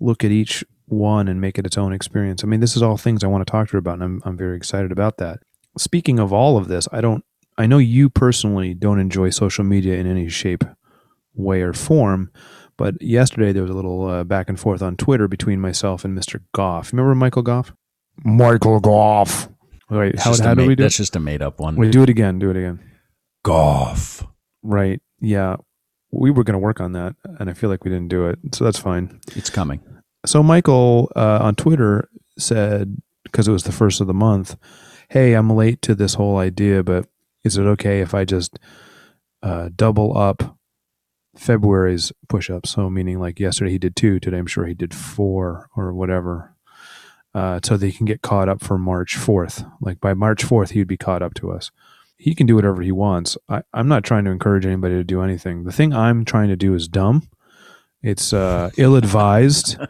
look 0.00 0.24
at 0.24 0.30
each 0.30 0.64
one 0.86 1.28
and 1.28 1.40
make 1.40 1.58
it 1.58 1.66
its 1.66 1.78
own 1.78 1.92
experience. 1.92 2.42
I 2.42 2.46
mean, 2.46 2.60
this 2.60 2.76
is 2.76 2.82
all 2.82 2.96
things 2.96 3.22
I 3.22 3.28
want 3.28 3.46
to 3.46 3.50
talk 3.50 3.68
to 3.68 3.72
her 3.72 3.78
about, 3.78 3.94
and 3.94 4.04
I'm, 4.04 4.22
I'm 4.24 4.36
very 4.36 4.56
excited 4.56 4.92
about 4.92 5.18
that. 5.18 5.40
Speaking 5.78 6.18
of 6.18 6.32
all 6.32 6.56
of 6.56 6.68
this, 6.68 6.88
I 6.92 7.00
don't, 7.00 7.24
I 7.58 7.66
know 7.66 7.78
you 7.78 8.08
personally 8.08 8.74
don't 8.74 9.00
enjoy 9.00 9.30
social 9.30 9.64
media 9.64 9.96
in 9.96 10.06
any 10.06 10.28
shape, 10.28 10.64
way, 11.34 11.62
or 11.62 11.72
form. 11.72 12.30
But 12.76 13.00
yesterday 13.00 13.52
there 13.52 13.62
was 13.62 13.70
a 13.70 13.74
little 13.74 14.06
uh, 14.06 14.24
back 14.24 14.48
and 14.48 14.60
forth 14.60 14.82
on 14.82 14.96
Twitter 14.96 15.28
between 15.28 15.60
myself 15.60 16.04
and 16.04 16.16
Mr. 16.16 16.42
Goff. 16.54 16.92
Remember 16.92 17.14
Michael 17.14 17.42
Goff? 17.42 17.72
Michael 18.24 18.80
Goff. 18.80 19.48
Wait, 19.88 20.14
It's 20.14 20.24
how, 20.24 20.36
how 20.42 20.54
do 20.54 20.62
ma- 20.62 20.68
we 20.68 20.74
do? 20.74 20.82
That's 20.82 20.96
just 20.96 21.16
a 21.16 21.20
made 21.20 21.42
up 21.42 21.60
one. 21.60 21.76
We 21.76 21.90
do 21.90 22.02
it 22.02 22.08
again. 22.08 22.38
Do 22.38 22.50
it 22.50 22.56
again. 22.56 22.80
Golf. 23.44 24.26
Right. 24.62 25.00
Yeah. 25.20 25.56
We 26.10 26.30
were 26.30 26.44
going 26.44 26.54
to 26.54 26.58
work 26.58 26.80
on 26.80 26.92
that, 26.92 27.14
and 27.38 27.50
I 27.50 27.52
feel 27.52 27.68
like 27.70 27.84
we 27.84 27.90
didn't 27.90 28.08
do 28.08 28.26
it, 28.26 28.38
so 28.52 28.64
that's 28.64 28.78
fine. 28.78 29.20
It's 29.34 29.50
coming. 29.50 29.80
So 30.24 30.42
Michael 30.42 31.10
uh, 31.14 31.38
on 31.42 31.54
Twitter 31.54 32.08
said 32.38 32.96
because 33.24 33.46
it 33.48 33.52
was 33.52 33.64
the 33.64 33.72
first 33.72 34.00
of 34.00 34.06
the 34.06 34.14
month, 34.14 34.56
"Hey, 35.10 35.34
I'm 35.34 35.50
late 35.50 35.82
to 35.82 35.94
this 35.94 36.14
whole 36.14 36.38
idea, 36.38 36.82
but 36.82 37.06
is 37.44 37.58
it 37.58 37.64
okay 37.64 38.00
if 38.00 38.14
I 38.14 38.24
just 38.24 38.58
uh, 39.42 39.68
double 39.76 40.16
up 40.16 40.56
February's 41.36 42.12
push-ups?" 42.28 42.70
So 42.70 42.88
meaning 42.88 43.20
like 43.20 43.38
yesterday 43.38 43.72
he 43.72 43.78
did 43.78 43.94
two, 43.94 44.18
today 44.18 44.38
I'm 44.38 44.46
sure 44.46 44.66
he 44.66 44.74
did 44.74 44.94
four 44.94 45.68
or 45.76 45.92
whatever. 45.92 46.55
Uh, 47.36 47.60
so 47.62 47.76
they 47.76 47.92
can 47.92 48.06
get 48.06 48.22
caught 48.22 48.48
up 48.48 48.62
for 48.64 48.78
March 48.78 49.14
4th. 49.14 49.70
Like 49.82 50.00
by 50.00 50.14
March 50.14 50.42
4th, 50.42 50.70
he'd 50.70 50.86
be 50.88 50.96
caught 50.96 51.20
up 51.20 51.34
to 51.34 51.50
us. 51.52 51.70
He 52.16 52.34
can 52.34 52.46
do 52.46 52.54
whatever 52.54 52.80
he 52.80 52.92
wants. 52.92 53.36
I, 53.46 53.62
I'm 53.74 53.88
not 53.88 54.04
trying 54.04 54.24
to 54.24 54.30
encourage 54.30 54.64
anybody 54.64 54.94
to 54.94 55.04
do 55.04 55.20
anything. 55.20 55.64
The 55.64 55.72
thing 55.72 55.92
I'm 55.92 56.24
trying 56.24 56.48
to 56.48 56.56
do 56.56 56.72
is 56.72 56.88
dumb. 56.88 57.28
It's 58.02 58.32
uh, 58.32 58.70
ill-advised. 58.76 59.76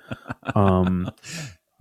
Um, 0.55 1.11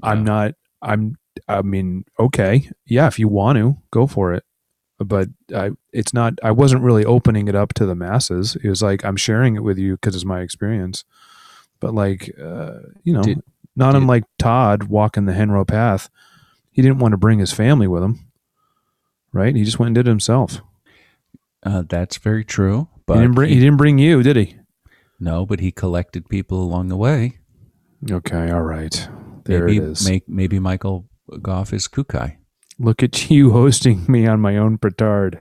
I'm 0.02 0.24
not. 0.24 0.56
I'm. 0.82 1.18
I 1.48 1.62
mean, 1.62 2.04
okay, 2.20 2.68
yeah. 2.88 3.06
If 3.06 3.20
you 3.20 3.28
want 3.28 3.58
to, 3.60 3.78
go 3.92 4.08
for 4.08 4.34
it. 4.34 4.44
But 4.98 5.30
I, 5.56 5.70
it's 5.94 6.14
not. 6.14 6.40
I 6.42 6.50
wasn't 6.50 6.82
really 6.82 7.06
opening 7.06 7.48
it 7.48 7.56
up 7.56 7.74
to 7.76 7.86
the 7.86 7.94
masses. 7.94 8.58
It 8.64 8.68
was 8.68 8.82
like 8.82 9.06
I'm 9.06 9.18
sharing 9.18 9.56
it 9.56 9.64
with 9.64 9.78
you 9.78 9.94
because 9.94 10.16
it's 10.16 10.26
my 10.26 10.42
experience. 10.42 11.06
But 11.80 11.94
like, 11.94 12.34
uh, 12.42 12.80
you 13.04 13.14
know, 13.14 13.22
Did- 13.22 13.44
not 13.76 13.92
did- 13.94 14.02
unlike 14.02 14.24
Todd 14.40 14.84
walking 14.84 15.26
the 15.26 15.34
Henro 15.34 15.68
path, 15.68 16.10
he 16.72 16.82
didn't 16.82 17.00
want 17.00 17.14
to 17.14 17.18
bring 17.18 17.40
his 17.40 17.52
family 17.52 17.88
with 17.88 18.04
him. 18.04 18.20
Right? 19.34 19.56
He 19.56 19.64
just 19.64 19.80
went 19.80 19.88
and 19.88 19.96
did 19.96 20.08
it 20.08 20.12
himself. 20.12 20.62
Uh, 21.64 21.84
that's 21.88 22.18
very 22.18 22.44
true. 22.46 22.88
But 23.06 23.16
he 23.16 23.22
didn't 23.22 23.36
bring. 23.36 23.50
He, 23.50 23.56
he- 23.56 23.62
didn't 23.62 23.78
bring 23.78 23.98
you, 23.98 24.24
did 24.24 24.36
he? 24.38 24.56
no, 25.20 25.46
but 25.46 25.60
he 25.62 25.72
collected 25.72 26.28
people 26.30 26.62
along 26.62 26.90
the 26.90 26.98
way. 26.98 27.40
Okay. 28.12 28.52
All 28.52 28.62
right. 28.62 29.08
There 29.46 29.66
maybe 29.66 29.78
it 29.78 29.84
is. 29.84 30.08
Make, 30.10 30.28
maybe 30.28 30.60
Michael 30.60 31.08
Goff 31.42 31.72
is 31.74 31.88
Kukai. 31.88 32.38
Look 32.78 33.02
at 33.02 33.30
you 33.32 33.52
hosting 33.52 34.06
me 34.08 34.28
on 34.28 34.42
my 34.42 34.58
own 34.58 34.78
petard. 34.78 35.40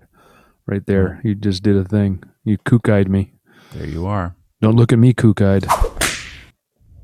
Right 0.66 0.84
there. 0.86 1.20
You 1.24 1.34
just 1.34 1.62
did 1.62 1.76
a 1.76 1.84
thing. 1.84 2.22
You 2.44 2.56
kook-eyed 2.58 3.08
me. 3.10 3.32
There 3.72 3.86
you 3.86 4.06
are. 4.06 4.34
Don't 4.62 4.76
look 4.76 4.92
at 4.92 4.98
me 4.98 5.12
kook-eyed. 5.12 5.66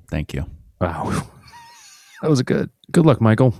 Thank 0.08 0.32
you. 0.34 0.46
Wow. 0.80 1.26
That 2.22 2.28
was 2.28 2.40
a 2.40 2.44
good. 2.44 2.68
Good 2.92 3.06
luck, 3.06 3.22
Michael. 3.22 3.54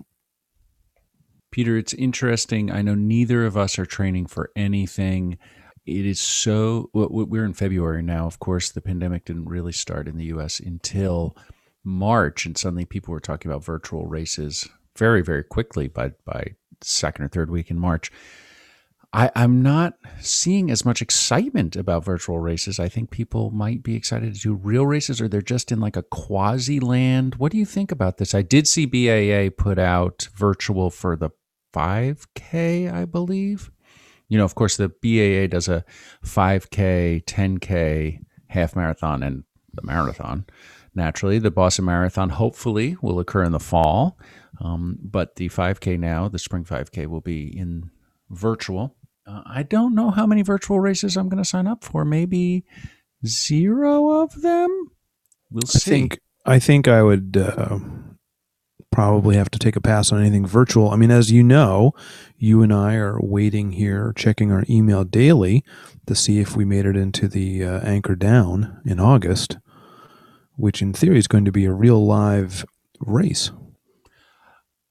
Peter, 1.51 1.79
it's 1.79 1.95
interesting. 1.95 2.71
I 2.71 2.83
know 2.83 2.95
neither 2.95 3.47
of 3.47 3.57
us 3.57 3.79
are 3.79 3.87
training 3.87 4.27
for 4.27 4.51
anything. 4.55 5.39
It 5.87 6.05
is 6.05 6.21
so, 6.21 6.91
we're 6.93 7.47
in 7.47 7.55
February 7.55 8.03
now. 8.03 8.27
Of 8.27 8.39
course, 8.39 8.71
the 8.71 8.83
pandemic 8.83 9.25
didn't 9.25 9.47
really 9.47 9.73
start 9.73 10.09
in 10.09 10.19
the 10.19 10.27
US 10.27 10.61
until 10.61 11.35
March, 11.83 12.45
and 12.45 12.57
suddenly 12.57 12.85
people 12.85 13.13
were 13.13 13.21
talking 13.21 13.51
about 13.51 13.65
virtual 13.65 14.07
races 14.07 14.69
very, 14.97 15.23
very 15.23 15.43
quickly 15.43 15.89
by, 15.89 16.13
by 16.27 16.55
second 16.83 17.25
or 17.25 17.29
third 17.29 17.51
week 17.51 17.71
in 17.71 17.79
March. 17.79 18.13
I, 19.13 19.31
I'm 19.35 19.61
not 19.61 19.95
seeing 20.21 20.71
as 20.71 20.85
much 20.85 21.03
excitement 21.03 21.75
about 21.75 22.05
virtual 22.05 22.39
races. 22.39 22.79
I 22.79 22.89
think 22.89 23.11
people 23.11 23.51
might 23.51 23.83
be 23.83 23.97
excited 23.97 24.35
to 24.35 24.41
do 24.41 24.55
real 24.55 24.87
races 24.87 25.21
or 25.21 25.27
they're 25.27 25.43
just 25.43 25.73
in 25.73 25.81
like 25.81 25.97
a 25.97 26.05
quasi 26.05 26.79
land. 26.79 27.35
What 27.35 27.51
do 27.51 27.59
you 27.59 27.67
think 27.67 27.91
about 27.91 28.19
this? 28.19 28.35
I 28.35 28.43
did 28.43 28.69
see 28.69 28.87
BAA 28.87 29.51
put 29.57 29.79
out 29.79 30.29
virtual 30.37 30.91
for 30.91 31.17
the 31.17 31.31
5K, 31.75 32.93
I 32.93 33.05
believe. 33.05 33.71
You 34.29 34.39
know, 34.39 34.45
of 34.45 34.55
course, 34.55 34.77
the 34.77 34.89
BAA 34.89 35.49
does 35.49 35.69
a 35.69 35.85
5K, 36.25 37.25
10K, 37.25 38.21
half 38.47 38.77
marathon, 38.77 39.25
and 39.25 39.43
the 39.75 39.83
marathon. 39.83 40.47
Naturally, 40.95 41.39
the 41.39 41.51
Boston 41.51 41.85
Marathon 41.85 42.31
hopefully 42.31 42.97
will 43.01 43.19
occur 43.19 43.45
in 43.45 43.53
the 43.53 43.61
fall. 43.61 44.19
Um, 44.61 44.99
but 45.03 45.37
the 45.37 45.49
5K 45.49 45.99
now, 45.99 46.29
the 46.29 46.39
spring 46.39 46.65
5K, 46.65 47.07
will 47.07 47.21
be 47.21 47.47
in 47.57 47.91
virtual. 48.29 48.97
Uh, 49.27 49.43
I 49.47 49.63
don't 49.63 49.95
know 49.95 50.11
how 50.11 50.27
many 50.27 50.43
virtual 50.43 50.81
races 50.81 51.17
I'm 51.17 51.29
going 51.29 51.43
to 51.43 51.49
sign 51.49 51.67
up 51.67 51.85
for. 51.85 52.05
Maybe 52.05 52.65
zero 53.27 54.23
of 54.23 54.43
them. 54.43 54.91
We'll 55.51 55.63
I 55.67 55.79
see. 55.79 55.91
think 55.91 56.21
I 56.47 56.59
think 56.59 56.89
I 56.89 57.03
would 57.03 57.37
uh, 57.37 57.79
probably 58.91 59.37
have 59.37 59.51
to 59.51 59.59
take 59.59 59.77
a 59.77 59.81
pass 59.81 60.13
on 60.13 60.21
anything 60.21 60.47
virtual. 60.47 60.91
I 60.91 60.97
mean, 60.97 61.11
as 61.11 61.31
you 61.31 61.43
know, 61.43 61.93
you 62.37 62.63
and 62.63 62.73
I 62.73 62.95
are 62.95 63.21
waiting 63.21 63.73
here, 63.73 64.13
checking 64.17 64.51
our 64.51 64.65
email 64.69 65.05
daily 65.05 65.65
to 66.07 66.15
see 66.15 66.41
if 66.41 66.57
we 66.57 66.65
made 66.65 66.87
it 66.87 66.97
into 66.97 67.29
the 67.29 67.65
uh, 67.65 67.81
anchor 67.81 68.17
down 68.17 68.81
in 68.85 68.99
August, 68.99 69.59
which 70.57 70.83
in 70.83 70.93
theory 70.93 71.19
is 71.19 71.29
going 71.29 71.45
to 71.45 71.53
be 71.53 71.67
a 71.67 71.73
real 71.73 72.05
live 72.05 72.65
race. 73.01 73.51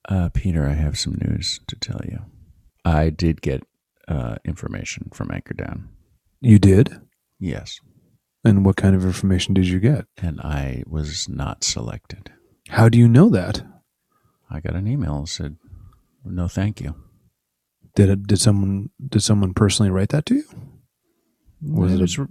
Uh, 0.08 0.30
Peter, 0.34 0.66
I 0.66 0.74
have 0.74 0.98
some 0.98 1.18
news 1.22 1.60
to 1.68 1.76
tell 1.76 2.02
you. 2.06 2.20
I 2.86 3.10
did 3.10 3.42
get 3.42 3.64
uh, 4.10 4.36
information 4.44 5.10
from 5.14 5.32
Anchor 5.32 5.54
Down. 5.54 5.88
You 6.42 6.60
did, 6.60 7.00
Yes. 7.40 7.80
and 8.44 8.66
what 8.66 8.76
kind 8.76 8.96
of 8.96 9.06
information 9.06 9.54
did 9.54 9.68
you 9.68 9.80
get? 9.80 10.06
And 10.18 10.42
I 10.42 10.84
was 10.88 11.30
not 11.30 11.64
selected. 11.64 12.32
How 12.70 12.90
do 12.90 12.98
you 12.98 13.08
know 13.08 13.30
that? 13.30 13.62
I 14.50 14.60
got 14.60 14.76
an 14.76 14.88
email 14.88 15.22
that 15.22 15.28
said, 15.28 15.58
no, 16.26 16.48
thank 16.48 16.82
you. 16.82 16.96
Did 17.96 18.10
it? 18.10 18.28
Did 18.28 18.40
someone? 18.40 18.90
Did 19.08 19.22
someone 19.22 19.54
personally 19.54 19.90
write 19.92 20.10
that 20.10 20.26
to 20.28 20.36
you? 20.36 20.44
Was 21.62 21.94
it 21.94 22.00
a- 22.00 22.28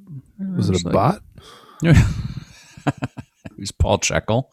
was, 0.49 0.69
Was 0.69 0.71
it 0.71 0.87
a 0.87 0.91
bot? 0.91 1.23
it 1.83 1.97
was 3.59 3.73
Paul 3.73 3.99
Checkle 3.99 4.53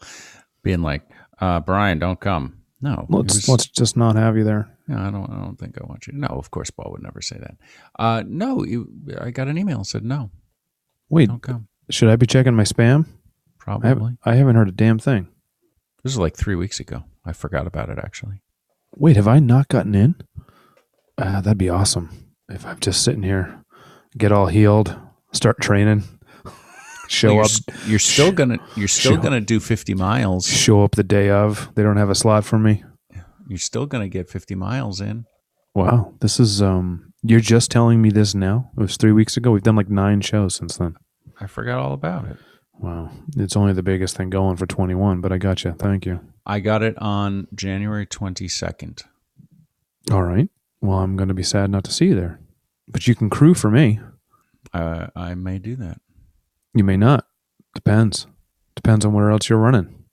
being 0.62 0.82
like, 0.82 1.02
uh, 1.40 1.60
Brian, 1.60 1.98
don't 1.98 2.20
come. 2.20 2.55
No. 2.80 3.06
Let's 3.08 3.34
was- 3.34 3.48
let's 3.48 3.66
just 3.68 3.96
not 3.96 4.16
have 4.16 4.36
you 4.36 4.44
there. 4.44 4.68
No, 4.88 4.98
I 4.98 5.10
don't. 5.10 5.30
I 5.30 5.36
don't 5.42 5.58
think 5.58 5.78
I 5.80 5.86
want 5.86 6.06
you. 6.06 6.12
No, 6.12 6.28
of 6.28 6.50
course, 6.50 6.70
Paul 6.70 6.92
would 6.92 7.02
never 7.02 7.20
say 7.20 7.38
that. 7.38 7.56
Uh, 7.98 8.22
no, 8.26 8.64
you, 8.64 8.88
I 9.20 9.30
got 9.30 9.48
an 9.48 9.58
email 9.58 9.82
said 9.82 10.04
no, 10.04 10.30
Wait, 11.08 11.28
don't 11.28 11.42
come. 11.42 11.66
should 11.90 12.08
I 12.08 12.16
be 12.16 12.26
checking 12.26 12.54
my 12.54 12.62
spam? 12.64 13.06
I 13.06 13.10
Probably. 13.58 13.88
haven't, 13.88 14.18
I 14.24 14.34
haven't 14.36 14.54
heard 14.56 14.68
a 14.68 14.72
damn 14.72 14.98
thing. 15.00 15.26
This 16.04 16.12
is 16.12 16.18
like 16.20 16.36
three 16.36 16.54
weeks 16.54 16.78
ago. 16.78 17.02
I 17.24 17.32
forgot 17.32 17.66
about 17.66 17.88
it 17.88 17.98
actually. 17.98 18.42
Wait, 18.94 19.16
have 19.16 19.26
I 19.26 19.40
not 19.40 19.66
gotten 19.68 19.94
in? 19.96 20.14
Uh, 21.18 21.40
that'd 21.40 21.58
be 21.58 21.68
awesome 21.68 22.32
if 22.48 22.64
I'm 22.64 22.78
just 22.78 23.02
sitting 23.02 23.24
here, 23.24 23.64
get 24.16 24.30
all 24.30 24.46
healed, 24.46 24.94
start 25.32 25.60
training, 25.60 26.04
show 27.08 27.34
you're, 27.34 27.44
up, 27.44 27.50
You're 27.86 27.98
still 27.98 28.32
gonna. 28.32 28.58
You're 28.76 28.88
still 28.88 29.16
gonna 29.16 29.40
do 29.40 29.60
50 29.60 29.94
miles. 29.94 30.46
show 30.46 30.82
up 30.82 30.92
the 30.92 31.04
day 31.04 31.30
of. 31.30 31.74
They 31.74 31.82
don't 31.82 31.96
have 31.96 32.10
a 32.10 32.14
slot 32.14 32.44
for 32.44 32.58
me. 32.58 32.84
You're 33.48 33.58
still 33.58 33.86
gonna 33.86 34.08
get 34.08 34.28
50 34.28 34.54
miles 34.54 35.00
in. 35.00 35.26
Wow, 35.74 36.14
this 36.20 36.40
is 36.40 36.62
um. 36.62 37.12
You're 37.22 37.40
just 37.40 37.70
telling 37.70 38.00
me 38.00 38.10
this 38.10 38.34
now. 38.34 38.70
It 38.76 38.80
was 38.80 38.96
three 38.96 39.12
weeks 39.12 39.36
ago. 39.36 39.50
We've 39.50 39.62
done 39.62 39.76
like 39.76 39.90
nine 39.90 40.20
shows 40.20 40.54
since 40.54 40.76
then. 40.76 40.96
I 41.40 41.46
forgot 41.46 41.78
all 41.78 41.92
about 41.92 42.26
it. 42.26 42.36
Wow, 42.78 43.10
it's 43.36 43.56
only 43.56 43.72
the 43.72 43.82
biggest 43.82 44.16
thing 44.16 44.30
going 44.30 44.56
for 44.56 44.66
21. 44.66 45.20
But 45.20 45.32
I 45.32 45.38
got 45.38 45.64
you. 45.64 45.72
Thank 45.72 46.06
you. 46.06 46.20
I 46.44 46.60
got 46.60 46.82
it 46.82 46.96
on 46.98 47.48
January 47.54 48.06
22nd. 48.06 49.02
All 50.12 50.22
right. 50.22 50.48
Well, 50.80 50.98
I'm 50.98 51.16
going 51.16 51.28
to 51.28 51.34
be 51.34 51.42
sad 51.42 51.70
not 51.70 51.82
to 51.84 51.92
see 51.92 52.06
you 52.06 52.14
there, 52.14 52.38
but 52.86 53.08
you 53.08 53.16
can 53.16 53.28
crew 53.28 53.54
for 53.54 53.70
me. 53.70 53.98
Uh, 54.72 55.08
I 55.16 55.34
may 55.34 55.58
do 55.58 55.74
that. 55.76 56.00
You 56.76 56.84
may 56.84 56.96
not. 56.96 57.26
Depends. 57.74 58.26
Depends 58.74 59.04
on 59.04 59.12
where 59.12 59.30
else 59.30 59.48
you're 59.48 59.58
running. 59.58 60.04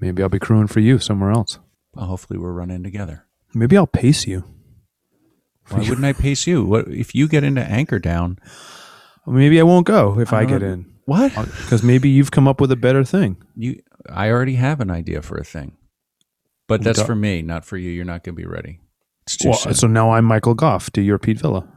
Maybe 0.00 0.22
I'll 0.22 0.28
be 0.28 0.38
crewing 0.38 0.66
for 0.66 0.80
you 0.80 0.98
somewhere 0.98 1.30
else. 1.30 1.58
Well, 1.94 2.06
hopefully, 2.06 2.38
we're 2.38 2.52
running 2.52 2.82
together. 2.82 3.26
Maybe 3.54 3.76
I'll 3.76 3.86
pace 3.86 4.26
you. 4.26 4.44
Why 5.68 5.78
wouldn't 5.80 6.04
I 6.04 6.12
pace 6.12 6.46
you? 6.46 6.64
What 6.64 6.88
if 6.88 7.14
you 7.14 7.28
get 7.28 7.44
into 7.44 7.62
anchor 7.62 7.98
down? 7.98 8.38
Maybe 9.26 9.60
I 9.60 9.62
won't 9.62 9.86
go 9.86 10.18
if 10.18 10.32
I, 10.32 10.40
I 10.40 10.44
get 10.46 10.62
in. 10.62 10.92
What 11.04 11.36
uh, 11.36 11.44
Because 11.44 11.82
maybe 11.82 12.08
you've 12.08 12.30
come 12.30 12.48
up 12.48 12.60
with 12.60 12.72
a 12.72 12.76
better 12.76 13.04
thing. 13.04 13.36
you? 13.54 13.80
I 14.08 14.30
already 14.30 14.54
have 14.56 14.80
an 14.80 14.90
idea 14.90 15.22
for 15.22 15.36
a 15.36 15.44
thing, 15.44 15.76
but 16.66 16.82
that's 16.82 16.98
Go- 17.00 17.04
for 17.04 17.14
me, 17.14 17.42
not 17.42 17.64
for 17.64 17.76
you. 17.76 17.90
You're 17.90 18.04
not 18.04 18.24
going 18.24 18.34
to 18.34 18.42
be 18.42 18.46
ready. 18.46 18.80
It's 19.26 19.36
too 19.36 19.50
Well, 19.50 19.58
soon. 19.58 19.74
so 19.74 19.86
now 19.86 20.10
I'm 20.12 20.24
Michael 20.24 20.54
Goff 20.54 20.90
to 20.92 21.02
your 21.02 21.18
Pete 21.20 21.38
Villa. 21.38 21.68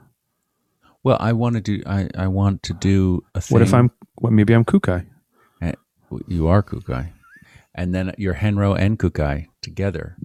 Well, 1.06 1.18
I 1.20 1.34
want 1.34 1.54
to 1.56 1.62
do. 1.62 1.84
I, 1.86 2.10
I 2.18 2.26
want 2.28 2.64
to 2.64 2.74
do 2.74 3.24
a 3.36 3.40
thing. 3.40 3.54
What 3.54 3.62
if 3.62 3.76
I'm? 3.76 3.92
What, 4.16 4.34
maybe 4.34 4.54
I'm 4.54 4.66
Kukai. 4.66 5.06
Eh, 5.62 5.74
you 6.28 6.48
are 6.48 6.64
Kukai, 6.64 7.12
and 7.76 7.94
then 7.94 8.12
you're 8.18 8.34
Henro 8.34 8.76
and 8.78 8.98
Kukai 8.98 9.46
together 9.62 10.18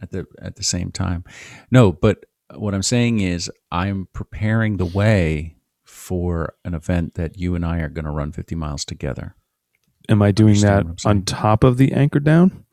at 0.00 0.12
the 0.12 0.26
at 0.40 0.54
the 0.54 0.62
same 0.62 0.92
time. 0.92 1.24
No, 1.72 1.90
but 1.90 2.24
what 2.54 2.72
I'm 2.72 2.84
saying 2.84 3.18
is 3.18 3.50
I'm 3.72 4.06
preparing 4.12 4.76
the 4.76 4.84
way 4.86 5.56
for 5.84 6.54
an 6.64 6.72
event 6.72 7.14
that 7.14 7.36
you 7.36 7.56
and 7.56 7.66
I 7.66 7.80
are 7.80 7.88
going 7.88 8.04
to 8.04 8.10
run 8.12 8.30
50 8.30 8.54
miles 8.54 8.84
together. 8.84 9.34
Am 10.08 10.22
I 10.22 10.30
doing 10.30 10.50
Understand 10.50 10.70
that 10.78 10.84
what 10.84 10.90
I'm 10.92 10.98
saying. 10.98 11.16
on 11.16 11.22
top 11.24 11.64
of 11.64 11.78
the 11.78 11.92
anchor 11.92 12.20
down? 12.20 12.64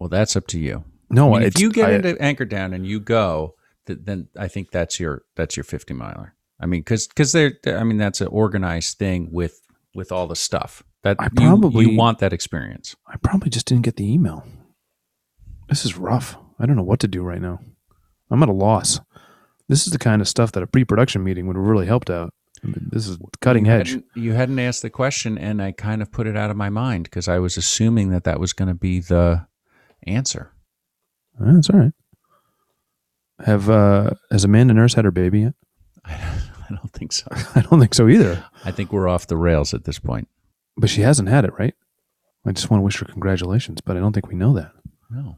Well, 0.00 0.08
that's 0.08 0.34
up 0.34 0.48
to 0.48 0.58
you. 0.58 0.84
No, 1.10 1.32
I 1.34 1.38
mean, 1.38 1.46
if 1.46 1.60
you 1.60 1.70
get 1.70 1.90
I- 1.90 1.94
into 1.94 2.20
anchor 2.20 2.44
down 2.44 2.72
and 2.74 2.84
you 2.86 2.98
go, 2.98 3.54
then 3.86 4.28
I 4.38 4.48
think 4.48 4.70
that's 4.70 4.98
your 5.00 5.22
that's 5.36 5.56
your 5.56 5.64
50 5.64 5.94
miler. 5.94 6.34
I 6.60 6.66
mean, 6.66 6.80
because 6.80 7.06
because 7.08 7.32
they're, 7.32 7.54
they're- 7.64 7.78
I 7.78 7.84
mean 7.84 7.98
that's 7.98 8.20
an 8.20 8.28
organized 8.28 8.98
thing 8.98 9.28
with 9.32 9.60
with 9.94 10.12
all 10.12 10.26
the 10.26 10.36
stuff 10.36 10.82
that 11.02 11.16
I 11.18 11.28
probably- 11.28 11.90
you 11.90 11.96
want 11.98 12.18
that 12.20 12.32
experience. 12.32 12.94
I 13.06 13.16
probably 13.16 13.50
just 13.50 13.66
didn't 13.66 13.82
get 13.84 13.96
the 13.96 14.10
email. 14.10 14.44
This 15.68 15.84
is 15.84 15.96
rough. 15.98 16.36
I 16.58 16.66
don't 16.66 16.76
know 16.76 16.82
what 16.82 17.00
to 17.00 17.08
do 17.08 17.22
right 17.22 17.40
now. 17.42 17.58
I'm 18.30 18.42
at 18.42 18.48
a 18.48 18.52
loss. 18.52 19.00
This 19.68 19.86
is 19.86 19.92
the 19.92 19.98
kind 19.98 20.20
of 20.22 20.28
stuff 20.28 20.52
that 20.52 20.62
a 20.62 20.66
pre-production 20.66 21.24
meeting 21.24 21.46
would 21.46 21.56
have 21.56 21.64
really 21.64 21.86
helped 21.86 22.10
out. 22.10 22.32
I 22.62 22.66
mean, 22.68 22.88
this 22.92 23.08
is 23.08 23.18
cutting 23.40 23.66
You 23.66 23.72
edge. 23.72 23.88
hadn't, 23.90 24.06
you 24.14 24.32
hadn't 24.34 24.58
asked 24.58 24.82
the 24.82 24.90
question, 24.90 25.36
and 25.38 25.60
I 25.62 25.72
kind 25.72 26.00
of 26.02 26.12
put 26.12 26.26
it 26.26 26.36
out 26.36 26.50
of 26.50 26.56
my 26.56 26.68
mind 26.70 27.04
because 27.04 27.26
I 27.26 27.38
was 27.38 27.56
assuming 27.56 28.10
that 28.10 28.24
that 28.24 28.38
was 28.38 28.52
going 28.52 28.68
to 28.68 28.74
be 28.74 29.00
the 29.00 29.46
answer. 30.06 30.52
That's 31.38 31.70
all 31.70 31.80
right. 31.80 31.92
Have 33.44 33.68
uh, 33.68 34.10
has 34.30 34.44
Amanda 34.44 34.74
Nurse 34.74 34.94
had 34.94 35.04
her 35.04 35.10
baby 35.10 35.40
yet? 35.40 35.54
I 36.04 36.68
don't 36.68 36.92
think 36.92 37.12
so. 37.12 37.26
I 37.54 37.62
don't 37.62 37.80
think 37.80 37.94
so 37.94 38.08
either. 38.08 38.44
I 38.64 38.70
think 38.70 38.92
we're 38.92 39.08
off 39.08 39.26
the 39.26 39.36
rails 39.36 39.74
at 39.74 39.84
this 39.84 39.98
point. 39.98 40.28
But 40.76 40.90
she 40.90 41.02
hasn't 41.02 41.28
had 41.28 41.44
it, 41.44 41.52
right? 41.58 41.74
I 42.46 42.52
just 42.52 42.70
want 42.70 42.80
to 42.80 42.84
wish 42.84 42.98
her 42.98 43.06
congratulations, 43.06 43.80
but 43.80 43.96
I 43.96 44.00
don't 44.00 44.12
think 44.12 44.28
we 44.28 44.34
know 44.34 44.54
that. 44.54 44.72
No. 45.10 45.36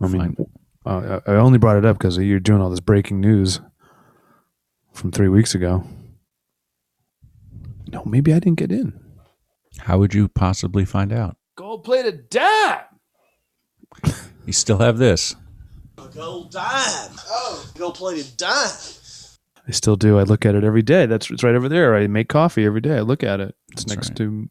I 0.00 0.06
mean, 0.06 0.36
uh, 0.84 1.20
I 1.26 1.32
I 1.32 1.34
only 1.36 1.58
brought 1.58 1.76
it 1.78 1.84
up 1.84 1.98
because 1.98 2.16
you're 2.18 2.38
doing 2.40 2.60
all 2.60 2.70
this 2.70 2.80
breaking 2.80 3.20
news 3.20 3.60
from 4.92 5.10
three 5.10 5.28
weeks 5.28 5.54
ago. 5.54 5.84
No, 7.88 8.04
maybe 8.04 8.32
I 8.32 8.38
didn't 8.38 8.58
get 8.58 8.72
in. 8.72 8.98
How 9.78 9.98
would 9.98 10.14
you 10.14 10.28
possibly 10.28 10.84
find 10.84 11.12
out? 11.12 11.36
Gold 11.56 11.84
plated 11.84 12.28
dime. 12.30 12.80
You 14.44 14.52
still 14.52 14.78
have 14.78 14.98
this. 14.98 15.34
Gold 16.16 16.50
dime. 16.50 17.12
Oh, 17.28 17.70
gold 17.76 17.94
plated 17.96 18.36
dime. 18.36 18.70
I 19.68 19.72
still 19.72 19.96
do. 19.96 20.18
I 20.18 20.22
look 20.22 20.46
at 20.46 20.54
it 20.54 20.64
every 20.64 20.82
day. 20.82 21.06
That's 21.06 21.30
it's 21.30 21.42
right 21.42 21.54
over 21.54 21.68
there. 21.68 21.94
I 21.94 22.06
make 22.06 22.28
coffee 22.28 22.64
every 22.64 22.80
day. 22.80 22.96
I 22.96 23.00
look 23.00 23.22
at 23.22 23.40
it. 23.40 23.54
It's 23.72 23.84
That's 23.84 23.96
next 23.96 24.08
right. 24.10 24.16
to 24.18 24.50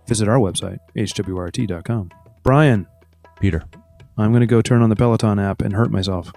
visit 0.06 0.28
our 0.28 0.38
website, 0.38 0.78
hwrt.com. 0.96 2.10
Brian, 2.42 2.86
Peter. 3.40 3.64
I'm 4.16 4.30
going 4.30 4.40
to 4.42 4.46
go 4.46 4.62
turn 4.62 4.82
on 4.82 4.90
the 4.90 4.96
Peloton 4.96 5.38
app 5.38 5.60
and 5.62 5.72
hurt 5.74 5.90
myself. 5.90 6.30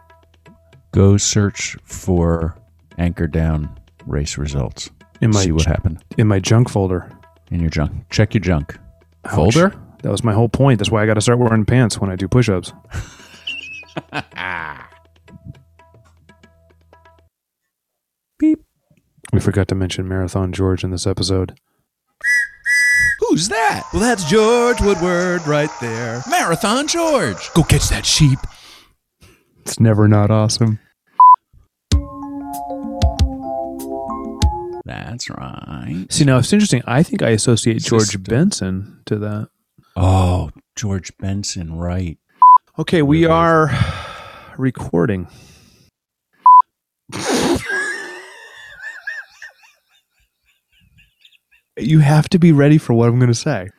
go 0.94 1.18
search 1.18 1.78
for 1.84 2.58
anchor 2.98 3.28
down 3.28 3.78
race 4.06 4.38
results. 4.38 4.90
In 5.22 5.32
my 5.32 5.44
See 5.44 5.52
what 5.52 5.66
happened 5.66 6.04
in 6.18 6.28
my 6.28 6.40
junk 6.40 6.70
folder. 6.70 7.12
in 7.52 7.60
your 7.60 7.70
junk. 7.70 7.92
Check 8.10 8.34
your 8.34 8.42
junk 8.42 8.78
Ouch. 9.26 9.34
folder. 9.36 9.74
That 10.04 10.12
was 10.12 10.24
my 10.24 10.34
whole 10.34 10.50
point. 10.50 10.78
That's 10.80 10.92
why 10.92 11.02
I 11.04 11.06
got 11.08 11.16
to 11.16 11.22
start 11.22 11.40
wearing 11.40 11.66
pants 11.66 12.00
when 12.00 12.10
I 12.12 12.16
do 12.16 12.28
push-ups. 12.28 12.72
Beep. 18.40 18.60
We 19.34 19.40
forgot 19.40 19.68
to 19.70 19.76
mention 19.76 20.08
Marathon 20.08 20.54
George 20.54 20.84
in 20.84 20.92
this 20.92 21.08
episode. 21.08 21.60
Who's 23.30 23.50
that? 23.50 23.84
Well, 23.92 24.02
that's 24.02 24.24
George 24.24 24.80
Woodward 24.80 25.46
right 25.46 25.70
there. 25.82 26.24
Marathon 26.30 26.88
George. 26.88 27.54
Go 27.54 27.64
catch 27.64 27.90
that 27.90 28.06
sheep. 28.06 28.40
It's 29.62 29.82
never 29.82 30.08
not 30.08 30.32
awesome. 30.32 30.80
That's 34.86 35.30
right. 35.30 36.06
See, 36.10 36.24
now 36.24 36.38
it's 36.38 36.54
interesting. 36.54 36.82
I 36.88 37.04
think 37.04 37.22
I 37.22 37.30
associate 37.32 37.82
George 37.82 38.04
System. 38.04 38.24
Benson 38.24 39.02
to 39.08 39.18
that. 39.20 39.50
Oh, 39.98 40.52
George 40.78 41.12
Benson, 41.18 41.78
right. 41.78 42.18
Okay, 42.80 43.02
we 43.02 43.26
are 43.26 43.72
recording. 44.58 45.28
you 51.78 52.00
have 52.00 52.28
to 52.30 52.40
be 52.40 52.52
ready 52.52 52.78
for 52.78 52.94
what 52.94 53.10
I'm 53.10 53.18
going 53.20 53.28
to 53.32 53.34
say. 53.36 53.70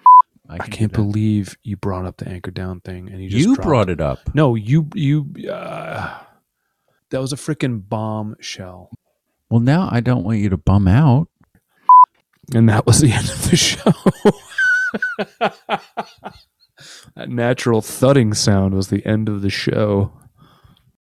I, 0.49 0.57
can 0.59 0.71
can't 0.71 0.93
do 0.93 0.97
that. 1.03 1.03
believe 1.13 1.57
you 1.63 1.77
brought 1.77 2.07
up 2.07 2.17
the 2.17 2.29
anchor 2.29 2.51
down 2.51 2.81
thing, 2.81 3.11
and 3.11 3.23
you 3.23 3.29
just 3.29 3.41
you 3.47 3.55
dropped- 3.55 3.67
brought 3.69 3.91
it 3.91 4.01
up. 4.01 4.35
No, 4.35 4.55
you 4.55 4.89
you. 4.95 5.27
Uh, 5.51 6.19
that 7.11 7.21
was 7.21 7.33
a 7.33 7.37
freaking 7.37 7.87
bombshell, 7.89 8.91
Well, 9.51 9.61
now 9.61 9.89
I 9.91 10.01
don't 10.01 10.25
want 10.25 10.39
you 10.39 10.49
to 10.51 10.57
bum 10.59 10.87
out. 10.89 11.29
and 12.55 12.69
that 12.69 12.87
was 12.87 13.01
the 13.01 13.13
end 13.13 13.29
of 13.31 13.51
the 13.51 13.57
show. 13.57 13.93
that 17.15 17.29
natural 17.29 17.81
thudding 17.83 18.35
sound 18.35 18.75
was 18.75 18.89
the 18.89 19.05
end 19.07 19.29
of 19.29 19.43
the 19.43 19.51
show. 19.51 20.13